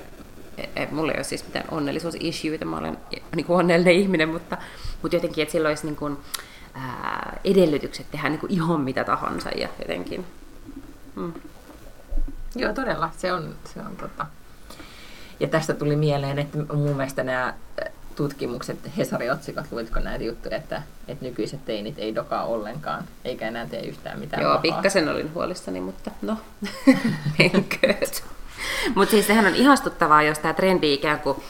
ei, 0.57 0.83
e, 0.83 0.87
mulla 0.91 1.11
ei 1.11 1.17
ole 1.17 1.23
siis 1.23 1.45
mitään 1.45 1.65
onnellisuusissueita, 1.71 2.65
mä 2.65 2.77
olen 2.77 2.97
niin 3.35 3.45
kuin 3.45 3.59
onnellinen 3.59 3.95
ihminen, 3.95 4.29
mutta, 4.29 4.57
mutta 5.01 5.15
jotenkin, 5.15 5.41
että 5.41 5.51
sillä 5.51 5.69
olisi 5.69 5.85
niin 5.85 5.95
kuin, 5.95 6.17
ää, 6.73 7.39
edellytykset 7.43 8.11
tehdä 8.11 8.29
niin 8.29 8.39
kuin 8.39 8.51
ihan 8.51 8.81
mitä 8.81 9.03
tahansa 9.03 9.49
ja 9.49 9.67
jotenkin. 9.79 10.25
Mm. 11.15 11.33
Joo, 12.55 12.73
todella. 12.73 13.09
Se 13.17 13.33
on, 13.33 13.55
se 13.73 13.79
on 13.79 13.95
tota. 13.95 14.25
Ja 15.41 15.47
tästä 15.47 15.73
tuli 15.73 15.95
mieleen, 15.95 16.39
että 16.39 16.57
mun 16.73 16.95
mielestä 16.95 17.23
nämä 17.23 17.53
tutkimukset, 18.15 18.77
Hesari-otsikot, 18.97 19.65
luitko 19.71 19.99
näitä 19.99 20.23
juttuja, 20.23 20.57
että, 20.57 20.83
että 21.07 21.25
nykyiset 21.25 21.65
teinit 21.65 21.99
ei 21.99 22.15
dokaa 22.15 22.45
ollenkaan, 22.45 23.03
eikä 23.25 23.47
enää 23.47 23.65
tee 23.65 23.81
yhtään 23.81 24.19
mitään 24.19 24.43
Joo, 24.43 24.49
pahaa. 24.49 24.61
pikkasen 24.61 25.09
olin 25.09 25.33
huolissani, 25.33 25.81
mutta 25.81 26.11
no, 26.21 26.37
menkööt. 27.39 28.23
mutta 28.95 29.11
siis 29.11 29.27
sehän 29.27 29.45
on 29.45 29.55
ihastuttavaa, 29.55 30.23
jos 30.23 30.39
tämä 30.39 30.53
trendi 30.53 30.93
ikään 30.93 31.19
kuin 31.19 31.43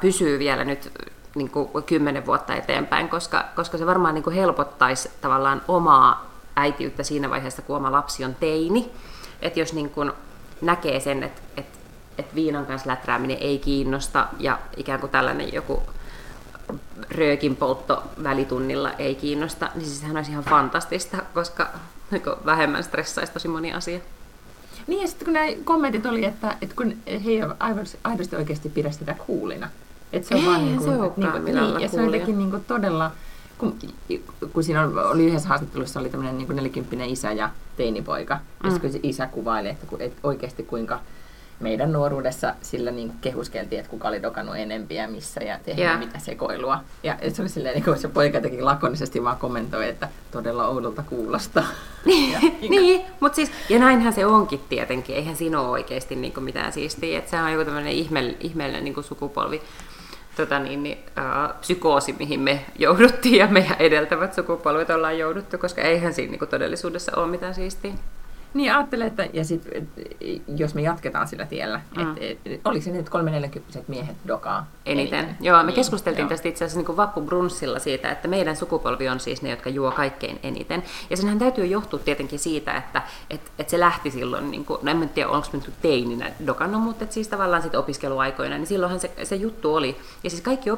pysyy 0.00 0.38
vielä 0.38 0.64
nyt 0.64 0.92
niin 1.34 1.50
kuin 1.50 1.82
kymmenen 1.86 2.26
vuotta 2.26 2.54
eteenpäin, 2.54 3.08
koska, 3.08 3.44
koska 3.56 3.78
se 3.78 3.86
varmaan 3.86 4.14
niin 4.14 4.24
kuin 4.24 4.36
helpottaisi 4.36 5.10
tavallaan 5.20 5.62
omaa 5.68 6.30
äitiyttä 6.56 7.02
siinä 7.02 7.30
vaiheessa, 7.30 7.62
kun 7.62 7.76
oma 7.76 7.92
lapsi 7.92 8.24
on 8.24 8.34
teini. 8.34 8.90
Että 9.42 9.60
jos 9.60 9.72
niin 9.72 9.90
kuin 9.90 10.12
näkee 10.60 11.00
sen, 11.00 11.22
että, 11.22 11.42
että, 11.56 11.78
että 12.18 12.34
viinan 12.34 12.66
kanssa 12.66 12.90
läträäminen 12.90 13.38
ei 13.40 13.58
kiinnosta 13.58 14.28
ja 14.38 14.58
ikään 14.76 15.00
kuin 15.00 15.10
tällainen 15.10 15.52
joku 15.52 15.82
röökin 17.10 17.56
poltto 17.56 18.02
välitunnilla 18.22 18.92
ei 18.92 19.14
kiinnosta, 19.14 19.68
niin 19.74 19.86
siis 19.86 20.00
sehän 20.00 20.16
olisi 20.16 20.30
ihan 20.30 20.44
fantastista, 20.44 21.16
koska 21.34 21.68
niin 22.10 22.22
vähemmän 22.46 22.84
stressaisi 22.84 23.32
tosi 23.32 23.48
moni 23.48 23.72
asia. 23.72 23.98
Niin 24.86 25.02
ja 25.02 25.08
sitten 25.08 25.24
kun 25.24 25.34
nämä 25.34 25.46
kommentit 25.64 26.06
oli, 26.06 26.24
että, 26.24 26.56
että 26.62 26.76
kun 26.76 26.96
he 27.06 27.30
ei 27.30 27.40
aidosti 28.04 28.36
oikeasti 28.36 28.68
pidä 28.68 28.90
sitä 28.90 29.14
kuulina. 29.26 29.68
Että 30.12 30.28
se 30.28 30.34
on 30.34 30.40
ei, 30.40 30.46
vaan 30.46 30.64
niin 30.64 30.76
kuin, 30.76 30.90
se 30.90 30.98
niin, 31.16 31.32
kuin, 31.32 31.44
niin, 31.44 31.80
ja 31.80 31.88
se 31.88 32.00
on 32.00 32.04
jotenkin 32.04 32.38
niin 32.38 32.50
kuin 32.50 32.64
todella, 32.64 33.10
kun, 33.58 33.78
kun 34.52 34.64
siinä 34.64 34.84
oli 34.84 35.26
yhdessä 35.26 35.48
haastattelussa 35.48 36.00
oli 36.00 36.08
tämmöinen 36.08 36.38
niin 36.38 36.56
nelikymppinen 36.56 37.10
isä 37.10 37.32
ja 37.32 37.50
teinipoika, 37.76 38.34
mm. 38.34 38.70
ja 38.70 38.78
kun 38.78 38.92
se 38.92 39.00
isä 39.02 39.26
kuvaili, 39.26 39.68
että, 39.68 39.86
että 39.98 40.20
oikeasti 40.22 40.62
kuinka 40.62 41.00
meidän 41.62 41.92
nuoruudessa 41.92 42.54
sillä 42.62 42.90
niin 42.90 43.12
kehuskeltiin, 43.20 43.78
että 43.78 43.90
kuka 43.90 44.08
oli 44.08 44.22
dokannut 44.22 44.56
enempiä 44.56 45.06
missä 45.06 45.40
ja 45.44 45.58
tehnyt 45.64 45.84
yeah. 45.84 45.98
mitä 45.98 46.18
sekoilua. 46.18 46.80
Ja 47.02 47.16
se 47.32 47.42
oli 47.42 47.48
silleen, 47.48 47.74
niin 47.74 47.84
kuin 47.84 47.98
se 47.98 48.08
poika 48.08 48.40
teki 48.40 48.62
lakonisesti 48.62 49.24
vaan 49.24 49.36
kommentoi, 49.36 49.88
että 49.88 50.08
todella 50.30 50.68
oudolta 50.68 51.02
kuulostaa. 51.02 51.66
niin, 52.04 52.56
niin 52.70 53.02
mutta 53.20 53.36
siis, 53.36 53.50
ja 53.68 53.78
näinhän 53.78 54.12
se 54.12 54.26
onkin 54.26 54.60
tietenkin. 54.68 55.16
Eihän 55.16 55.36
siinä 55.36 55.60
ole 55.60 55.68
oikeasti 55.68 56.16
niin 56.16 56.32
kuin 56.32 56.44
mitään 56.44 56.72
siistiä. 56.72 57.18
Että 57.18 57.30
se 57.30 57.40
on 57.40 57.52
joku 57.52 57.64
tämmöinen 57.64 57.92
ihme, 57.92 58.36
ihmeellinen 58.40 58.84
niin 58.84 58.94
kuin 58.94 59.04
sukupolvi 59.04 59.62
tota 60.36 60.58
niin, 60.58 60.82
niin, 60.82 60.98
äh, 61.18 61.60
psykoosi, 61.60 62.14
mihin 62.18 62.40
me 62.40 62.64
jouduttiin 62.78 63.36
ja 63.36 63.46
meidän 63.46 63.76
edeltävät 63.78 64.34
sukupolvet 64.34 64.90
ollaan 64.90 65.18
jouduttu, 65.18 65.58
koska 65.58 65.82
eihän 65.82 66.14
siinä 66.14 66.30
niin 66.30 66.38
kuin 66.38 66.48
todellisuudessa 66.48 67.12
ole 67.16 67.26
mitään 67.26 67.54
siistiä. 67.54 67.92
Niin 68.54 68.74
ajattelen, 68.74 69.06
että 69.06 69.28
ja 69.32 69.44
sit, 69.44 69.68
jos 70.56 70.74
me 70.74 70.82
jatketaan 70.82 71.28
sillä 71.28 71.46
tiellä, 71.46 71.80
mm. 71.96 72.02
että 72.02 72.24
et, 72.44 72.60
oliko 72.64 72.84
se 72.84 73.04
kolme 73.10 73.30
neljäkymppiset 73.30 73.88
miehet 73.88 74.16
dokaa 74.28 74.66
eniten? 74.86 75.18
eniten. 75.18 75.36
Joo, 75.40 75.58
me 75.58 75.66
niin, 75.66 75.74
keskusteltiin 75.74 76.22
joo. 76.22 76.28
tästä 76.28 76.48
itse 76.48 76.64
asiassa 76.64 76.90
niin 76.90 76.96
Vappu 76.96 77.20
Brunssilla 77.20 77.78
siitä, 77.78 78.10
että 78.10 78.28
meidän 78.28 78.56
sukupolvi 78.56 79.08
on 79.08 79.20
siis 79.20 79.42
ne, 79.42 79.50
jotka 79.50 79.70
juo 79.70 79.90
kaikkein 79.90 80.38
eniten. 80.42 80.82
Ja 81.10 81.16
senhän 81.16 81.38
täytyy 81.38 81.66
johtua 81.66 81.98
tietenkin 81.98 82.38
siitä, 82.38 82.76
että 82.76 83.02
et, 83.30 83.52
et 83.58 83.68
se 83.68 83.80
lähti 83.80 84.10
silloin, 84.10 84.50
niin 84.50 84.64
kuin, 84.64 84.78
no 84.82 84.90
en 84.90 85.08
tiedä 85.08 85.28
onko 85.28 85.48
me 85.52 85.60
teininä 85.82 86.30
dokannut, 86.46 86.82
mutta 86.82 87.04
et 87.04 87.12
siis 87.12 87.28
tavallaan 87.28 87.62
sitten 87.62 87.80
opiskeluaikoina, 87.80 88.58
niin 88.58 88.66
silloinhan 88.66 89.00
se, 89.00 89.10
se 89.22 89.36
juttu 89.36 89.74
oli. 89.74 89.96
Ja 90.24 90.30
siis 90.30 90.42
kaikki 90.42 90.70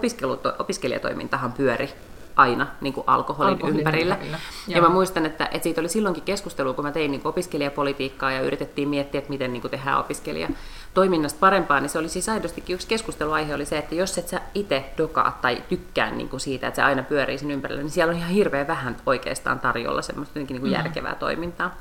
opiskelijatoimintahan 0.58 1.52
pyöri 1.52 1.90
aina 2.36 2.66
niin 2.80 2.92
kuin 2.92 3.04
alkoholin, 3.06 3.52
alkoholin 3.52 3.78
ympärillä. 3.78 4.14
ympärillä. 4.14 4.38
Ja 4.68 4.82
mä 4.82 4.88
muistan, 4.88 5.26
että, 5.26 5.44
että 5.44 5.62
siitä 5.62 5.80
oli 5.80 5.88
silloinkin 5.88 6.22
keskustelua, 6.22 6.72
kun 6.72 6.84
mä 6.84 6.92
tein 6.92 7.10
niin 7.10 7.20
kuin 7.20 7.30
opiskelijapolitiikkaa 7.30 8.32
ja 8.32 8.40
yritettiin 8.40 8.88
miettiä, 8.88 9.18
että 9.18 9.30
miten 9.30 9.52
niin 9.52 9.60
kuin 9.60 9.70
tehdään 9.70 10.00
opiskelija 10.00 10.48
toiminnasta 10.94 11.38
parempaa, 11.40 11.80
niin 11.80 11.90
se 11.90 11.98
oli 11.98 12.08
siis 12.08 12.28
aidostikin 12.28 12.74
yksi 12.74 12.86
keskusteluaihe 12.86 13.54
oli 13.54 13.64
se, 13.64 13.78
että 13.78 13.94
jos 13.94 14.18
et 14.18 14.28
sä 14.28 14.40
itse 14.54 14.84
dokaa 14.98 15.38
tai 15.42 15.62
tykkää 15.68 16.10
niin 16.10 16.28
kuin 16.28 16.40
siitä, 16.40 16.66
että 16.66 16.76
se 16.76 16.82
aina 16.82 17.02
pyörii 17.02 17.38
sen 17.38 17.50
ympärillä, 17.50 17.82
niin 17.82 17.90
siellä 17.90 18.10
on 18.10 18.16
ihan 18.18 18.30
hirveän 18.30 18.66
vähän 18.66 18.96
oikeastaan 19.06 19.60
tarjolla 19.60 20.02
semmoista 20.02 20.38
niin 20.38 20.46
kuin 20.46 20.62
mm. 20.62 20.72
järkevää 20.72 21.14
toimintaa. 21.14 21.74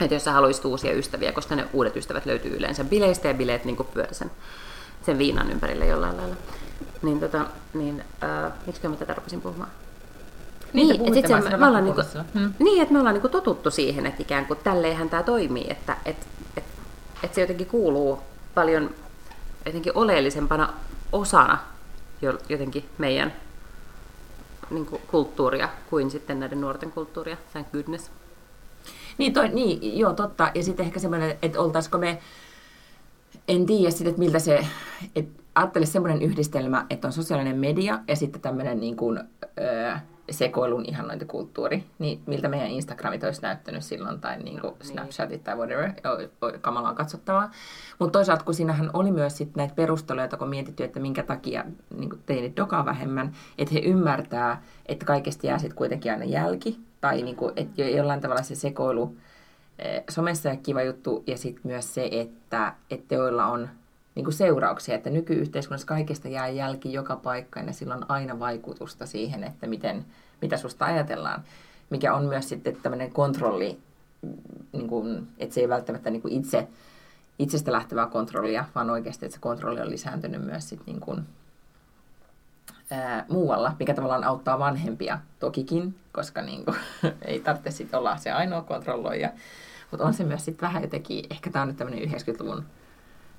Että 0.00 0.14
jos 0.14 0.24
sä 0.24 0.32
haluaisit 0.32 0.64
uusia 0.64 0.92
ystäviä, 0.92 1.32
koska 1.32 1.56
ne 1.56 1.64
uudet 1.72 1.96
ystävät 1.96 2.26
löytyy 2.26 2.56
yleensä 2.56 2.84
bileistä 2.84 3.28
ja 3.28 3.34
bileet 3.34 3.64
niin 3.64 3.76
pyörä 3.94 4.12
sen, 4.12 4.30
sen 5.02 5.18
viinan 5.18 5.50
ympärille 5.50 5.86
jollain 5.86 6.16
lailla. 6.16 6.36
Niin, 7.02 7.20
tota, 7.20 7.44
niin 7.74 8.04
äh, 8.22 8.52
miksi 8.66 8.88
mä 8.88 8.96
tätä 8.96 9.14
rupesin 9.14 9.40
puhumaan? 9.40 9.70
Niin, 10.72 10.88
niin 11.02 11.18
että 11.18 11.40
se, 11.42 11.56
me, 11.56 11.66
ollaan 11.66 11.84
niinku, 11.84 12.02
hmm. 12.34 12.52
niin, 12.58 12.82
että 12.82 12.92
me 12.92 12.98
ollaan 12.98 13.14
niinku 13.14 13.28
totuttu 13.28 13.70
siihen, 13.70 14.06
että 14.06 14.22
ikään 14.22 14.46
kuin 14.46 14.58
tälleenhän 14.64 15.10
tämä 15.10 15.22
toimii, 15.22 15.66
että 15.70 15.96
et, 16.04 16.26
et, 16.56 16.64
et 17.22 17.34
se 17.34 17.40
jotenkin 17.40 17.66
kuuluu 17.66 18.18
paljon 18.54 18.90
jotenkin 19.66 19.92
oleellisempana 19.94 20.72
osana 21.12 21.58
jotenkin 22.48 22.88
meidän 22.98 23.32
niin 24.70 24.86
kuin, 24.86 25.02
kulttuuria 25.06 25.68
kuin 25.90 26.10
sitten 26.10 26.40
näiden 26.40 26.60
nuorten 26.60 26.92
kulttuuria, 26.92 27.36
thank 27.52 27.72
goodness. 27.72 28.10
Niin, 29.18 29.32
toi, 29.32 29.48
niin 29.48 29.98
joo, 29.98 30.12
totta. 30.12 30.50
Ja 30.54 30.62
sitten 30.62 30.86
ehkä 30.86 31.00
semmoinen, 31.00 31.38
että 31.42 31.60
oltaisiko 31.60 31.98
me, 31.98 32.18
en 33.48 33.66
tiedä 33.66 33.90
sitten, 33.90 34.08
että 34.08 34.18
miltä 34.18 34.38
se, 34.38 34.66
että 35.16 35.42
ajattele 35.58 35.86
semmoinen 35.86 36.22
yhdistelmä, 36.22 36.86
että 36.90 37.08
on 37.08 37.12
sosiaalinen 37.12 37.56
media 37.56 37.98
ja 38.08 38.16
sitten 38.16 38.40
tämmöinen 38.40 38.80
niin 38.80 38.96
kuin, 38.96 39.20
öö, 39.60 39.96
sekoilun 40.30 40.84
ihannointikulttuuri, 40.88 41.84
niin 41.98 42.20
miltä 42.26 42.48
meidän 42.48 42.68
Instagramit 42.68 43.24
olisi 43.24 43.42
näyttänyt 43.42 43.84
silloin, 43.84 44.20
tai 44.20 44.38
niin 44.42 44.60
kuin 44.60 44.74
niin. 44.78 44.88
Snapchatit 44.88 45.44
tai 45.44 45.56
whatever, 45.56 45.92
kamalaa 46.60 46.94
katsottavaa. 46.94 47.50
Mutta 47.98 48.12
toisaalta, 48.12 48.44
kun 48.44 48.54
siinähän 48.54 48.90
oli 48.92 49.12
myös 49.12 49.36
sit 49.36 49.56
näitä 49.56 49.74
perusteluja, 49.74 50.28
kun 50.28 50.48
mietitty, 50.48 50.84
että 50.84 51.00
minkä 51.00 51.22
takia 51.22 51.64
niin 51.98 52.10
teinit 52.26 52.56
dokaa 52.56 52.84
vähemmän, 52.84 53.32
että 53.58 53.74
he 53.74 53.80
ymmärtää, 53.80 54.62
että 54.86 55.06
kaikesta 55.06 55.46
jää 55.46 55.58
sitten 55.58 55.76
kuitenkin 55.76 56.12
aina 56.12 56.24
jälki, 56.24 56.80
tai 57.00 57.22
niin 57.22 57.36
kuin, 57.36 57.52
että 57.56 57.82
jollain 57.82 58.20
tavalla 58.20 58.42
se 58.42 58.54
sekoilu 58.54 59.16
somessa 60.10 60.48
ja 60.48 60.56
kiva 60.56 60.82
juttu, 60.82 61.24
ja 61.26 61.38
sitten 61.38 61.62
myös 61.64 61.94
se, 61.94 62.08
että, 62.12 62.74
että 62.90 63.08
teoilla 63.08 63.46
on 63.46 63.68
niin 64.18 64.24
kuin 64.24 64.34
seurauksia, 64.34 64.94
että 64.94 65.10
nykyyhteiskunnassa 65.10 65.86
kaikesta 65.86 66.28
jää 66.28 66.48
jälki 66.48 66.92
joka 66.92 67.16
paikkaan 67.16 67.66
ja 67.66 67.72
sillä 67.72 67.94
on 67.94 68.06
aina 68.08 68.38
vaikutusta 68.38 69.06
siihen, 69.06 69.44
että 69.44 69.66
miten, 69.66 70.04
mitä 70.42 70.56
susta 70.56 70.84
ajatellaan, 70.84 71.44
mikä 71.90 72.14
on 72.14 72.24
myös 72.24 72.48
sitten 72.48 72.76
tämmöinen 72.82 73.12
kontrolli, 73.12 73.78
niin 74.72 74.88
kuin, 74.88 75.28
että 75.38 75.54
se 75.54 75.60
ei 75.60 75.68
välttämättä 75.68 76.10
niin 76.10 76.22
kuin 76.22 76.34
itse, 76.34 76.68
itsestä 77.38 77.72
lähtevää 77.72 78.06
kontrollia, 78.06 78.64
vaan 78.74 78.90
oikeasti, 78.90 79.26
että 79.26 79.34
se 79.34 79.40
kontrolli 79.40 79.80
on 79.80 79.90
lisääntynyt 79.90 80.44
myös 80.44 80.68
sit 80.68 80.80
niin 80.86 81.00
kuin, 81.00 81.26
ää, 82.90 83.24
muualla, 83.28 83.76
mikä 83.78 83.94
tavallaan 83.94 84.24
auttaa 84.24 84.58
vanhempia 84.58 85.18
tokikin, 85.38 85.98
koska 86.12 86.42
niin 86.42 86.64
kuin, 86.64 86.76
ei 87.22 87.40
tarvitse 87.40 87.70
sitten 87.70 87.98
olla 87.98 88.16
se 88.16 88.32
ainoa 88.32 88.62
kontrolloija. 88.62 89.30
Mutta 89.90 90.06
on 90.06 90.14
se 90.14 90.24
myös 90.24 90.44
sitten 90.44 90.68
vähän 90.68 90.82
jotenkin, 90.82 91.24
ehkä 91.30 91.50
tämä 91.50 91.62
on 91.62 91.68
nyt 91.68 91.76
tämmöinen 91.76 92.08
90-luvun 92.08 92.64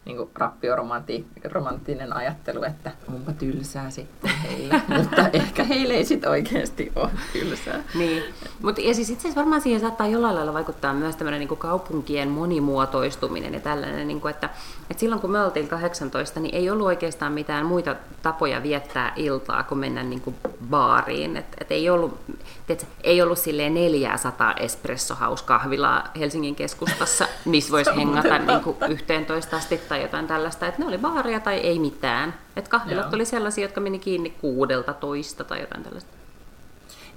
niin 0.10 0.18
kuin 0.18 0.30
rappioromanttinen 0.36 2.14
ajattelu, 2.14 2.64
että 2.64 2.92
onpa 3.14 3.32
tylsää 3.32 3.90
sitten 3.90 4.32
heillä, 4.32 4.82
mutta 4.98 5.30
ehkä 5.34 5.64
heille 5.64 5.94
ei 5.94 6.06
sitten 6.06 6.30
oikeasti 6.30 6.92
ole 6.96 7.10
tylsää. 7.34 7.84
Niin, 7.96 8.24
mutta 8.62 8.82
ja 8.82 8.94
siis 8.94 9.10
itse 9.10 9.36
varmaan 9.36 9.62
siihen 9.62 9.82
saattaa 9.82 10.08
jollain 10.08 10.36
lailla 10.36 10.54
vaikuttaa 10.54 10.94
myös 10.94 11.16
tämmöinen 11.16 11.40
niin 11.40 11.58
kaupunkien 11.58 12.30
monimuotoistuminen 12.30 13.54
ja 13.54 13.60
tällainen, 13.60 14.08
niin 14.08 14.22
kuin, 14.22 14.30
että, 14.30 14.50
että 14.90 15.00
silloin 15.00 15.22
kun 15.22 15.32
me 15.32 15.44
oltiin 15.44 15.68
18, 15.68 16.40
niin 16.40 16.56
ei 16.56 16.70
ollut 16.70 16.88
oikeastaan 16.88 17.34
mitään 17.34 17.66
muita 17.66 17.96
tapoja 18.22 18.64
viettää 18.64 19.14
iltaa, 19.16 19.64
kuin 19.64 19.80
mennä 19.80 20.04
niin 20.04 20.22
kuin 20.22 20.36
baariin, 20.70 21.38
että 21.38 21.58
et 21.62 21.72
ei 21.72 21.90
ollut, 21.90 22.20
tiedätkö, 22.68 22.92
ei 23.04 23.22
ollut 23.22 23.40
silleen 23.40 23.74
400 23.74 24.54
espressohauskahvilaa 24.54 26.04
Helsingin 26.20 26.56
keskustassa, 26.56 27.28
missä 27.46 27.72
voisi 27.72 27.96
hengata 27.96 28.38
niin 28.38 28.62
kuin 28.62 28.78
11 28.90 29.58
asti 29.58 29.78
tai 29.78 29.99
jotain 30.02 30.28
tällaista, 30.28 30.68
että 30.68 30.82
ne 30.82 30.88
oli 30.88 30.98
baaria 30.98 31.40
tai 31.40 31.58
ei 31.58 31.80
mitään. 31.80 32.34
Että 32.56 32.70
kahvilat 32.70 33.06
Joo. 33.06 33.16
oli 33.16 33.26
sellaisia, 33.26 33.64
jotka 33.64 33.82
meni 33.82 34.00
kiinni 34.00 34.30
kuudelta 34.30 34.94
toista 34.94 35.44
tai 35.44 35.62
jotain 35.62 35.84
tällaista. 35.84 36.20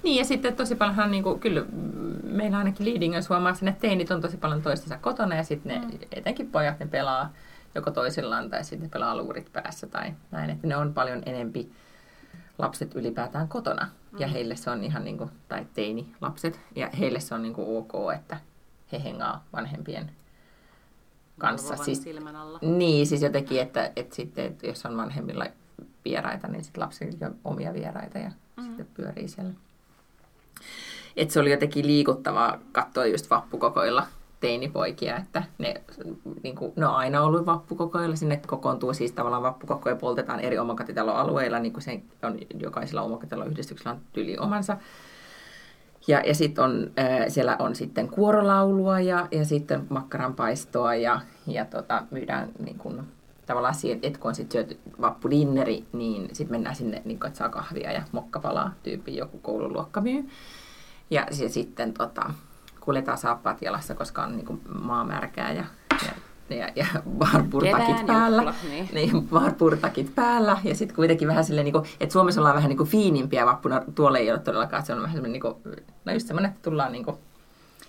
Niin 0.03 0.19
ja 0.19 0.25
sitten 0.25 0.57
tosi 0.57 0.75
paljonhan, 0.75 1.11
niin 1.11 1.23
kuin, 1.23 1.41
kyllä 1.41 1.65
meillä 2.23 2.59
ainakin 2.59 2.87
Leadingers 2.87 3.29
huomaa 3.29 3.55
sen, 3.55 3.69
että 3.69 3.81
teinit 3.81 4.11
on 4.11 4.21
tosi 4.21 4.37
paljon 4.37 4.63
toistensa 4.63 4.99
kotona 4.99 5.35
ja 5.35 5.45
sitten 5.45 5.81
ne, 5.81 5.87
mm. 5.87 5.99
etenkin 6.13 6.51
pojat, 6.51 6.79
ne 6.79 6.87
pelaa 6.87 7.33
joko 7.75 7.91
toisillaan 7.91 8.51
tai 8.51 8.65
sitten 8.65 8.91
pelaa 8.91 9.17
luurit 9.17 9.53
päässä 9.53 9.87
tai 9.87 10.13
näin, 10.31 10.51
että 10.51 10.67
ne 10.67 10.77
on 10.77 10.95
paljon 10.95 11.23
enempi 11.27 11.73
lapset 12.59 12.95
ylipäätään 12.95 13.49
kotona. 13.49 13.89
Mm. 14.13 14.19
Ja 14.19 14.29
heille 14.29 14.57
se 14.57 14.71
on 14.71 14.85
ihan 14.85 15.05
niin 15.05 15.19
kuin, 15.19 15.31
tai 15.49 15.67
teini 15.75 16.15
lapset, 16.21 16.61
ja 16.77 16.91
heille 16.99 17.21
se 17.21 17.35
on 17.35 17.43
niin 17.43 17.55
kuin 17.55 17.79
ok, 17.79 18.13
että 18.15 18.37
he 18.93 19.05
hengaa 19.05 19.45
vanhempien 19.53 20.11
kanssa. 21.39 21.77
Siis, 21.77 22.03
silmän 22.03 22.37
alla. 22.37 22.59
Niin, 22.63 23.07
siis 23.07 23.23
jotenkin, 23.23 23.61
että, 23.61 23.93
että 23.97 24.15
sitten, 24.15 24.47
että 24.47 24.67
jos 24.67 24.87
on 24.87 24.97
vanhemmilla 24.97 25.47
vieraita, 26.05 26.49
niin 26.49 26.65
sitten 26.65 26.83
lapsilla 26.83 27.27
on 27.27 27.37
omia 27.45 27.73
vieraita 27.73 28.19
ja 28.19 28.31
mm. 28.57 28.65
sitten 28.65 28.89
pyörii 28.95 29.29
siellä. 29.29 29.53
Et 31.17 31.31
se 31.31 31.41
oli 31.41 31.51
jotenkin 31.51 31.87
liikuttavaa 31.87 32.59
katsoa 32.73 33.07
just 33.07 33.31
vappukokoilla 33.31 34.07
teinipoikia, 34.41 35.17
että 35.17 35.43
ne, 35.59 35.83
niin 36.43 36.57
kuin, 36.57 36.73
ne 36.77 36.87
on 36.87 36.95
aina 36.95 37.23
ollut 37.23 37.47
vappukokoilla. 37.47 38.17
Sinne 38.17 38.41
kokoontuu 38.47 38.95
siis 38.95 39.13
tavallaan 39.13 39.43
vappukokoja 39.43 39.97
poltetaan 39.97 40.41
eri 40.41 40.59
omakotitaloalueilla, 40.59 41.59
niin 41.59 41.73
kuin 41.73 41.83
se 41.83 42.03
on 42.23 42.39
jokaisella 42.61 43.03
omakotitaloyhdistyksellä 43.03 43.93
on 43.93 44.01
tyli 44.13 44.39
omansa. 44.39 44.77
Ja, 46.07 46.23
ja 46.27 46.35
sitten 46.35 46.65
on, 46.65 46.91
ää, 46.97 47.29
siellä 47.29 47.57
on 47.59 47.75
sitten 47.75 48.09
kuorolaulua 48.09 49.01
ja, 49.01 49.29
ja 49.31 49.45
sitten 49.45 49.87
makkaranpaistoa 49.91 50.95
ja, 50.95 51.21
ja 51.47 51.65
tota, 51.65 52.03
myydään 52.11 52.49
niin 52.59 52.79
kun, 52.79 53.07
tavallaan 53.47 53.75
siihen, 53.75 53.99
että 54.03 54.19
kun 54.19 54.29
on 54.29 54.35
sitten 54.35 54.53
syöty 54.53 54.79
vappudinneri, 55.01 55.85
niin 55.93 56.29
sitten 56.33 56.55
mennään 56.55 56.77
sinne, 56.77 57.03
niin 57.05 57.21
kun, 57.21 57.27
että 57.27 57.39
saa 57.39 57.49
kahvia 57.49 57.93
ja 57.93 58.03
mokkapalaa 58.13 58.75
tyyppi 58.83 59.17
joku 59.17 59.39
koululuokka 59.39 60.01
myy. 60.01 60.29
Ja, 61.11 61.27
ja 61.41 61.49
sitten 61.49 61.93
tota, 61.93 62.31
kuljetaan 62.81 63.19
saappaat 63.19 63.63
jalassa, 63.63 63.95
koska 63.95 64.23
on 64.23 64.37
niin 64.37 64.61
maamärkää 64.83 65.53
ja, 65.53 65.65
ja 66.51 66.69
ja, 66.77 66.87
varpurtakit 67.21 68.07
päällä. 68.07 68.43
Juhla, 68.43 68.55
niin. 68.71 68.89
niin 68.93 69.31
varpurtakit 69.31 70.15
päällä. 70.15 70.59
Ja 70.65 70.75
sitten 70.75 70.97
kuitenkin 70.97 71.29
vähän 71.29 71.45
silleen, 71.45 71.65
niin 71.65 71.73
kuin, 71.73 71.85
että 72.01 72.13
Suomessa 72.13 72.41
ollaan 72.41 72.57
vähän 72.57 72.69
niin 72.69 72.77
kuin 72.77 72.89
fiinimpiä 72.89 73.47
vappuna. 73.47 73.83
Tuolla 73.95 74.19
ei 74.19 74.31
ole 74.31 74.39
todellakaan, 74.39 74.87
se 74.87 74.93
on 74.93 75.03
vähän 75.03 75.15
semmoinen, 75.15 75.33
niin 75.33 75.41
kuin, 75.41 75.55
no 76.05 76.13
just 76.13 76.27
semmoinen, 76.27 76.51
että 76.51 76.71
tullaan 76.71 76.93
niin 76.93 77.05
kuin, 77.05 77.17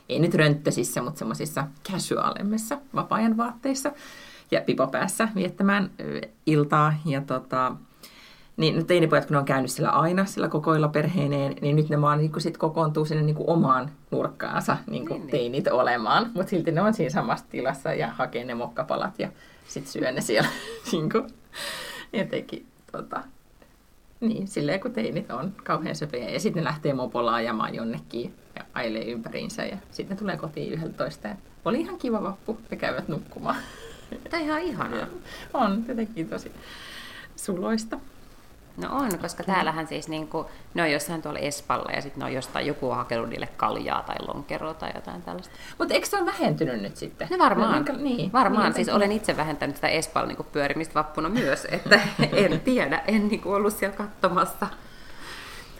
ei 0.09 0.19
nyt 0.19 0.35
rönttösissä, 0.35 1.01
mutta 1.01 1.19
semmoisissa 1.19 1.67
casualemmissa 1.91 2.77
vapaa-ajan 2.95 3.37
vaatteissa 3.37 3.91
ja 4.51 4.61
pipopäässä 4.61 5.27
viettämään 5.35 5.91
iltaa. 6.45 6.93
Ja 7.05 7.21
tota, 7.21 7.75
niin 8.57 8.75
nyt 8.75 8.87
teinipojat, 8.87 9.25
kun 9.25 9.33
ne 9.33 9.39
on 9.39 9.45
käynyt 9.45 9.71
sillä 9.71 9.89
aina, 9.89 10.25
sillä 10.25 10.47
kokoilla 10.47 10.87
perheineen, 10.87 11.55
niin 11.61 11.75
nyt 11.75 11.89
ne 11.89 12.01
vaan 12.01 12.17
niin 12.17 12.31
sit 12.37 12.57
kokoontuu 12.57 13.05
sinne 13.05 13.23
niin 13.23 13.35
kuin 13.35 13.49
omaan 13.49 13.91
nurkkaansa 14.11 14.77
niin 14.87 15.07
kuin 15.07 15.13
niin, 15.13 15.21
niin. 15.21 15.31
teinit 15.31 15.65
niin. 15.65 15.73
olemaan. 15.73 16.31
Mutta 16.33 16.49
silti 16.49 16.71
ne 16.71 16.81
on 16.81 16.93
siinä 16.93 17.09
samassa 17.09 17.45
tilassa 17.49 17.93
ja 17.93 18.07
hakee 18.07 18.45
ne 18.45 18.55
mokkapalat 18.55 19.19
ja 19.19 19.29
sitten 19.67 19.91
syö 19.91 20.11
ne 20.11 20.21
siellä 20.21 20.49
niin 20.91 21.09
kuin, 21.09 21.27
jotenkin 22.13 22.65
tota, 22.91 23.23
niin, 24.19 24.47
silleen 24.47 24.79
kun 24.79 24.93
teinit 24.93 25.31
on 25.31 25.53
kauhean 25.63 25.95
söpöjä. 25.95 26.29
Ja 26.29 26.39
sitten 26.39 26.63
ne 26.63 26.69
lähtee 26.69 26.93
mopolla 26.93 27.33
ajamaan 27.33 27.75
jonnekin 27.75 28.33
ja 28.55 28.65
ailee 28.73 29.03
ympäriinsä 29.03 29.65
ja 29.65 29.77
sitten 29.91 30.15
ne 30.15 30.19
tulee 30.19 30.37
kotiin 30.37 30.73
yhdeltä 30.73 31.11
ja 31.23 31.35
oli 31.65 31.79
ihan 31.79 31.97
kiva 31.97 32.23
vappu 32.23 32.57
ja 32.71 32.77
käyvät 32.77 33.07
nukkumaan. 33.07 33.55
Tämä 34.29 34.43
ihan 34.43 34.61
ihanaa. 34.61 35.07
On, 35.53 35.85
jotenkin 35.87 36.29
tosi 36.29 36.51
suloista. 37.35 37.99
No 38.77 38.87
on, 38.91 39.19
koska 39.19 39.43
täällähän 39.43 39.87
siis 39.87 40.07
niin 40.07 40.27
kuin, 40.27 40.47
ne 40.73 40.81
on 40.81 40.91
jossain 40.91 41.21
tuolla 41.21 41.39
Espalla 41.39 41.91
ja 41.91 42.01
sitten 42.01 42.19
ne 42.19 42.25
on 42.25 42.33
jostain, 42.33 42.67
joku 42.67 42.89
on 42.89 42.95
hakenut 42.95 43.29
niille 43.29 43.47
kaljaa 43.57 44.03
tai 44.03 44.15
lonkeroa 44.27 44.73
tai 44.73 44.91
jotain 44.95 45.21
tällaista. 45.21 45.55
Mutta 45.79 45.93
eikö 45.93 46.07
se 46.07 46.17
ole 46.17 46.25
vähentynyt 46.25 46.81
nyt 46.81 46.97
sitten? 46.97 47.27
No 47.31 47.37
varmaan, 47.37 47.85
no, 47.85 47.95
niin, 47.97 48.31
varmaan. 48.31 48.65
Niin, 48.65 48.73
siis 48.73 48.89
olen 48.89 49.11
itse 49.11 49.37
vähentänyt 49.37 49.75
sitä 49.75 49.87
Espalla 49.87 50.27
niin 50.27 50.45
pyörimistä 50.51 50.93
vappuna 50.93 51.29
myös, 51.29 51.67
että 51.71 51.99
en 52.45 52.59
tiedä, 52.59 53.01
en 53.07 53.27
niin 53.27 53.41
kuin 53.41 53.55
ollut 53.55 53.73
siellä 53.73 53.97
katsomassa. 53.97 54.67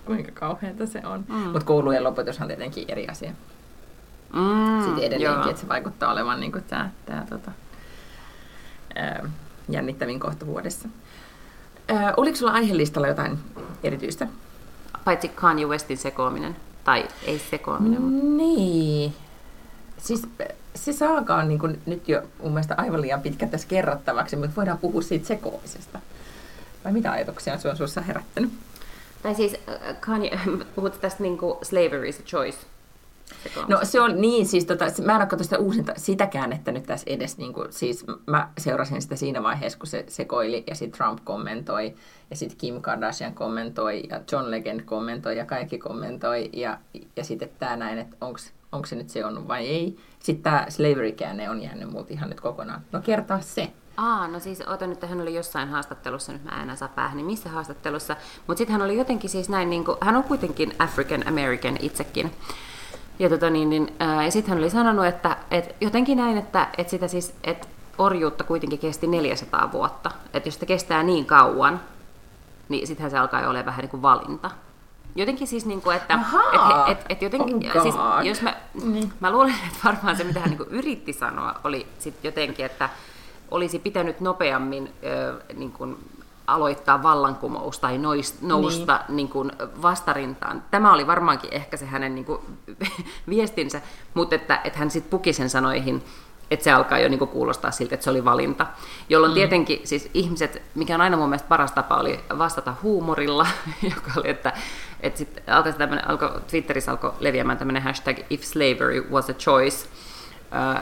Kuinka 0.05 0.31
kauheata 0.31 0.85
se 0.85 1.01
on. 1.05 1.25
Mm. 1.27 1.35
Mutta 1.35 1.65
koulujen 1.65 2.03
lopetushan 2.03 2.45
on 2.45 2.47
tietenkin 2.47 2.85
eri 2.87 3.07
asia. 3.07 3.31
Mm, 4.33 4.83
sitten 4.83 5.03
edelleenkin, 5.03 5.41
joo. 5.41 5.49
että 5.49 5.61
se 5.61 5.67
vaikuttaa 5.67 6.11
olevan 6.11 6.39
niin 6.39 6.63
tämä, 6.67 6.89
tämä 7.05 7.25
tota, 7.29 7.51
jännittävin 9.69 10.19
kohta 10.19 10.45
vuodessa. 10.45 10.89
Äh, 11.91 12.13
oliko 12.17 12.37
sulla 12.37 12.51
aiheellistalla 12.51 13.07
jotain 13.07 13.39
erityistä? 13.83 14.27
Paitsi 15.05 15.27
Kanye 15.27 15.65
Westin 15.65 15.97
sekoaminen, 15.97 16.55
tai 16.83 17.07
ei 17.25 17.39
sekoaminen. 17.39 18.01
Mutta... 18.01 18.27
Niin. 18.27 19.13
Siis 19.97 20.27
se 20.75 20.93
saaga 20.93 21.35
on 21.35 21.47
niin 21.47 21.59
kuin 21.59 21.81
nyt 21.85 22.09
jo 22.09 22.21
mun 22.43 22.51
mielestä 22.51 22.75
aivan 22.77 23.01
liian 23.01 23.21
pitkä 23.21 23.47
tässä 23.47 23.67
kerrottavaksi, 23.67 24.35
mutta 24.35 24.55
voidaan 24.55 24.77
puhua 24.77 25.01
siitä 25.01 25.27
sekoamisesta. 25.27 25.99
Vai 26.85 26.93
mitä 26.93 27.11
ajatuksia 27.11 27.57
se 27.57 27.69
on 27.69 27.75
sinussa 27.75 28.01
herättänyt? 28.01 28.51
Tai 29.23 29.35
siis 29.35 29.55
Kanye, 29.99 30.39
puhut 30.75 31.01
tästä 31.01 31.23
niin 31.23 31.37
kuin 31.37 31.57
slavery 31.61 32.09
is 32.09 32.19
a 32.19 32.23
choice 32.23 32.57
No 33.67 33.79
se 33.83 34.01
on 34.01 34.21
niin, 34.21 34.45
siis 34.45 34.65
tota, 34.65 34.85
mä 35.05 35.15
en 35.15 35.21
ole 35.21 35.43
sitä 35.43 35.57
uusinta, 35.57 35.93
sitäkään, 35.97 36.53
että 36.53 36.71
nyt 36.71 36.83
tässä 36.83 37.05
edes, 37.09 37.37
niin 37.37 37.53
kuin, 37.53 37.73
siis 37.73 38.05
mä 38.27 38.49
seurasin 38.57 39.01
sitä 39.01 39.15
siinä 39.15 39.43
vaiheessa, 39.43 39.79
kun 39.79 39.87
se 39.87 40.05
sekoili 40.07 40.63
ja 40.67 40.75
sitten 40.75 40.97
Trump 40.97 41.19
kommentoi 41.23 41.95
ja 42.29 42.35
sitten 42.35 42.57
Kim 42.57 42.81
Kardashian 42.81 43.33
kommentoi 43.33 44.03
ja 44.09 44.21
John 44.31 44.51
Legend 44.51 44.81
kommentoi 44.81 45.37
ja 45.37 45.45
kaikki 45.45 45.77
kommentoi 45.77 46.49
ja, 46.53 46.77
ja 47.15 47.23
sitten 47.23 47.49
tämä 47.59 47.75
näin, 47.75 47.97
että 47.97 48.15
onko 48.71 48.85
se 48.85 48.95
nyt 48.95 49.09
se 49.09 49.25
on 49.25 49.47
vai 49.47 49.67
ei. 49.67 49.97
Sitten 50.19 50.43
tämä 50.43 50.65
slavery-käänne 50.69 51.49
on 51.49 51.61
jäänyt 51.61 51.91
multa 51.91 52.13
ihan 52.13 52.29
nyt 52.29 52.41
kokonaan. 52.41 52.81
No 52.91 53.01
kertaa 53.01 53.41
se. 53.41 53.71
Aa, 53.97 54.27
no 54.27 54.39
siis 54.39 54.61
otan 54.67 54.89
nyt, 54.89 55.01
hän 55.01 55.21
oli 55.21 55.35
jossain 55.35 55.69
haastattelussa, 55.69 56.33
nyt 56.33 56.43
mä 56.43 56.51
en 56.55 56.61
enää 56.61 56.75
saa 56.75 56.87
päähän, 56.87 57.17
niin 57.17 57.25
missä 57.25 57.49
haastattelussa. 57.49 58.15
Mutta 58.47 58.57
sitten 58.57 58.71
hän 58.71 58.81
oli 58.81 58.97
jotenkin 58.97 59.29
siis 59.29 59.49
näin, 59.49 59.69
niin 59.69 59.85
kuin, 59.85 59.97
hän 60.01 60.15
on 60.15 60.23
kuitenkin 60.23 60.73
African 60.79 61.27
American 61.27 61.77
itsekin. 61.81 62.31
Ja, 63.19 63.29
tota 63.29 63.49
niin, 63.49 63.69
niin, 63.69 63.93
ää, 63.99 64.25
ja 64.25 64.31
sitten 64.31 64.49
hän 64.49 64.57
oli 64.57 64.69
sanonut, 64.69 65.05
että 65.05 65.37
et 65.51 65.75
jotenkin 65.81 66.17
näin, 66.17 66.37
että 66.37 66.67
et 66.77 66.89
sitä 66.89 67.07
siis, 67.07 67.33
et 67.43 67.69
orjuutta 67.97 68.43
kuitenkin 68.43 68.79
kesti 68.79 69.07
400 69.07 69.71
vuotta. 69.71 70.11
Että 70.33 70.47
jos 70.47 70.59
se 70.59 70.65
kestää 70.65 71.03
niin 71.03 71.25
kauan, 71.25 71.79
niin 72.69 72.87
sittenhän 72.87 73.11
se 73.11 73.17
alkaa 73.17 73.41
jo 73.41 73.49
olla 73.49 73.65
vähän 73.65 73.81
niin 73.81 73.89
kuin 73.89 74.01
valinta. 74.01 74.51
Jotenkin 75.15 75.47
siis, 75.47 75.65
niin 75.65 75.81
kuin, 75.81 75.95
että 75.95 76.19
et, 76.87 76.97
et, 76.97 77.05
et 77.09 77.21
jotenkin, 77.21 77.71
oh 77.75 77.81
siis, 77.81 77.95
jos 78.23 78.41
mä, 78.41 78.55
niin. 78.83 79.13
mä 79.19 79.31
luulen, 79.31 79.55
että 79.67 79.79
varmaan 79.83 80.17
se, 80.17 80.23
mitä 80.23 80.39
hän 80.39 80.49
niin 80.49 80.57
kuin 80.57 80.69
yritti 80.69 81.13
sanoa, 81.13 81.55
oli 81.63 81.87
sitten 81.99 82.29
jotenkin, 82.29 82.65
että 82.65 82.89
olisi 83.51 83.79
pitänyt 83.79 84.19
nopeammin 84.19 84.89
ö, 85.03 85.41
niin 85.53 85.71
kuin 85.71 85.97
aloittaa 86.47 87.03
vallankumous 87.03 87.79
tai 87.79 87.97
nousta 88.41 88.99
niin. 89.07 89.15
Niin 89.15 89.29
kuin 89.29 89.51
vastarintaan. 89.81 90.63
Tämä 90.71 90.93
oli 90.93 91.07
varmaankin 91.07 91.53
ehkä 91.53 91.77
se 91.77 91.85
hänen 91.85 92.15
niin 92.15 92.25
kuin, 92.25 92.39
viestinsä, 93.29 93.81
mutta 94.13 94.35
että, 94.35 94.61
että 94.63 94.79
hän 94.79 94.91
sitten 94.91 95.09
puki 95.09 95.33
sen 95.33 95.49
sanoihin, 95.49 96.03
että 96.51 96.63
se 96.63 96.71
alkaa 96.71 96.99
jo 96.99 97.09
niinku 97.09 97.27
kuulostaa 97.27 97.71
siltä, 97.71 97.95
että 97.95 98.03
se 98.03 98.09
oli 98.09 98.25
valinta. 98.25 98.67
Jolloin 99.09 99.31
mm. 99.31 99.35
tietenkin 99.35 99.81
siis 99.83 100.09
ihmiset, 100.13 100.61
mikä 100.75 100.95
on 100.95 101.01
aina 101.01 101.17
mun 101.17 101.29
mielestä 101.29 101.47
paras 101.47 101.71
tapa, 101.71 101.97
oli 101.97 102.19
vastata 102.37 102.73
huumorilla, 102.83 103.47
joka 103.95 104.11
oli, 104.17 104.29
että, 104.29 104.53
että 104.99 105.17
sit 105.17 105.41
alkoi 105.47 105.73
alkoi, 106.07 106.41
Twitterissä 106.47 106.91
alkoi 106.91 107.13
leviämään 107.19 107.57
tämmöinen 107.57 107.83
hashtag 107.83 108.17
if 108.29 108.41
slavery 108.41 109.07
was 109.11 109.29
a 109.29 109.33
choice, 109.33 109.89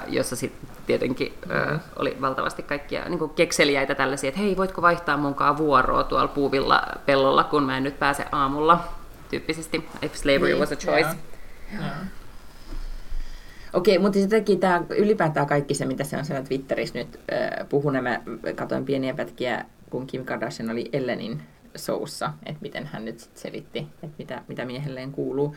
jossa 0.07 0.35
sitten 0.35 0.69
tietenkin 0.85 1.33
mm-hmm. 1.45 1.79
oli 1.99 2.17
valtavasti 2.21 2.63
kaikkia 2.63 3.09
niin 3.09 3.19
kuin 3.19 3.31
kekseliäitä 3.31 3.95
tällaisia, 3.95 4.27
että 4.27 4.41
hei, 4.41 4.57
voitko 4.57 4.81
vaihtaa 4.81 5.17
munkaan 5.17 5.57
vuoroa 5.57 6.03
tuolla 6.03 6.27
puuvilla 6.27 6.83
pellolla, 7.05 7.43
kun 7.43 7.63
mä 7.63 7.77
en 7.77 7.83
nyt 7.83 7.99
pääse 7.99 8.25
aamulla, 8.31 8.83
tyyppisesti, 9.29 9.87
if 10.01 10.15
slavery 10.15 10.47
niin, 10.47 10.59
was 10.59 10.71
a 10.71 10.75
choice. 10.75 11.09
Yeah. 11.09 11.17
Yeah. 11.73 11.97
Okei, 13.73 13.99
mutta 13.99 14.19
sittenkin 14.19 14.59
tämä 14.59 14.83
ylipäätään 14.89 15.47
kaikki 15.47 15.73
se, 15.73 15.85
mitä 15.85 16.03
se 16.03 16.17
on 16.17 16.25
siellä 16.25 16.43
Twitterissä 16.43 16.99
nyt 16.99 17.19
äh, 17.33 17.67
puhunut. 17.69 18.03
Mä 18.03 18.19
katsoin 18.55 18.85
pieniä 18.85 19.13
pätkiä, 19.13 19.65
kun 19.89 20.07
Kim 20.07 20.25
Kardashian 20.25 20.69
oli 20.71 20.89
Ellenin 20.93 21.41
soussa, 21.75 22.33
että 22.45 22.61
miten 22.61 22.85
hän 22.85 23.05
nyt 23.05 23.19
sit 23.19 23.37
selitti, 23.37 23.79
että 24.03 24.15
mitä, 24.17 24.41
mitä 24.47 24.65
miehelleen 24.65 25.11
kuuluu. 25.11 25.55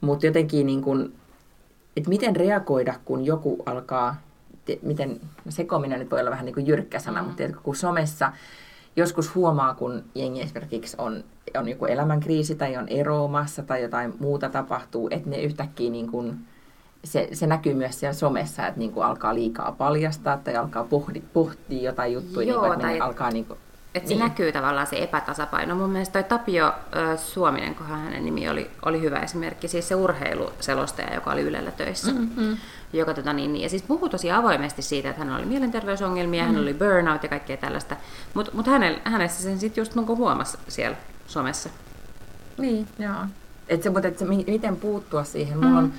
Mutta 0.00 0.26
jotenkin 0.26 0.66
niin 0.66 0.82
kun, 0.82 1.12
että 2.00 2.08
miten 2.08 2.36
reagoida, 2.36 2.94
kun 3.04 3.26
joku 3.26 3.62
alkaa, 3.66 4.16
miten 4.82 5.20
sekoaminen 5.48 5.98
nyt 5.98 6.10
voi 6.10 6.20
olla 6.20 6.30
vähän 6.30 6.44
niin 6.44 6.54
kuin 6.54 6.66
jyrkkä 6.66 6.98
sana, 6.98 7.20
mm. 7.20 7.24
mutta 7.24 7.36
tiedätkö, 7.36 7.60
kun 7.62 7.76
somessa 7.76 8.32
joskus 8.96 9.34
huomaa, 9.34 9.74
kun 9.74 10.04
jengi 10.14 10.42
esimerkiksi 10.42 10.96
on, 10.98 11.24
on 11.56 11.68
joku 11.68 11.84
elämänkriisi 11.84 12.54
tai 12.54 12.76
on 12.76 12.88
eroamassa 12.88 13.62
tai 13.62 13.82
jotain 13.82 14.14
muuta 14.18 14.48
tapahtuu, 14.48 15.08
että 15.10 15.30
ne 15.30 15.42
yhtäkkiä 15.42 15.90
niin 15.90 16.10
kuin, 16.10 16.38
se, 17.04 17.28
se 17.32 17.46
näkyy 17.46 17.74
myös 17.74 18.00
siellä 18.00 18.14
somessa, 18.14 18.66
että 18.66 18.78
niin 18.78 18.92
kuin 18.92 19.06
alkaa 19.06 19.34
liikaa 19.34 19.72
paljastaa 19.72 20.36
tai 20.36 20.56
alkaa 20.56 20.84
pohdi, 20.84 21.22
pohtia 21.32 21.82
jotain 21.82 22.12
juttuja, 22.12 22.48
Joo, 22.48 22.60
niin 22.62 22.68
kuin, 22.68 22.72
että 22.72 22.86
tai... 22.86 23.00
alkaa 23.00 23.30
niin 23.30 23.44
kuin, 23.44 23.58
että 23.94 24.08
se 24.08 24.14
niin. 24.14 24.24
näkyy 24.24 24.52
tavallaan 24.52 24.86
se 24.86 25.02
epätasapaino. 25.02 25.74
Mun 25.74 25.90
mielestä 25.90 26.22
toi 26.22 26.28
Tapio 26.28 26.72
Suominen, 27.16 27.74
kun 27.74 27.86
hänen 27.86 28.24
nimi 28.24 28.48
oli, 28.48 28.70
oli 28.84 29.00
hyvä 29.00 29.18
esimerkki, 29.18 29.68
siis 29.68 29.88
se 29.88 29.94
urheiluselostaja, 29.94 31.14
joka 31.14 31.30
oli 31.30 31.40
Ylellä 31.40 31.70
töissä. 31.70 32.12
Mm-hmm. 32.12 32.56
Joka, 32.92 33.14
tota, 33.14 33.32
niin, 33.32 33.52
niin, 33.52 33.62
ja 33.62 33.68
siis 33.68 33.82
puhui 33.82 34.10
tosi 34.10 34.30
avoimesti 34.30 34.82
siitä, 34.82 35.10
että 35.10 35.24
hän 35.24 35.36
oli 35.36 35.46
mielenterveysongelmia, 35.46 36.42
mm-hmm. 36.42 36.54
hän 36.54 36.62
oli 36.62 36.74
burnout 36.74 37.22
ja 37.22 37.28
kaikkea 37.28 37.56
tällaista. 37.56 37.96
Mutta 38.34 38.52
mut 38.54 38.66
hänessä 39.04 39.42
sen 39.42 39.58
sitten 39.58 39.82
just 39.82 39.94
niinku 39.94 40.16
huomasi 40.16 40.58
siellä 40.68 40.96
somessa. 41.26 41.68
Niin, 42.58 42.86
joo. 42.98 43.14
Et 43.68 43.82
se, 43.82 43.90
mutta 43.90 44.08
et 44.08 44.18
se, 44.18 44.24
miten 44.24 44.76
puuttua 44.76 45.24
siihen? 45.24 45.58
Mulla 45.58 45.80
mm-hmm. 45.80 45.84
on 45.84 45.92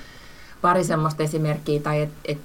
pari 0.62 0.84
semmoista 0.84 1.22
esimerkkiä, 1.22 1.80
tai 1.80 2.00
että 2.00 2.16
et, 2.24 2.38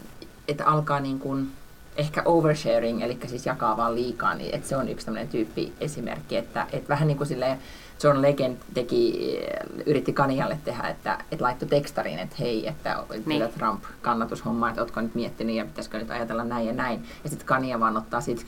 et 0.47 0.61
alkaa 0.65 0.99
niin 0.99 1.19
kuin, 1.19 1.51
ehkä 1.97 2.21
oversharing, 2.25 3.01
eli 3.01 3.17
siis 3.25 3.45
jakaa 3.45 3.77
vaan 3.77 3.95
liikaa, 3.95 4.33
niin 4.33 4.55
että 4.55 4.67
se 4.67 4.77
on 4.77 4.89
yksi 4.89 5.05
tämmöinen 5.05 5.27
tyyppi 5.27 5.73
esimerkki, 5.79 6.37
että, 6.37 6.67
että 6.73 6.89
vähän 6.89 7.07
niin 7.07 7.17
kuin 7.17 7.27
silleen 7.27 7.59
John 8.03 8.21
Legend 8.21 8.57
teki, 8.73 9.39
yritti 9.85 10.13
Kanialle 10.13 10.59
tehdä, 10.65 10.87
että, 10.87 11.17
että 11.31 11.45
laittoi 11.45 11.69
tekstariin, 11.69 12.19
että 12.19 12.35
hei, 12.39 12.67
että 12.67 13.03
niin. 13.25 13.43
Trump 13.57 13.83
kannatushomma, 14.01 14.69
että 14.69 14.81
ootko 14.81 15.01
nyt 15.01 15.15
miettinyt 15.15 15.55
ja 15.55 15.65
pitäisikö 15.65 15.97
nyt 15.97 16.11
ajatella 16.11 16.43
näin 16.43 16.67
ja 16.67 16.73
näin. 16.73 17.05
Ja 17.23 17.29
sitten 17.29 17.47
Kania 17.47 17.79
vaan 17.79 17.97
ottaa 17.97 18.21
siitä 18.21 18.41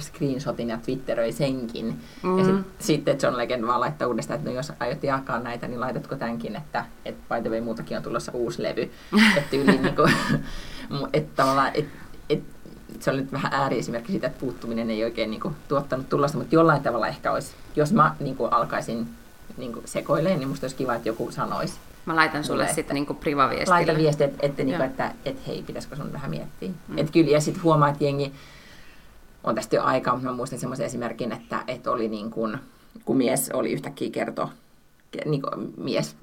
screenshotin 0.00 0.68
ja 0.68 0.78
twitteröi 0.78 1.32
senkin. 1.32 2.00
Mm. 2.22 2.38
Ja 2.38 2.44
sitten 2.44 2.64
sit 2.78 3.22
John 3.22 3.36
Legend 3.36 3.66
vaan 3.66 3.80
laittaa 3.80 4.08
uudestaan, 4.08 4.38
että 4.38 4.50
no 4.50 4.56
jos 4.56 4.72
aiot 4.80 5.02
jakaa 5.02 5.38
näitä, 5.38 5.68
niin 5.68 5.80
laitatko 5.80 6.16
tämänkin, 6.16 6.56
että, 6.56 6.84
että 7.04 7.34
by 7.34 7.42
the 7.42 7.50
way 7.50 7.60
muutakin 7.60 7.96
on 7.96 8.02
tulossa 8.02 8.32
uusi 8.32 8.62
levy. 8.62 8.90
että 9.38 9.56
yli 9.56 9.78
niin 9.78 9.96
kuin, 9.96 10.12
että 11.12 11.36
tavallaan, 11.36 11.70
että 11.74 12.06
se 13.00 13.10
oli 13.10 13.20
nyt 13.20 13.32
vähän 13.32 13.52
ääriesimerkki 13.52 14.12
siitä, 14.12 14.26
että 14.26 14.40
puuttuminen 14.40 14.90
ei 14.90 15.04
oikein 15.04 15.30
niin 15.30 15.40
kuin, 15.40 15.56
tuottanut 15.68 16.08
tulosta, 16.08 16.38
mutta 16.38 16.54
jollain 16.54 16.82
tavalla 16.82 17.08
ehkä 17.08 17.32
olisi, 17.32 17.52
jos 17.76 17.92
mä 17.92 18.14
niin 18.20 18.36
kuin, 18.36 18.52
alkaisin 18.52 19.08
niin 19.56 19.72
kuin, 19.72 19.88
sekoilemaan, 19.88 20.38
niin 20.40 20.48
musta 20.48 20.64
olisi 20.64 20.76
kiva, 20.76 20.94
että 20.94 21.08
joku 21.08 21.30
sanoisi. 21.30 21.74
Mä 22.06 22.16
laitan 22.16 22.44
sulle 22.44 22.68
sitten 22.74 22.94
niin 22.94 23.06
privaviestillä. 23.06 23.74
Laita 23.74 23.96
viesti, 23.96 24.24
että, 24.24 24.46
että, 24.46 24.64
niin 24.64 24.76
kuin, 24.76 24.86
että, 24.86 25.12
että 25.24 25.42
hei, 25.46 25.62
pitäisikö 25.62 25.96
sun 25.96 26.12
vähän 26.12 26.30
miettiä. 26.30 26.68
Mm. 26.88 26.98
Että 26.98 27.12
kyllä, 27.12 27.30
ja 27.30 27.40
sitten 27.40 27.62
huomaa, 27.62 27.88
että 27.88 28.04
jengi, 28.04 28.32
on 29.44 29.54
tästä 29.54 29.76
jo 29.76 29.82
aikaa, 29.82 30.14
mutta 30.14 30.30
mä 30.30 30.36
muistan 30.36 30.58
semmoisen 30.58 30.86
esimerkin, 30.86 31.32
että, 31.32 31.64
että 31.68 31.90
oli 31.90 32.08
niin 32.08 32.30
kuin, 32.30 32.58
kun 33.04 33.16
mies 33.16 33.50
oli 33.50 33.72
yhtäkkiä 33.72 34.10
kerto, 34.10 34.50
niin 35.24 35.42
kuin 35.42 35.74
mies 35.76 36.16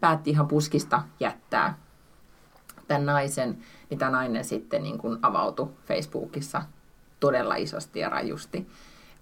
päätti 0.00 0.30
ihan 0.30 0.48
puskista 0.48 1.02
jättää 1.20 1.78
tämän 2.88 3.06
naisen, 3.06 3.58
niin 3.90 3.98
tämä 3.98 4.10
nainen 4.10 4.44
sitten 4.44 4.82
niin 4.82 4.98
kuin 4.98 5.18
avautui 5.22 5.68
Facebookissa 5.86 6.62
todella 7.20 7.54
isosti 7.54 8.00
ja 8.00 8.08
rajusti. 8.08 8.68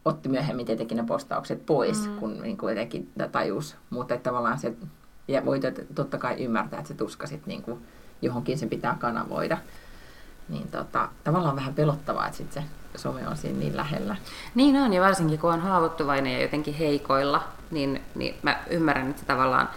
Otti 0.04 0.28
myöhemmin 0.28 0.66
tietenkin 0.66 0.96
ne 0.96 1.04
postaukset 1.04 1.66
pois, 1.66 2.08
mm. 2.08 2.16
kun 2.16 2.42
niin 2.42 2.56
kuin 2.56 2.70
jotenkin 2.70 3.10
tajus. 3.32 3.76
Mutta 3.90 4.14
että 4.14 4.30
tavallaan 4.30 4.58
se, 4.58 4.74
ja 5.28 5.44
voit 5.44 5.62
totta 5.94 6.18
kai 6.18 6.44
ymmärtää, 6.44 6.78
että 6.78 6.88
se 6.88 6.94
tuska 6.94 7.26
sitten 7.26 7.48
niin 7.48 7.62
kuin 7.62 7.86
johonkin 8.22 8.58
se 8.58 8.66
pitää 8.66 8.96
kanavoida. 9.00 9.58
Niin 10.48 10.68
tota, 10.68 11.08
tavallaan 11.24 11.56
vähän 11.56 11.74
pelottavaa, 11.74 12.26
että 12.26 12.36
sitten 12.36 12.62
se 12.62 12.68
some 12.98 13.28
on 13.28 13.36
siinä 13.36 13.58
niin 13.58 13.76
lähellä. 13.76 14.16
Niin 14.54 14.76
on, 14.76 14.92
ja 14.92 15.02
varsinkin 15.02 15.38
kun 15.38 15.52
on 15.52 15.60
haavoittuvainen 15.60 16.32
ja 16.32 16.42
jotenkin 16.42 16.74
heikoilla, 16.74 17.42
niin, 17.70 18.02
niin 18.14 18.34
mä 18.42 18.60
ymmärrän, 18.70 19.10
että 19.10 19.22
tavallaan 19.26 19.68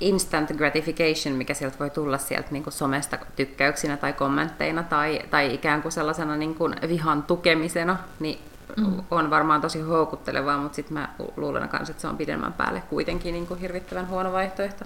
instant 0.00 0.52
gratification, 0.56 1.34
mikä 1.34 1.54
sieltä 1.54 1.78
voi 1.78 1.90
tulla 1.90 2.18
sieltä 2.18 2.48
niin 2.50 2.62
kuin 2.62 2.74
somesta 2.74 3.18
tykkäyksinä 3.36 3.96
tai 3.96 4.12
kommentteina 4.12 4.82
tai, 4.82 5.22
tai 5.30 5.54
ikään 5.54 5.82
kuin 5.82 5.92
sellaisena 5.92 6.36
niin 6.36 6.54
kuin 6.54 6.74
vihan 6.88 7.22
tukemisena, 7.22 7.96
niin 8.20 8.38
mm. 8.76 9.02
on 9.10 9.30
varmaan 9.30 9.60
tosi 9.60 9.80
houkuttelevaa, 9.80 10.58
mutta 10.58 10.76
sitten 10.76 10.94
mä 10.94 11.08
luulen 11.36 11.68
myös, 11.72 11.90
että 11.90 12.02
se 12.02 12.08
on 12.08 12.16
pidemmän 12.16 12.52
päälle 12.52 12.82
kuitenkin 12.90 13.32
niin 13.34 13.46
kuin 13.46 13.60
hirvittävän 13.60 14.08
huono 14.08 14.32
vaihtoehto. 14.32 14.84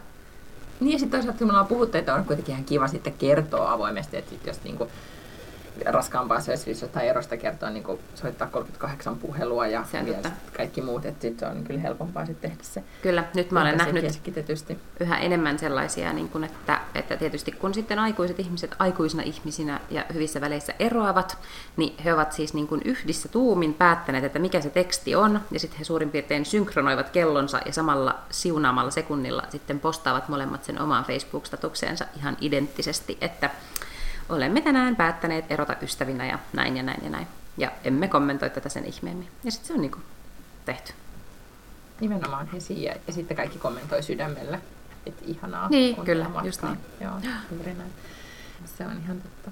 Niin 0.81 0.93
ja 0.93 0.99
sitten 0.99 1.19
toisaalta 1.19 1.39
kun 1.39 1.47
me 1.47 1.53
ollaan 1.53 1.67
puhuttu, 1.67 1.99
että 1.99 2.15
on 2.15 2.25
kuitenkin 2.25 2.53
ihan 2.53 2.65
kiva 2.65 2.89
sitten 2.89 3.13
kertoa 3.13 3.73
avoimesti, 3.73 4.17
että 4.17 4.35
jos 4.47 4.65
niin 4.65 4.77
kuin 4.79 4.91
raskaampaa 5.87 6.41
syösvyys 6.41 6.85
tai 6.93 7.09
erosta 7.09 7.37
kertoa, 7.37 7.71
niin 7.71 7.85
soittaa 8.15 8.49
38 8.49 9.17
puhelua 9.17 9.67
ja 9.67 9.85
kaikki 10.57 10.83
muut, 10.83 11.05
että 11.05 11.23
sitten 11.23 11.49
on 11.49 11.65
kyllä 11.65 11.81
helpompaa 11.81 12.27
sitten 12.27 12.51
tehdä 12.51 12.63
se. 12.65 12.83
Kyllä, 13.03 13.25
nyt 13.35 13.51
mä 13.51 13.61
olen 13.61 13.77
nähnyt 13.77 14.05
yhä 15.01 15.19
enemmän 15.19 15.59
sellaisia, 15.59 16.13
niin 16.13 16.29
kuin 16.29 16.45
että, 16.45 16.81
että 16.95 17.17
tietysti 17.17 17.53
kun 17.53 17.75
sitten 17.75 17.99
aikuiset 17.99 18.41
ihmiset 18.41 18.77
aikuisina 18.79 19.23
ihmisinä 19.23 19.81
ja 19.91 20.05
hyvissä 20.15 20.41
väleissä 20.41 20.75
eroavat, 20.79 21.39
niin 21.77 21.99
he 22.05 22.15
ovat 22.15 22.33
siis 22.33 22.55
niin 22.55 22.67
kuin 22.67 22.83
yhdissä 22.85 23.29
tuumin 23.29 23.75
päättäneet, 23.75 24.25
että 24.25 24.39
mikä 24.39 24.61
se 24.61 24.71
teksti 24.71 25.15
on, 25.15 25.41
ja 25.51 25.61
sitten 25.61 25.79
he 25.79 25.85
suurin 25.85 26.11
piirtein 26.11 26.45
synkronoivat 26.45 27.11
kellonsa 27.11 27.61
ja 27.67 27.73
samalla 27.73 28.19
siunaamalla 28.31 28.91
sekunnilla 28.91 29.43
sitten 29.49 29.81
postaavat 29.81 30.29
molemmat 30.29 30.65
sen 30.65 30.81
omaan 30.81 31.05
Facebook-statukseensa 31.05 32.05
ihan 32.17 32.37
identtisesti, 32.41 33.19
että 33.21 33.51
olemme 34.31 34.61
tänään 34.61 34.97
päättäneet 34.97 35.45
erota 35.53 35.77
ystävinä 35.83 36.27
ja 36.27 36.39
näin 36.53 36.77
ja 36.77 36.83
näin 36.83 37.05
ja 37.05 37.11
näin. 37.11 37.27
Ja 37.57 37.71
emme 37.85 38.09
kommentoi 38.09 38.51
tätä 38.51 38.69
sen 38.69 38.85
ihmeemmin. 38.85 39.29
Ja 39.45 39.51
sitten 39.51 39.69
se 39.69 39.75
on 39.75 39.81
niinku 39.81 39.99
tehty. 40.65 40.93
Nimenomaan 42.01 42.47
he 42.47 42.61
siihen, 42.61 43.01
ja 43.07 43.13
sitten 43.13 43.37
kaikki 43.37 43.59
kommentoi 43.59 44.03
sydämellä. 44.03 44.59
Että 45.07 45.23
ihanaa. 45.27 45.69
Niin, 45.69 46.05
kyllä, 46.05 46.25
matkaa. 46.25 46.47
just 46.47 46.63
niin. 46.63 46.79
Joo, 47.01 47.13
juuri 47.53 47.75
näin. 47.75 47.93
Se 48.65 48.87
on 48.87 49.01
ihan 49.05 49.21
totta. 49.21 49.51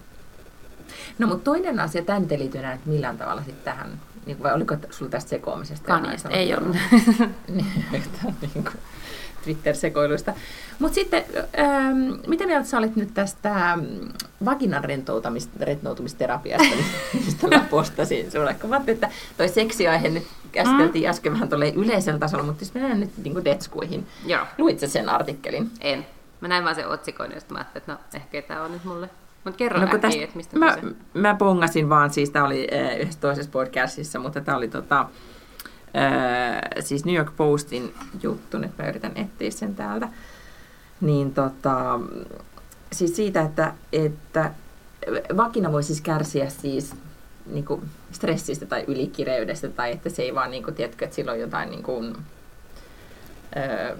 No 1.19 1.27
mutta 1.27 1.45
toinen 1.45 1.81
asia, 1.81 2.05
tämän 2.05 2.29
te 2.29 2.39
liittyy 2.39 2.61
että 2.61 2.89
millään 2.89 3.19
tavalla 3.19 3.43
sitten 3.43 3.65
tähän, 3.65 4.01
niin, 4.27 4.43
vai 4.43 4.55
oliko 4.55 4.77
sinulla 4.91 5.11
tästä 5.11 5.31
sekoamisesta? 5.31 5.87
Kaniasta, 5.87 6.29
ei 6.29 6.55
ollut. 6.55 6.77
niin, 7.49 7.85
niin 8.41 8.65
kuin, 8.65 8.79
Twitter-sekoiluista. 9.45 10.33
Mutta 10.79 10.95
sitten, 10.95 11.25
ähm, 11.59 12.13
mitä 12.27 12.47
mieltä 12.47 12.69
sä 12.69 12.79
olit 12.79 12.97
nyt 12.97 13.15
tästä 13.15 13.73
ähm, 13.73 13.81
vaginan 14.45 14.85
rentoutumisterapiasta, 15.61 16.77
mistä 17.25 17.49
mä 17.49 17.67
postasin 17.71 18.31
sulle? 18.31 18.55
Kun 18.55 18.71
mä 18.71 18.81
että 18.87 19.11
toi 19.37 19.49
seksiaihe 19.49 20.09
nyt 20.09 20.27
käsiteltiin 20.53 21.05
mm. 21.05 21.11
äsken 21.11 21.33
vähän 21.33 21.49
yleisellä 21.75 22.19
tasolla, 22.19 22.45
mutta 22.45 22.63
jos 22.63 22.75
mennään 22.75 23.01
nyt 23.01 23.11
niin 23.25 23.45
detskuihin. 23.45 24.07
Joo. 24.27 24.47
Luit 24.59 24.81
sen 24.87 25.09
artikkelin? 25.09 25.71
En. 25.81 26.07
Mä 26.41 26.49
näin 26.49 26.65
vaan 26.65 26.75
sen 26.75 26.89
otsikon, 26.89 27.33
josta 27.35 27.55
mä 27.55 27.59
ajattelin, 27.59 27.83
että 27.83 27.93
no 27.93 27.99
ehkä 28.15 28.43
tämä 28.43 28.63
on 28.63 28.73
nyt 28.73 28.85
mulle 28.85 29.11
mutta 29.45 29.59
kerro 29.59 29.79
no, 29.79 29.85
äkkiä, 29.85 30.01
tästä, 30.01 30.25
että 30.25 30.37
mistä 30.37 30.59
mä, 30.59 30.77
mä 31.15 31.35
pongasin 31.35 31.89
vaan, 31.89 32.11
siis 32.11 32.31
tämä 32.31 32.45
oli 32.45 32.69
äh, 32.73 33.01
yhdessä 33.01 33.21
toisessa 33.21 33.51
podcastissa, 33.51 34.19
mutta 34.19 34.41
tämä 34.41 34.57
oli 34.57 34.69
tota, 34.69 35.09
Öö, 35.97 36.83
siis 36.83 37.05
New 37.05 37.15
York 37.15 37.37
Postin 37.37 37.95
juttu, 38.23 38.59
nyt 38.59 38.79
mä 38.79 38.89
yritän 38.89 39.13
etsiä 39.15 39.51
sen 39.51 39.75
täältä, 39.75 40.09
niin 41.01 41.35
tota, 41.35 42.01
siis 42.93 43.17
siitä, 43.17 43.43
että, 43.43 43.75
että 43.93 44.51
vakina 45.37 45.73
voi 45.73 45.83
siis 45.83 46.01
kärsiä 46.01 46.49
siis 46.49 46.95
niin 47.47 47.65
kuin 47.65 47.83
stressistä 48.13 48.67
tai 48.67 48.85
ylikireydestä, 48.87 49.69
tai 49.69 49.93
että 49.93 50.09
se 50.09 50.23
ei 50.23 50.35
vaan, 50.35 50.51
niin 50.51 50.65
kuin, 50.65 50.75
tiedätkö, 50.75 51.05
että 51.05 51.15
sillä 51.15 51.33
on 51.33 51.41
jotain 51.41 51.71
niin 51.71 51.83
kuin, 51.83 52.17
öö, 53.57 53.97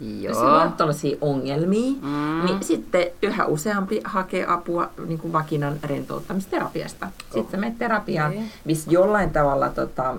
Joo. 0.00 0.20
Jos 0.20 0.36
on 0.36 0.72
tällaisia 0.72 1.16
ongelmia, 1.20 1.92
mm. 2.02 2.44
niin 2.44 2.62
sitten 2.64 3.06
yhä 3.22 3.46
useampi 3.46 4.00
hakee 4.04 4.46
apua 4.48 4.90
niin 5.06 5.18
kuin 5.18 5.32
vakinan 5.32 5.78
rentouttamisterapiasta. 5.82 7.06
Oh. 7.06 7.12
Sitten 7.32 7.50
sä 7.50 7.56
menet 7.56 7.78
terapiaan, 7.78 8.32
okay. 8.32 8.44
missä 8.64 8.90
jollain 8.90 9.30
tavalla 9.30 9.68
tota, 9.68 10.16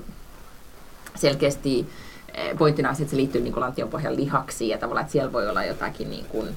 selkeästi 1.18 1.88
eh, 2.34 2.58
pointtina 2.58 2.90
on, 2.90 2.96
että 3.00 3.12
se 3.12 3.18
liittyy 3.18 3.42
niin 3.42 3.60
lantiopohjan 3.60 4.16
lihaksiin 4.16 4.70
ja 4.70 4.78
tavallaan, 4.78 5.02
että 5.02 5.12
siellä 5.12 5.34
voi 5.34 5.50
olla 5.50 5.64
jotakin, 5.64 6.10
niin 6.10 6.26
kuin, 6.26 6.48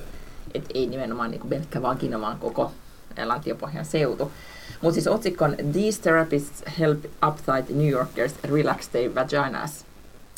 että 0.54 0.70
ei 0.74 0.86
nimenomaan 0.86 1.30
niin 1.30 1.40
kuin 1.40 1.50
pelkkä 1.50 1.82
vagina, 1.82 2.20
vaan 2.20 2.38
koko 2.38 2.72
eh, 3.16 3.26
lantiopohjan 3.26 3.84
seutu. 3.84 4.32
Mutta 4.80 4.94
siis 4.94 5.08
otsikko 5.08 5.44
on 5.44 5.56
These 5.72 6.02
therapists 6.02 6.62
help 6.78 7.04
uptight 7.28 7.76
New 7.76 7.88
Yorkers 7.88 8.34
relax 8.44 8.88
their 8.88 9.14
vaginas. 9.14 9.84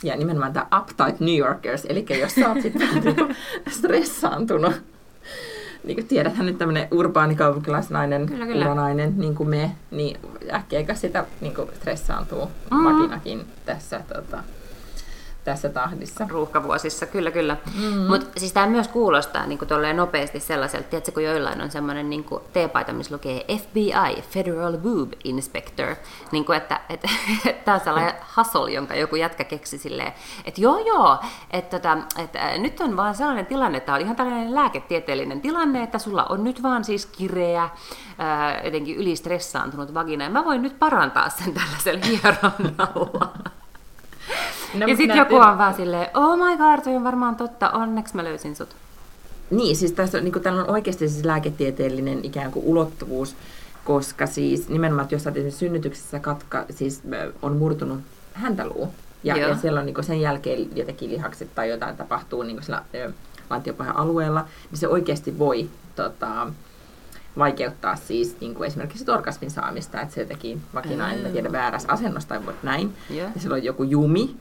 Ja 0.03 0.17
nimenomaan 0.17 0.53
tämä 0.53 0.67
uptight 0.81 1.21
New 1.21 1.37
Yorkers, 1.37 1.85
eli 1.89 2.07
jos 2.21 2.35
sä 2.35 2.49
oot 2.49 2.63
sitten 2.63 2.89
niinku 3.05 3.35
stressaantunut, 3.71 4.73
niin 5.85 5.97
kuin 5.97 6.07
tiedäthän 6.07 6.47
nyt 6.47 6.59
tämmöinen 6.59 6.89
urbaani 6.91 7.35
kaupunkilaisnainen, 7.35 8.27
kyllä, 8.27 8.47
kyllä. 8.47 8.65
uranainen, 8.65 9.15
niin 9.17 9.35
kuin 9.35 9.49
me, 9.49 9.71
niin 9.91 10.17
äkkiä 10.53 10.95
sitä 10.95 11.25
niin 11.41 11.55
kuin 11.55 11.69
stressaantuu 11.75 12.51
mm. 12.71 12.85
vakinakin 12.85 13.47
tässä 13.67 14.01
tota, 14.15 14.43
tässä 15.45 15.69
tahdissa. 15.69 16.27
Ruuhkavuosissa, 16.31 17.07
kyllä 17.07 17.31
kyllä. 17.31 17.57
Mm-hmm. 17.75 18.01
Mutta 18.01 18.41
siis 18.41 18.53
tämä 18.53 18.67
myös 18.67 18.89
kuulostaa 18.89 19.47
niin 19.47 19.59
nopeasti 19.97 20.41
sellaiselta, 20.41 20.89
tiedätkö, 20.89 21.13
kun 21.13 21.25
joillain 21.25 21.61
on 21.61 21.71
semmoinen 21.71 22.11
niin 22.11 22.27
teepaita, 22.53 22.93
missä 22.93 23.15
lukee 23.15 23.45
FBI, 23.59 24.23
Federal 24.31 24.79
Boob 24.79 25.13
Inspector, 25.25 25.95
niin 26.33 26.45
kuin, 26.45 26.57
että, 26.57 26.81
että, 26.89 27.09
että 27.47 27.65
tämä 27.65 27.75
on 27.75 27.81
sellainen 27.81 28.15
hustle, 28.37 28.71
jonka 28.71 28.95
joku 28.95 29.17
jätkä 29.17 29.45
keksi 29.45 29.79
silleen, 29.79 30.13
että 30.45 30.61
joo 30.61 30.79
joo, 30.79 31.19
että, 31.51 31.77
että, 31.77 31.99
että 32.19 32.59
nyt 32.59 32.81
on 32.81 32.97
vaan 32.97 33.15
sellainen 33.15 33.47
tilanne, 33.47 33.79
että 33.79 33.95
on 33.95 34.01
ihan 34.01 34.17
tällainen 34.17 34.55
lääketieteellinen 34.55 35.41
tilanne, 35.41 35.83
että 35.83 35.99
sulla 35.99 36.25
on 36.25 36.45
nyt 36.45 36.63
vaan 36.63 36.85
siis 36.85 37.07
kireä, 37.07 37.69
ää, 38.19 38.65
jotenkin 38.65 38.97
ylistressaantunut 38.97 39.95
vagina, 39.95 40.25
ja 40.25 40.31
mä 40.31 40.45
voin 40.45 40.63
nyt 40.63 40.79
parantaa 40.79 41.29
sen 41.29 41.55
tällaisella 41.55 42.07
hieronnalla. 42.07 43.33
No, 44.75 44.87
ja 44.87 44.97
sitten 44.97 45.17
joku 45.17 45.37
on 45.37 45.59
vaan 45.59 45.75
silleen, 45.75 46.09
oh 46.15 46.37
my 46.37 46.57
god, 46.57 46.85
toi 46.85 46.97
on 46.97 47.05
varmaan 47.05 47.37
totta, 47.37 47.71
onneksi 47.71 48.17
mä 48.17 48.25
löysin 48.25 48.57
sut. 48.57 48.77
Niin, 49.51 49.77
siis 49.77 49.93
tässä 49.93 50.19
on, 50.19 50.25
niin 50.25 50.33
kuin, 50.33 50.49
on 50.49 50.71
oikeasti 50.71 51.09
siis 51.09 51.25
lääketieteellinen 51.25 52.25
ikään 52.25 52.53
kuin 52.53 52.67
ulottuvuus, 52.67 53.37
koska 53.85 54.27
siis 54.27 54.69
nimenomaan, 54.69 55.05
että 55.05 55.15
jos 55.15 55.27
olet 55.27 55.37
esimerkiksi 55.37 55.59
synnytyksessä 55.59 56.19
katka, 56.19 56.65
siis 56.71 57.03
on 57.43 57.57
murtunut 57.57 58.01
häntäluu, 58.33 58.89
ja, 59.25 59.37
ja 59.37 59.57
siellä 59.57 59.81
on 59.81 59.87
niin 59.87 59.95
kuin 59.95 60.05
sen 60.05 60.21
jälkeen 60.21 60.77
jotenkin 60.77 61.11
lihakset 61.11 61.55
tai 61.55 61.69
jotain 61.69 61.97
tapahtuu 61.97 62.43
niin 62.43 62.57
kuin 62.57 62.65
siellä 62.65 62.83
lantiopohjan 63.51 63.97
alueella, 63.97 64.45
niin 64.71 64.79
se 64.79 64.89
oikeasti 64.89 65.39
voi 65.39 65.69
tota, 65.97 66.47
vaikeuttaa 67.39 67.97
siis 67.97 68.37
niin 68.41 68.55
kuin 68.55 68.67
esimerkiksi 68.67 69.11
orgasmin 69.11 69.51
saamista, 69.51 70.01
että 70.01 70.15
se 70.15 70.21
jotenkin 70.21 70.63
vakina, 70.75 71.13
en 71.13 71.33
tiedä, 71.33 71.53
väärässä 71.53 71.93
asennossa 71.93 72.29
tai 72.29 72.41
näin, 72.63 72.95
yeah. 73.11 73.33
ja 73.35 73.41
silloin 73.41 73.65
joku 73.65 73.83
jumi. 73.83 74.37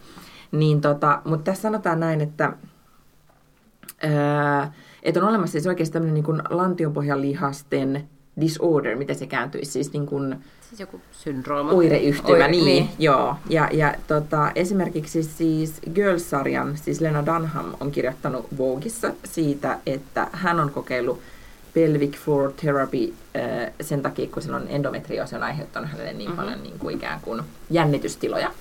Niin 0.51 0.81
tota, 0.81 1.21
mutta 1.25 1.43
tässä 1.43 1.61
sanotaan 1.61 1.99
näin, 1.99 2.21
että, 2.21 2.53
ää, 4.03 4.73
että 5.03 5.19
on 5.19 5.29
olemassa 5.29 5.51
siis 5.51 5.67
oikeasti 5.67 5.93
tämmöinen 5.93 6.13
niin 6.13 6.23
kuin 6.23 6.41
lantionpohjan 6.49 7.21
lihasten 7.21 8.09
disorder, 8.41 8.95
miten 8.95 9.15
se 9.15 9.27
kääntyisi, 9.27 9.71
siis 9.71 9.93
niin 9.93 10.05
kuin, 10.05 10.35
Siis 10.71 10.79
joku 10.79 11.01
syndrooma. 11.11 11.71
Oireyhtymä, 11.71 12.33
Oire, 12.33 12.47
niin, 12.47 12.65
niin. 12.65 12.89
Joo. 12.99 13.35
Ja, 13.49 13.69
ja 13.71 13.95
tota, 14.07 14.51
esimerkiksi 14.55 15.23
siis 15.23 15.81
Girls-sarjan, 15.93 16.77
siis 16.77 17.01
Lena 17.01 17.25
Dunham 17.25 17.65
on 17.79 17.91
kirjoittanut 17.91 18.45
Vogueissa 18.57 19.11
siitä, 19.23 19.77
että 19.85 20.27
hän 20.31 20.59
on 20.59 20.71
kokeillut 20.71 21.21
pelvic 21.73 22.17
floor 22.17 22.51
therapy 22.51 23.13
äh, 23.35 23.73
sen 23.81 24.01
takia, 24.01 24.27
kun 24.27 24.41
silloin 24.41 24.67
endometrioosi 24.67 25.35
on 25.35 25.43
aiheuttanut 25.43 25.89
hänelle 25.89 26.13
niin 26.13 26.29
mm-hmm. 26.29 26.43
paljon 26.43 26.63
niin 26.63 26.79
kuin 26.79 26.95
ikään 26.95 27.19
kuin 27.21 27.41
jännitystiloja 27.69 28.51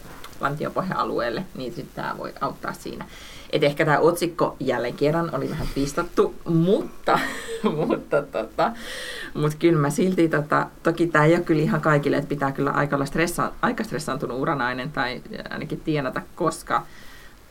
lantiopohja-alueelle, 0.40 1.44
niin 1.54 1.72
sitten 1.72 1.94
tämä 1.94 2.18
voi 2.18 2.32
auttaa 2.40 2.72
siinä. 2.72 3.04
Et 3.52 3.64
ehkä 3.64 3.84
tämä 3.84 3.98
otsikko 3.98 4.56
jälleen 4.60 4.94
kerran 4.94 5.34
oli 5.34 5.50
vähän 5.50 5.66
pistattu, 5.74 6.34
mutta, 6.44 7.18
mutta, 7.86 8.22
tota, 8.22 8.72
mutta 9.34 9.56
kyllä 9.58 9.78
mä 9.78 9.90
silti, 9.90 10.28
tota, 10.28 10.66
toki 10.82 11.06
tämä 11.06 11.24
ei 11.24 11.34
ole 11.34 11.44
kyllä 11.44 11.62
ihan 11.62 11.80
kaikille, 11.80 12.16
että 12.16 12.28
pitää 12.28 12.52
kyllä 12.52 12.70
aika, 12.70 13.06
stressa, 13.06 13.52
aika 13.62 13.84
stressaantunut 13.84 14.40
uranainen 14.40 14.92
tai 14.92 15.22
ainakin 15.50 15.80
tienata, 15.80 16.22
koska 16.34 16.86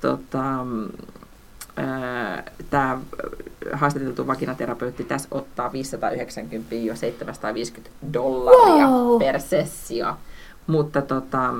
tota, 0.01 0.65
tämä 2.69 2.99
haastateltu 3.73 4.27
vakinaterapeutti 4.27 5.03
tässä 5.03 5.27
ottaa 5.31 5.71
590 5.71 6.75
jo 6.75 6.95
750 6.95 7.91
dollaria 8.13 8.87
wow. 8.87 9.19
per 9.19 9.41
sessio. 9.41 10.17
Mutta 10.67 11.01
tota, 11.01 11.53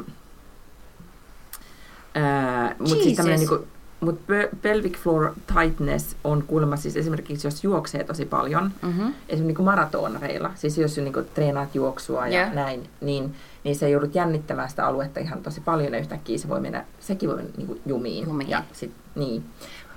mutta 2.79 3.03
siis 3.03 3.15
tämmöinen 3.15 3.39
niinku, 3.39 3.67
mut 3.99 4.21
pelvic 4.61 4.97
floor 4.97 5.31
tightness 5.53 6.15
on 6.23 6.43
kuulemma 6.47 6.75
siis 6.75 6.97
esimerkiksi, 6.97 7.47
jos 7.47 7.63
juoksee 7.63 8.03
tosi 8.03 8.25
paljon, 8.25 8.63
mm-hmm. 8.81 9.07
esimerkiksi 9.07 9.43
niinku 9.43 9.63
maratonareilla, 9.63 10.51
siis 10.55 10.77
jos 10.77 10.97
niinku 10.97 11.21
treenaat 11.33 11.75
juoksua 11.75 12.27
ja 12.27 12.39
yeah. 12.39 12.53
näin, 12.53 12.89
niin, 13.01 13.35
niin 13.63 13.75
se 13.75 13.89
joudut 13.89 14.15
jännittämään 14.15 14.69
sitä 14.69 14.87
aluetta 14.87 15.19
ihan 15.19 15.43
tosi 15.43 15.61
paljon 15.61 15.93
ja 15.93 15.99
yhtäkkiä 15.99 16.37
se 16.37 16.49
voi 16.49 16.59
mennä, 16.59 16.85
sekin 16.99 17.29
voi 17.29 17.43
niinku 17.57 17.79
jumiin. 17.85 18.25
jumiin. 18.25 18.49
Ja 18.49 18.63
sit, 18.73 18.91
niin. 19.15 19.43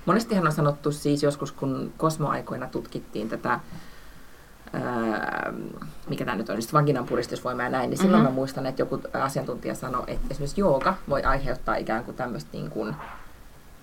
Monestihan 0.05 0.47
on 0.47 0.51
sanottu 0.51 0.91
siis 0.91 1.23
joskus, 1.23 1.51
kun 1.51 1.93
kosmoaikoina 1.97 2.67
tutkittiin 2.67 3.29
tätä, 3.29 3.59
ää, 4.73 5.53
mikä 6.09 6.25
tämä 6.25 6.37
nyt 6.37 6.49
on, 6.49 6.61
siis 6.61 6.73
vaginan 6.73 7.05
puristusvoima 7.05 7.63
ja 7.63 7.69
näin, 7.69 7.89
niin 7.89 7.97
silloin 7.97 8.21
mm-hmm. 8.21 8.33
mä 8.33 8.35
muistan, 8.35 8.65
että 8.65 8.81
joku 8.81 9.01
asiantuntija 9.13 9.75
sanoi, 9.75 10.03
että 10.07 10.27
esimerkiksi 10.31 10.61
jooga 10.61 10.93
voi 11.09 11.23
aiheuttaa 11.23 11.75
ikään 11.75 12.03
kuin 12.03 12.17
tämmöistä 12.17 12.49
niin 12.53 12.69
kuin, 12.69 12.95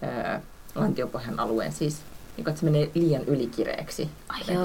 ää, 0.02 0.40
lantiopohjan 0.74 1.40
alueen, 1.40 1.72
siis 1.72 2.02
niin 2.36 2.44
kuin, 2.44 2.48
että 2.48 2.60
se 2.60 2.64
menee 2.66 2.90
liian 2.94 3.24
ylikireeksi 3.24 4.10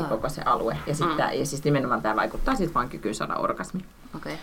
koko 0.10 0.30
se 0.30 0.42
alue. 0.42 0.78
Ja, 0.88 0.96
sit 0.96 1.10
mm. 1.10 1.18
tää, 1.18 1.34
ja 1.34 1.46
siis 1.46 1.64
nimenomaan 1.64 2.02
tämä 2.02 2.16
vaikuttaa 2.16 2.56
sitten 2.56 2.74
vain 2.74 2.90
kykyyn 2.90 3.16
saada 3.16 3.36
orgasmi. 3.36 3.86
Okay. 4.16 4.34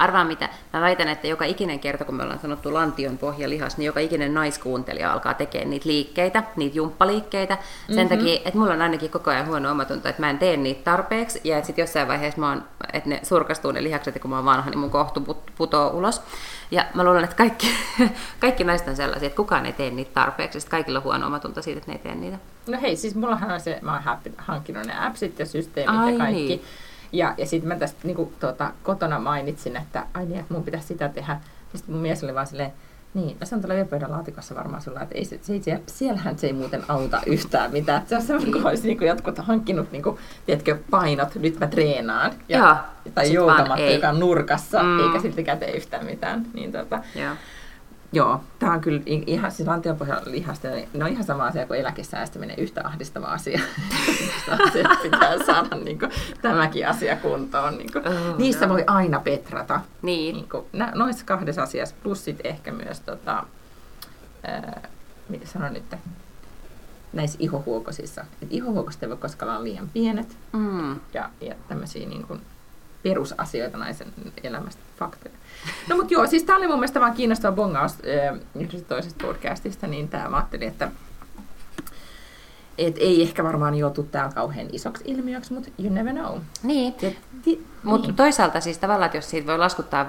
Arvaa 0.00 0.24
mitä, 0.24 0.48
mä 0.72 0.80
väitän, 0.80 1.08
että 1.08 1.26
joka 1.26 1.44
ikinen 1.44 1.80
kerta, 1.80 2.04
kun 2.04 2.14
me 2.14 2.22
ollaan 2.22 2.38
sanottu 2.38 2.74
lantion 2.74 3.18
pohjalihas, 3.18 3.76
niin 3.76 3.86
joka 3.86 4.00
ikinen 4.00 4.34
naiskuuntelija 4.34 5.12
alkaa 5.12 5.34
tekemään 5.34 5.70
niitä 5.70 5.88
liikkeitä, 5.88 6.42
niitä 6.56 6.76
jumppaliikkeitä. 6.76 7.58
Sen 7.86 7.96
mm-hmm. 7.96 8.08
takia, 8.08 8.40
että 8.44 8.58
mulla 8.58 8.72
on 8.72 8.82
ainakin 8.82 9.10
koko 9.10 9.30
ajan 9.30 9.46
huono 9.46 9.70
omatunto, 9.70 10.08
että 10.08 10.22
mä 10.22 10.30
en 10.30 10.38
tee 10.38 10.56
niitä 10.56 10.84
tarpeeksi, 10.84 11.40
ja 11.44 11.56
että 11.56 11.66
sitten 11.66 11.82
jossain 11.82 12.08
vaiheessa 12.08 12.40
mä 12.40 12.48
oon, 12.48 12.64
että 12.92 13.08
ne 13.08 13.20
surkastuu 13.22 13.72
ne 13.72 13.82
lihakset, 13.82 14.14
ja 14.14 14.20
kun 14.20 14.30
mä 14.30 14.36
oon 14.36 14.44
vanha, 14.44 14.70
niin 14.70 14.78
mun 14.78 14.90
kohtu 14.90 15.20
put- 15.20 15.52
putoo 15.58 15.90
ulos. 15.90 16.22
Ja 16.70 16.84
mä 16.94 17.04
luulen, 17.04 17.24
että 17.24 17.36
kaikki, 17.36 17.66
kaikki 18.40 18.64
naiset 18.64 18.88
on 18.88 18.96
sellaisia, 18.96 19.26
että 19.26 19.36
kukaan 19.36 19.66
ei 19.66 19.72
tee 19.72 19.90
niitä 19.90 20.10
tarpeeksi, 20.14 20.60
sitten 20.60 20.78
kaikilla 20.78 20.98
on 20.98 21.04
huono 21.04 21.26
omatunto 21.26 21.62
siitä, 21.62 21.78
että 21.78 21.90
ne 21.90 21.96
ei 21.96 22.02
tee 22.02 22.14
niitä. 22.14 22.38
No 22.66 22.78
hei, 22.82 22.96
siis 22.96 23.14
mullahan 23.14 23.50
on 23.50 23.60
se, 23.60 23.78
mä 23.82 23.92
oon 23.92 24.02
hankkinut 24.36 24.86
ne 24.86 25.06
appsit 25.06 25.38
ja 25.38 25.46
systeemit 25.46 26.00
Ai 26.00 26.12
ja 26.12 26.18
kaikki. 26.18 26.46
Niin 26.46 26.62
ja, 27.12 27.34
ja 27.38 27.46
sitten 27.46 27.68
mä 27.68 27.76
tästä 27.76 27.98
niin 28.04 28.16
kuin, 28.16 28.32
tuota, 28.40 28.72
kotona 28.82 29.18
mainitsin, 29.18 29.76
että 29.76 30.06
ai 30.14 30.26
niin, 30.26 30.40
että 30.40 30.54
mun 30.54 30.62
pitäisi 30.62 30.86
sitä 30.86 31.08
tehdä. 31.08 31.40
Ja 31.72 31.78
sitten 31.78 31.94
mun 31.94 32.02
mies 32.02 32.24
oli 32.24 32.34
vaan 32.34 32.46
silleen, 32.46 32.72
niin, 33.14 33.36
no 33.40 33.46
se 33.46 33.54
on 33.54 33.60
tuolla 33.60 33.74
yöpöydän 33.74 34.10
laatikossa 34.10 34.54
varmaan 34.54 34.82
sulla, 34.82 35.00
että 35.00 35.14
ei 35.14 35.24
se, 35.24 35.38
se, 35.42 35.62
se, 35.62 35.80
siellähän 35.86 36.38
se 36.38 36.46
ei 36.46 36.52
muuten 36.52 36.82
auta 36.88 37.20
yhtään 37.26 37.72
mitään. 37.72 38.02
Se 38.06 38.16
on 38.16 38.22
semmoinen, 38.22 38.52
kun 38.52 38.66
olisi 38.66 38.88
niin 38.88 39.02
jotkut 39.02 39.38
hankkinut, 39.38 39.92
niin 39.92 40.02
kuin, 40.02 40.18
tiedätkö, 40.46 40.78
painot, 40.90 41.34
nyt 41.34 41.60
mä 41.60 41.66
treenaan. 41.66 42.32
Ja, 42.48 42.58
Joo, 42.58 42.76
tai 43.14 43.32
joogamatto, 43.32 43.84
joka 43.84 44.08
on 44.08 44.20
nurkassa, 44.20 44.82
mm. 44.82 45.00
eikä 45.00 45.20
siltikään 45.20 45.58
tee 45.58 45.76
yhtään 45.76 46.06
mitään. 46.06 46.46
Niin, 46.54 46.72
tota, 46.72 47.02
Joo. 47.14 47.34
Joo, 48.12 48.40
tämä 48.58 48.72
on 48.72 48.80
kyllä 48.80 49.02
ihan, 49.06 49.52
siis 49.52 49.68
lihasta, 50.24 50.68
ne 50.68 51.04
on 51.04 51.10
ihan 51.10 51.24
sama 51.24 51.46
asia 51.46 51.66
kuin 51.66 51.80
eläkesäästäminen, 51.80 52.58
yhtä 52.58 52.80
ahdistava 52.84 53.26
asia. 53.26 53.60
se 54.72 54.84
pitää 55.02 55.44
saada 55.46 55.76
niin 55.76 55.98
kuin, 55.98 56.12
tämäkin 56.42 56.88
asia 56.88 57.16
kuntoon. 57.16 57.78
Niin 57.78 57.92
kuin. 57.92 58.08
Oh, 58.08 58.38
Niissä 58.38 58.66
no. 58.66 58.72
voi 58.72 58.84
aina 58.86 59.20
petrata. 59.20 59.80
Niin. 60.02 60.34
niin 60.34 60.48
kuin, 60.48 60.64
noissa 60.94 61.24
kahdessa 61.24 61.62
asiassa, 61.62 61.94
plus 62.02 62.24
sitten 62.24 62.46
ehkä 62.46 62.72
myös, 62.72 63.00
tota, 63.00 63.44
ää, 64.42 64.88
mitä 65.28 65.46
sanon 65.46 65.72
nyt, 65.72 65.94
näissä 67.12 67.38
ihohuokosissa. 67.40 68.24
Et 68.42 68.48
ihohuokosta 68.50 69.06
ei 69.06 69.10
voi 69.10 69.18
koskaan 69.18 69.52
olla 69.52 69.64
liian 69.64 69.88
pienet 69.92 70.36
mm. 70.52 71.00
ja, 71.14 71.30
ja 71.40 71.54
tämmöisiä 71.68 72.08
niin 72.08 72.26
kuin, 72.26 72.40
perusasioita 73.02 73.78
naisen 73.78 74.12
elämästä, 74.42 74.82
faktoja. 74.98 75.34
No 75.88 75.96
mutta 75.96 76.14
joo, 76.14 76.26
siis 76.26 76.42
tämä 76.42 76.58
oli 76.58 76.66
mun 76.66 76.76
mielestä 76.76 77.00
vaan 77.00 77.14
kiinnostava 77.14 77.56
bongaus 77.56 77.92
äh, 77.92 78.38
yhdestä 78.54 78.88
toisesta 78.88 79.24
podcastista, 79.26 79.86
niin 79.86 80.08
tämä 80.08 80.28
mä 80.28 80.36
ajattelin, 80.36 80.68
että 80.68 80.90
et 82.78 82.96
ei 82.98 83.22
ehkä 83.22 83.44
varmaan 83.44 83.74
joutu 83.74 84.02
täällä 84.02 84.32
kauhean 84.34 84.66
isoksi 84.72 85.04
ilmiöksi, 85.06 85.52
mutta 85.52 85.70
you 85.78 85.94
never 85.94 86.12
know. 86.12 86.38
Niin, 86.62 86.94
ti- 87.42 87.66
mutta 87.82 88.08
niin. 88.08 88.16
toisaalta 88.16 88.60
siis 88.60 88.78
tavallaan, 88.78 89.06
että 89.06 89.18
jos 89.18 89.30
siitä 89.30 89.46
voi 89.46 89.58
laskuttaa 89.58 90.04
590-750, 90.04 90.08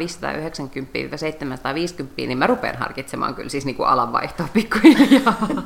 niin 2.18 2.38
mä 2.38 2.48
rupean 2.48 2.78
harkitsemaan 2.78 3.36
kyllä 3.36 3.50
siis 3.50 3.66
niinku 3.66 3.84
alanvaihtoa 3.84 4.48
pikkuhiljaa. 4.54 5.48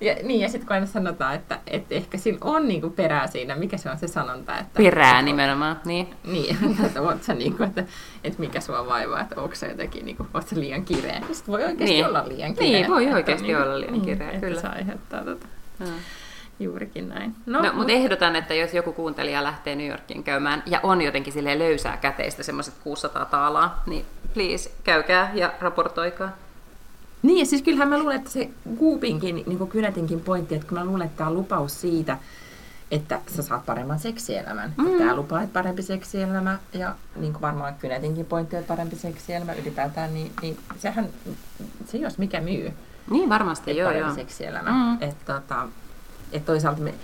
Ja, 0.00 0.14
niin, 0.22 0.40
ja 0.40 0.48
sitten 0.48 0.66
kun 0.66 0.74
aina 0.74 0.86
sanotaan, 0.86 1.34
että, 1.34 1.58
että 1.66 1.94
ehkä 1.94 2.18
sillä 2.18 2.38
on 2.40 2.68
niinku 2.68 2.90
perää 2.90 3.26
siinä, 3.26 3.54
mikä 3.56 3.76
se 3.76 3.90
on 3.90 3.98
se 3.98 4.08
sanonta. 4.08 4.58
Että, 4.58 4.82
Perää 4.82 5.10
että, 5.10 5.22
nimenomaan, 5.22 5.80
niin. 5.84 6.08
Niin, 6.32 6.56
että, 6.86 7.16
sä 7.20 7.34
niinku, 7.34 7.62
että, 7.62 7.84
että 8.24 8.40
mikä 8.40 8.60
sua 8.60 8.86
vaivaa, 8.86 9.20
että 9.20 9.40
onko 9.40 9.54
se 9.54 9.66
jotenkin, 9.68 10.04
niinku, 10.04 10.26
oot 10.34 10.48
sä 10.48 10.60
liian 10.60 10.84
kireä. 10.84 11.20
Sitten 11.32 11.52
voi 11.52 11.62
oikeasti 11.64 11.84
Niin. 11.84 12.06
olla 12.06 12.28
liian 12.28 12.54
kireä. 12.54 12.70
Niin, 12.70 12.88
voi 12.90 13.04
että 13.04 13.16
oikeasti 13.16 13.46
niinku- 13.46 13.62
olla 13.62 13.80
liian 13.80 14.00
kireä, 14.00 14.28
että 14.30 14.46
kyllä. 14.46 14.60
se 14.60 14.66
aiheuttaa 14.66 15.24
tota, 15.24 15.46
Joo. 15.80 15.90
juurikin 16.60 17.08
näin. 17.08 17.34
No, 17.46 17.58
no 17.62 17.68
mut- 17.68 17.76
mutta 17.76 17.92
ehdotan, 17.92 18.36
että 18.36 18.54
jos 18.54 18.74
joku 18.74 18.92
kuuntelija 18.92 19.44
lähtee 19.44 19.74
New 19.76 19.86
Yorkiin 19.88 20.24
käymään 20.24 20.62
ja 20.66 20.80
on 20.82 21.02
jotenkin 21.02 21.32
sille 21.32 21.58
löysää 21.58 21.96
käteistä 21.96 22.42
semmoiset 22.42 22.74
600 22.82 23.24
taalaa, 23.24 23.82
niin 23.86 24.04
please 24.34 24.70
käykää 24.84 25.30
ja 25.34 25.52
raportoikaa. 25.60 26.36
Niin, 27.24 27.38
ja 27.38 27.46
siis 27.46 27.62
kyllähän 27.62 27.88
mä 27.88 27.98
luulen, 27.98 28.16
että 28.16 28.30
se 28.30 28.50
Goopinkin, 28.78 29.34
niin 29.34 29.58
kuin 29.58 29.70
Kynetinkin 29.70 30.20
pointti, 30.20 30.54
että 30.54 30.68
kun 30.68 30.78
mä 30.78 30.84
luulen, 30.84 31.06
että 31.06 31.16
tämä 31.16 31.30
on 31.30 31.36
lupaus 31.36 31.80
siitä, 31.80 32.18
että 32.90 33.20
sä 33.36 33.42
saat 33.42 33.66
paremman 33.66 33.98
seksielämän. 33.98 34.74
Mm. 34.76 34.98
Tämä 34.98 35.16
lupaa, 35.16 35.42
että 35.42 35.52
parempi 35.52 35.82
seksielämä, 35.82 36.58
ja 36.72 36.94
niin 37.16 37.32
kuin 37.32 37.42
varmaan 37.42 37.74
Kynetinkin 37.74 38.26
pointti, 38.26 38.56
että 38.56 38.68
parempi 38.68 38.96
seksielämä 38.96 39.52
ylipäätään, 39.52 40.14
niin, 40.14 40.32
niin 40.42 40.58
sehän, 40.78 41.08
se 41.86 41.98
jos 41.98 42.18
mikä 42.18 42.40
myy, 42.40 42.72
Niin 43.10 43.28
varmasti, 43.28 43.70
että 43.70 43.80
joo 43.80 43.88
parempi 43.88 44.08
joo. 44.08 44.14
seksielämä. 44.14 44.70
Mm. 44.70 45.02
Että 45.08 45.32
tota, 45.34 45.68
et 46.32 46.44
toisaalta 46.44 46.80
me, 46.80 46.94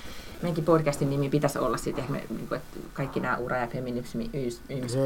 meidänkin 0.42 0.64
podcastin 0.64 1.10
nimi 1.10 1.28
pitäisi 1.28 1.58
olla 1.58 1.76
sitten, 1.76 2.04
että, 2.04 2.12
me, 2.12 2.22
niin 2.30 2.48
kuin, 2.48 2.56
että 2.56 2.78
kaikki 2.94 3.20
nämä 3.20 3.36
ura- 3.36 3.56
ja 3.56 3.66
feminismi 3.66 4.30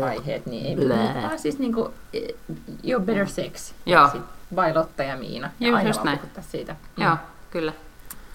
aiheet, 0.04 0.46
niin 0.46 0.66
ei 0.66 0.76
Blää. 0.86 1.22
vaan 1.22 1.38
siis 1.38 1.58
niin 1.58 1.72
kuin, 1.74 1.92
your 2.84 3.02
better 3.04 3.28
sex. 3.28 3.72
Joo. 3.86 4.08
Sit 4.12 4.22
Vai 4.56 4.74
Lotta 4.74 5.02
ja 5.02 5.16
Miina. 5.16 5.50
Ja 5.60 5.68
Joo, 5.68 5.76
aina 5.76 5.88
just 5.90 6.04
näin. 6.04 6.18
siitä. 6.40 6.76
Joo, 6.96 7.16
kyllä. 7.50 7.72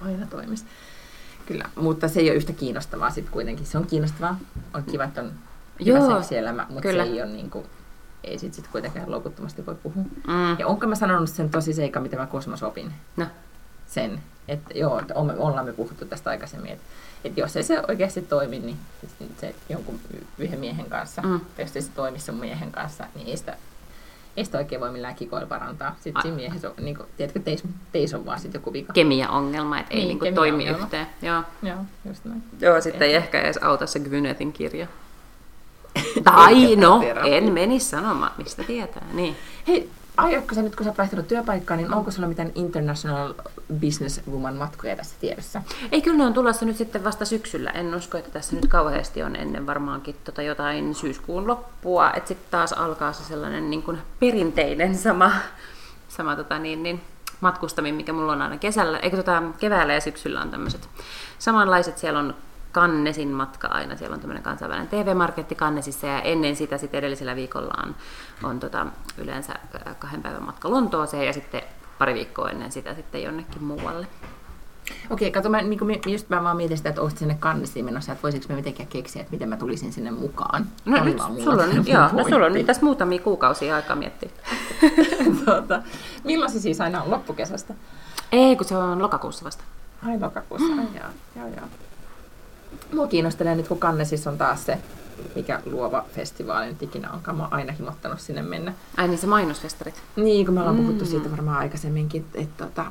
Mm, 0.02 0.08
aina 0.08 0.26
toimisi. 0.26 0.66
Kyllä, 1.45 1.66
mutta 1.76 2.08
se 2.08 2.20
ei 2.20 2.30
ole 2.30 2.36
yhtä 2.38 2.54
kiinnostavaa 2.54 3.10
sitten 3.10 3.34
kuitenkin. 3.34 3.66
Se 3.66 3.78
on 3.78 3.88
kiinnostavaa. 3.88 4.39
On 4.74 4.84
kiva, 4.84 5.04
että 5.04 5.22
on 5.22 5.32
hyvä 5.86 5.97
Joo, 5.97 6.18
seksielämä, 6.20 6.66
mutta 6.70 6.82
kyllä. 6.82 7.06
se 7.06 7.10
ei 7.12 7.22
ole 7.22 7.32
niin 7.32 7.50
kuin, 7.50 7.66
ei 8.24 8.39
sit, 8.39 8.54
sit 8.54 8.68
kuitenkaan 8.68 9.12
loukuttomasti 9.12 9.66
voi 9.66 9.76
puhua. 9.76 10.04
Mm. 10.28 10.60
Ja 10.60 10.68
onko 10.68 10.88
mä 10.88 10.95
sanonut 10.95 11.30
sen 11.30 11.50
tosi 11.50 11.74
seikan, 11.74 12.04
mitä 12.04 12.18
mä 12.18 12.26
Kosmos 12.26 12.64
opin? 12.64 12.93
No. 13.18 13.26
Sen, 13.90 14.20
että 14.48 14.74
joo, 14.76 15.00
että 15.00 15.14
on- 15.16 15.38
ollaan 15.38 15.66
me 15.66 15.74
puhuttu 15.74 16.06
tästä 16.06 16.30
aikaisemmin, 16.30 16.72
että, 16.72 16.84
että 17.24 17.40
jos 17.40 17.56
ei 17.56 17.64
se 17.64 17.82
oikeasti 17.88 18.22
toimi, 18.22 18.60
niin 18.60 18.78
se 19.42 19.56
jonkun 19.70 20.00
yhden 20.38 20.60
miehen 20.60 20.86
kanssa, 20.90 21.22
Mm. 21.22 21.40
tai 21.40 21.66
jos 21.66 21.76
ei 21.76 21.82
se 21.82 21.90
toimi 21.96 22.20
sun 22.20 22.36
miehen 22.36 22.72
kanssa, 22.72 23.04
niin 23.16 23.28
ei 23.28 23.38
sitä, 23.38 23.58
ei 24.38 24.46
sitä 24.46 24.58
oikein 24.58 24.82
voi 24.82 24.92
millään 24.92 25.16
kikoilla 25.16 25.48
parantaa. 25.48 25.92
Sitten 25.96 26.14
Ai. 26.18 26.22
siinä 26.22 26.36
miehessä 26.36 26.70
on, 26.70 26.74
niin 26.86 26.98
kuin, 26.98 27.08
tiedätkö, 27.18 27.40
teis, 27.40 27.64
teis 27.92 28.14
on 28.14 28.26
vaan 28.26 28.40
sitten 28.40 28.60
joku 28.60 28.74
vika. 28.74 28.94
Kemia-ongelma, 28.94 29.80
että 29.80 29.94
ei 29.94 30.00
Niin, 30.06 30.08
niinku 30.20 30.36
toimi 30.36 30.68
yhteen. 30.68 31.08
Joo. 31.22 31.44
Joo, 31.64 31.78
just 32.06 32.26
näin. 32.26 32.44
Joo, 32.62 32.82
sitten 32.82 33.08
ei 33.08 33.16
ehkä 33.16 33.42
edes 33.42 33.58
auta 33.58 33.88
se 33.88 34.00
Gwynetin 34.00 34.54
kirja. 34.54 34.88
Tai 36.24 36.76
no, 36.76 37.02
en 37.26 37.54
menisi 37.54 37.86
sanomaan, 37.90 38.32
mistä 38.38 38.64
tietää. 38.64 39.06
Niin. 39.14 39.36
Hei, 39.68 39.90
aiotko 40.20 40.55
sä 40.55 40.61
nyt, 40.61 40.76
kun 40.76 40.84
sä 40.84 40.89
oot 40.89 40.97
vaihtanut 40.97 41.28
työpaikkaa, 41.28 41.78
niin 41.78 41.93
onko 41.93 42.11
sulla 42.11 42.28
mitään 42.28 42.51
International 42.55 43.34
Business 43.80 44.22
Woman 44.32 44.55
matkoja 44.55 44.95
tässä 44.95 45.15
tiedossa? 45.20 45.61
Ei, 45.91 46.01
kyllä 46.01 46.17
ne 46.17 46.26
on 46.26 46.34
tulossa 46.34 46.65
nyt 46.65 46.78
sitten 46.78 47.03
vasta 47.03 47.26
syksyllä. 47.26 47.70
En 47.70 47.95
usko, 47.95 48.17
että 48.17 48.32
tässä 48.32 48.55
nyt 48.55 48.67
kauheasti 48.67 49.24
on 49.24 49.36
ennen 49.36 49.67
varmaankin 49.67 50.15
tota 50.24 50.41
jotain 50.41 50.95
syyskuun 50.95 51.47
loppua. 51.47 52.11
Että 52.13 52.28
sitten 52.28 52.51
taas 52.51 52.74
alkaa 52.74 53.13
se 53.13 53.24
sellainen 53.24 53.70
niin 53.70 53.84
kuin 53.84 53.97
perinteinen 54.20 54.97
sama, 54.97 55.32
sama 56.07 56.36
tota 56.36 56.59
niin, 56.59 56.84
niin, 56.84 57.01
matkustaminen, 57.41 57.95
mikä 57.95 58.13
mulla 58.13 58.32
on 58.32 58.41
aina 58.41 58.57
kesällä, 58.57 58.99
eikö 58.99 59.17
tota, 59.17 59.43
keväällä 59.59 59.93
ja 59.93 60.01
syksyllä 60.01 60.41
on 60.41 60.49
tämmöiset 60.51 60.89
samanlaiset. 61.39 61.97
Siellä 61.97 62.20
on 62.20 62.36
Kannesin 62.72 63.30
matka 63.30 63.67
aina, 63.67 63.95
siellä 63.95 64.13
on 64.13 64.20
tämmöinen 64.20 64.43
kansainvälinen 64.43 64.88
TV-marketti 64.88 65.55
Kannesissa 65.55 66.07
ja 66.07 66.22
ennen 66.22 66.55
sitä 66.55 66.78
sitten 66.78 66.97
edellisellä 66.97 67.36
viikolla 67.36 67.74
on, 67.84 67.95
on 68.43 68.59
tota, 68.59 68.88
yleensä 69.17 69.53
äh, 69.88 69.95
kahden 69.99 70.22
päivän 70.22 70.43
matka 70.43 70.72
Lontooseen 70.72 71.26
ja 71.26 71.34
sitten 71.34 71.61
pari 71.99 72.13
viikkoa 72.13 72.49
ennen 72.49 72.72
sitä 72.72 72.95
sitten 72.95 73.24
jonnekin 73.24 73.63
muualle. 73.63 74.07
Okei, 75.09 75.32
kato, 75.32 75.49
mä, 75.49 75.61
niin 75.61 75.88
mä, 75.88 76.11
just 76.11 76.30
mä 76.30 76.43
vaan 76.43 76.57
mietin 76.57 76.78
sitä, 76.78 76.89
että 76.89 77.01
olisit 77.01 77.20
sinne 77.20 77.38
kannessiin 77.39 77.86
menossa, 77.86 78.11
että 78.11 78.24
voisiko 78.24 78.45
me 78.49 78.55
mitenkään 78.55 78.89
keksiä, 78.89 79.22
että 79.22 79.32
miten 79.32 79.49
mä 79.49 79.57
tulisin 79.57 79.93
sinne 79.93 80.11
mukaan. 80.11 80.65
No 80.86 81.01
Oli 81.01 81.13
nyt, 81.13 81.22
sulla 81.43 81.63
on, 81.63 81.88
joo, 81.88 82.09
no 82.11 82.30
sulla 82.30 82.45
on 82.45 82.53
nyt 82.53 82.65
tässä 82.65 82.86
muutamia 82.86 83.20
kuukausia 83.20 83.76
aikaa 83.76 83.95
miettiä. 83.95 84.30
tuota, 85.45 85.82
milloin 86.24 86.51
se 86.51 86.59
siis 86.59 86.82
aina 86.82 87.03
on 87.03 87.11
loppukesästä? 87.11 87.74
Ei, 88.32 88.55
kun 88.55 88.65
se 88.65 88.78
on 88.78 89.01
lokakuussa 89.01 89.45
vasta. 89.45 89.63
Ai 90.07 90.20
lokakuussa, 90.20 90.74
ai 90.74 90.88
joo, 90.95 91.09
joo, 91.36 91.47
joo. 91.47 91.89
Mua 92.93 93.07
kiinnostelee 93.07 93.55
nyt, 93.55 93.67
kun 93.67 93.80
Kannesissa 93.80 94.30
on 94.30 94.38
taas 94.38 94.65
se, 94.65 94.78
mikä 95.36 95.59
luova 95.65 96.05
festivaali 96.15 96.67
nyt 96.67 96.84
ikinä 96.84 97.11
onkaan. 97.11 97.38
Mä 97.38 97.43
oon 97.43 97.53
aina 97.53 97.74
himottanut 97.74 98.20
sinne 98.20 98.41
mennä. 98.41 98.74
Ai 98.97 99.07
niin, 99.07 99.17
se 99.17 99.28
mainosfestarit. 99.28 100.01
Niin, 100.15 100.45
kun 100.45 100.55
me 100.55 100.59
ollaan 100.61 100.78
puhuttu 100.78 101.03
Mm. 101.03 101.09
siitä 101.09 101.32
varmaan 101.32 101.57
aikaisemminkin, 101.57 102.26
että 102.34 102.65
tota, 102.65 102.86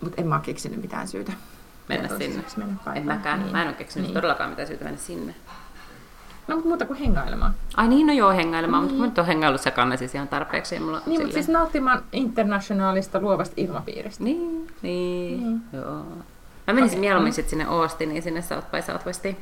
mutta 0.00 0.20
en 0.20 0.26
mä 0.28 0.34
oo 0.34 0.40
keksinyt 0.40 0.82
mitään 0.82 1.08
syytä. 1.08 1.32
Mennä 1.88 2.08
Kertoa 2.08 2.18
sinne. 2.28 2.44
mennä. 2.56 2.76
En 2.94 3.04
mäkään. 3.06 3.40
Niin. 3.40 3.52
Mä 3.52 3.62
en 3.62 3.68
ole 3.68 3.74
keksinyt 3.76 4.06
Niin. 4.06 4.14
todellakaan 4.14 4.50
mitään 4.50 4.68
syytä 4.68 4.84
mennä 4.84 4.98
sinne. 5.00 5.34
No, 6.48 6.54
mutta 6.54 6.68
muuta 6.68 6.86
kuin 6.86 6.98
hengailemaan. 6.98 7.54
Ai 7.76 7.88
niin, 7.88 8.06
no 8.06 8.12
joo, 8.12 8.30
hengailemaan, 8.30 8.82
mutta 8.82 8.92
kun 8.92 9.00
mä 9.00 9.06
nyt 9.06 9.18
oon 9.18 9.26
hengaillut 9.26 9.60
se 9.60 9.70
kannesis 9.70 10.14
ihan 10.14 10.28
tarpeeksi. 10.28 10.74
Niin, 10.74 10.82
mulla 10.86 11.00
Niin, 11.06 11.20
mutta 11.20 11.34
siis 11.34 11.48
nauttimaan 11.48 12.02
internationaalista 12.12 13.20
luovasta 13.20 13.54
ilmapiiristä. 13.56 14.24
Niin, 14.24 14.66
niin, 14.82 15.40
Niin. 15.40 15.60
joo. 15.72 16.06
Mä 16.66 16.72
menisin 16.74 16.98
Okei, 16.98 17.00
mieluummin 17.00 17.32
mm. 17.32 17.34
sit 17.34 17.48
sinne 17.48 17.64
Austiniin, 17.64 18.22
sinne 18.22 18.42
South 18.42 18.70
by 18.70 18.82
Southwestiin. 18.82 19.36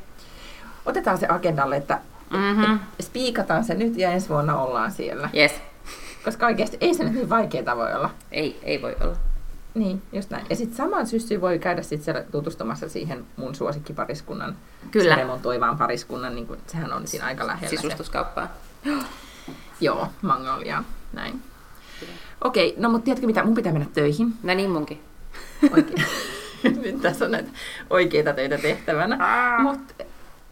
Otetaan 0.85 1.17
se 1.17 1.27
agendalle, 1.29 1.75
että 1.77 1.99
Mhm. 2.29 2.75
spiikataan 3.01 3.63
se 3.63 3.73
nyt 3.73 3.97
ja 3.97 4.11
ensi 4.11 4.29
vuonna 4.29 4.57
ollaan 4.61 4.91
siellä. 4.91 5.29
Yes. 5.35 5.51
Koska 6.25 6.45
oikeasti 6.45 6.77
ei 6.81 6.93
se 6.93 7.03
nyt 7.03 7.13
niin 7.13 7.29
vaikeaa 7.29 7.77
voi 7.77 7.93
olla. 7.93 8.09
Ei, 8.31 8.59
ei 8.63 8.81
voi 8.81 8.95
olla. 9.01 9.15
Niin, 9.73 10.01
just 10.13 10.29
näin. 10.29 10.45
Ja 10.49 10.55
sitten 10.55 10.77
saman 10.77 11.07
syssyyn 11.07 11.41
voi 11.41 11.59
käydä 11.59 11.81
sit 11.81 12.03
siellä 12.03 12.23
tutustumassa 12.31 12.89
siihen 12.89 13.25
mun 13.35 13.55
suosikkipariskunnan, 13.55 14.55
Kyllä. 14.91 15.15
se 15.15 15.21
remontoivaan 15.21 15.77
pariskunnan, 15.77 16.35
niin 16.35 16.47
kun, 16.47 16.57
sehän 16.67 16.93
on 16.93 17.07
siinä 17.07 17.25
aika 17.25 17.47
lähellä 17.47 17.69
se. 17.69 17.75
Sisustuskauppaa. 17.75 18.47
Joo, 19.81 20.07
Magnolia, 20.21 20.83
näin. 21.13 21.41
Okei, 22.43 22.75
no 22.77 22.89
mutta 22.89 23.05
tiedätkö 23.05 23.27
mitä, 23.27 23.43
mun 23.43 23.55
pitää 23.55 23.73
mennä 23.73 23.87
töihin. 23.93 24.33
No 24.43 24.53
niin 24.53 24.69
munkin. 24.71 25.01
Oikein. 25.73 26.05
Nyt 26.63 27.01
tässä 27.01 27.25
on 27.25 27.31
näitä 27.31 27.49
oikeita 27.89 28.33
töitä 28.33 28.57
tehtävänä. 28.57 29.17
Mutta 29.61 29.93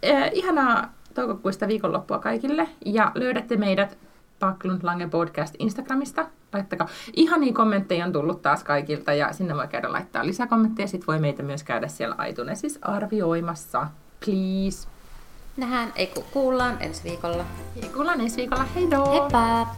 äh, 0.10 0.30
ihanaa 0.34 0.94
toukokuista 1.14 1.68
viikonloppua 1.68 2.20
kaikille. 2.20 2.68
Ja 2.86 3.12
löydätte 3.16 3.58
meidät 3.58 3.98
Paklund 4.40 4.80
Lange 4.84 5.08
Podcast 5.08 5.56
Instagramista. 5.60 6.26
Laittakaa. 6.54 6.88
Ihania 7.14 7.54
kommentteja 7.54 8.06
on 8.06 8.14
tullut 8.14 8.42
taas 8.42 8.64
kaikilta 8.64 9.14
ja 9.14 9.34
sinne 9.34 9.56
voi 9.56 9.68
käydä 9.68 9.92
laittaa 9.92 10.26
lisäkommentteja. 10.26 10.88
Sitten 10.88 11.08
voi 11.08 11.20
meitä 11.20 11.44
myös 11.44 11.64
käydä 11.64 11.88
siellä 11.88 12.26
iTunesissa 12.30 12.80
arvioimassa. 12.84 13.88
Please. 14.26 14.88
Nähdään, 15.58 15.94
ei 15.96 16.08
ku- 16.08 16.26
kuullaan 16.32 16.78
ensi 16.80 17.04
viikolla. 17.04 17.46
Ja 17.76 17.88
kuullaan 17.94 18.22
ensi 18.22 18.38
viikolla. 18.38 18.64
Heidoo! 18.76 19.12
Heippa! 19.12 19.76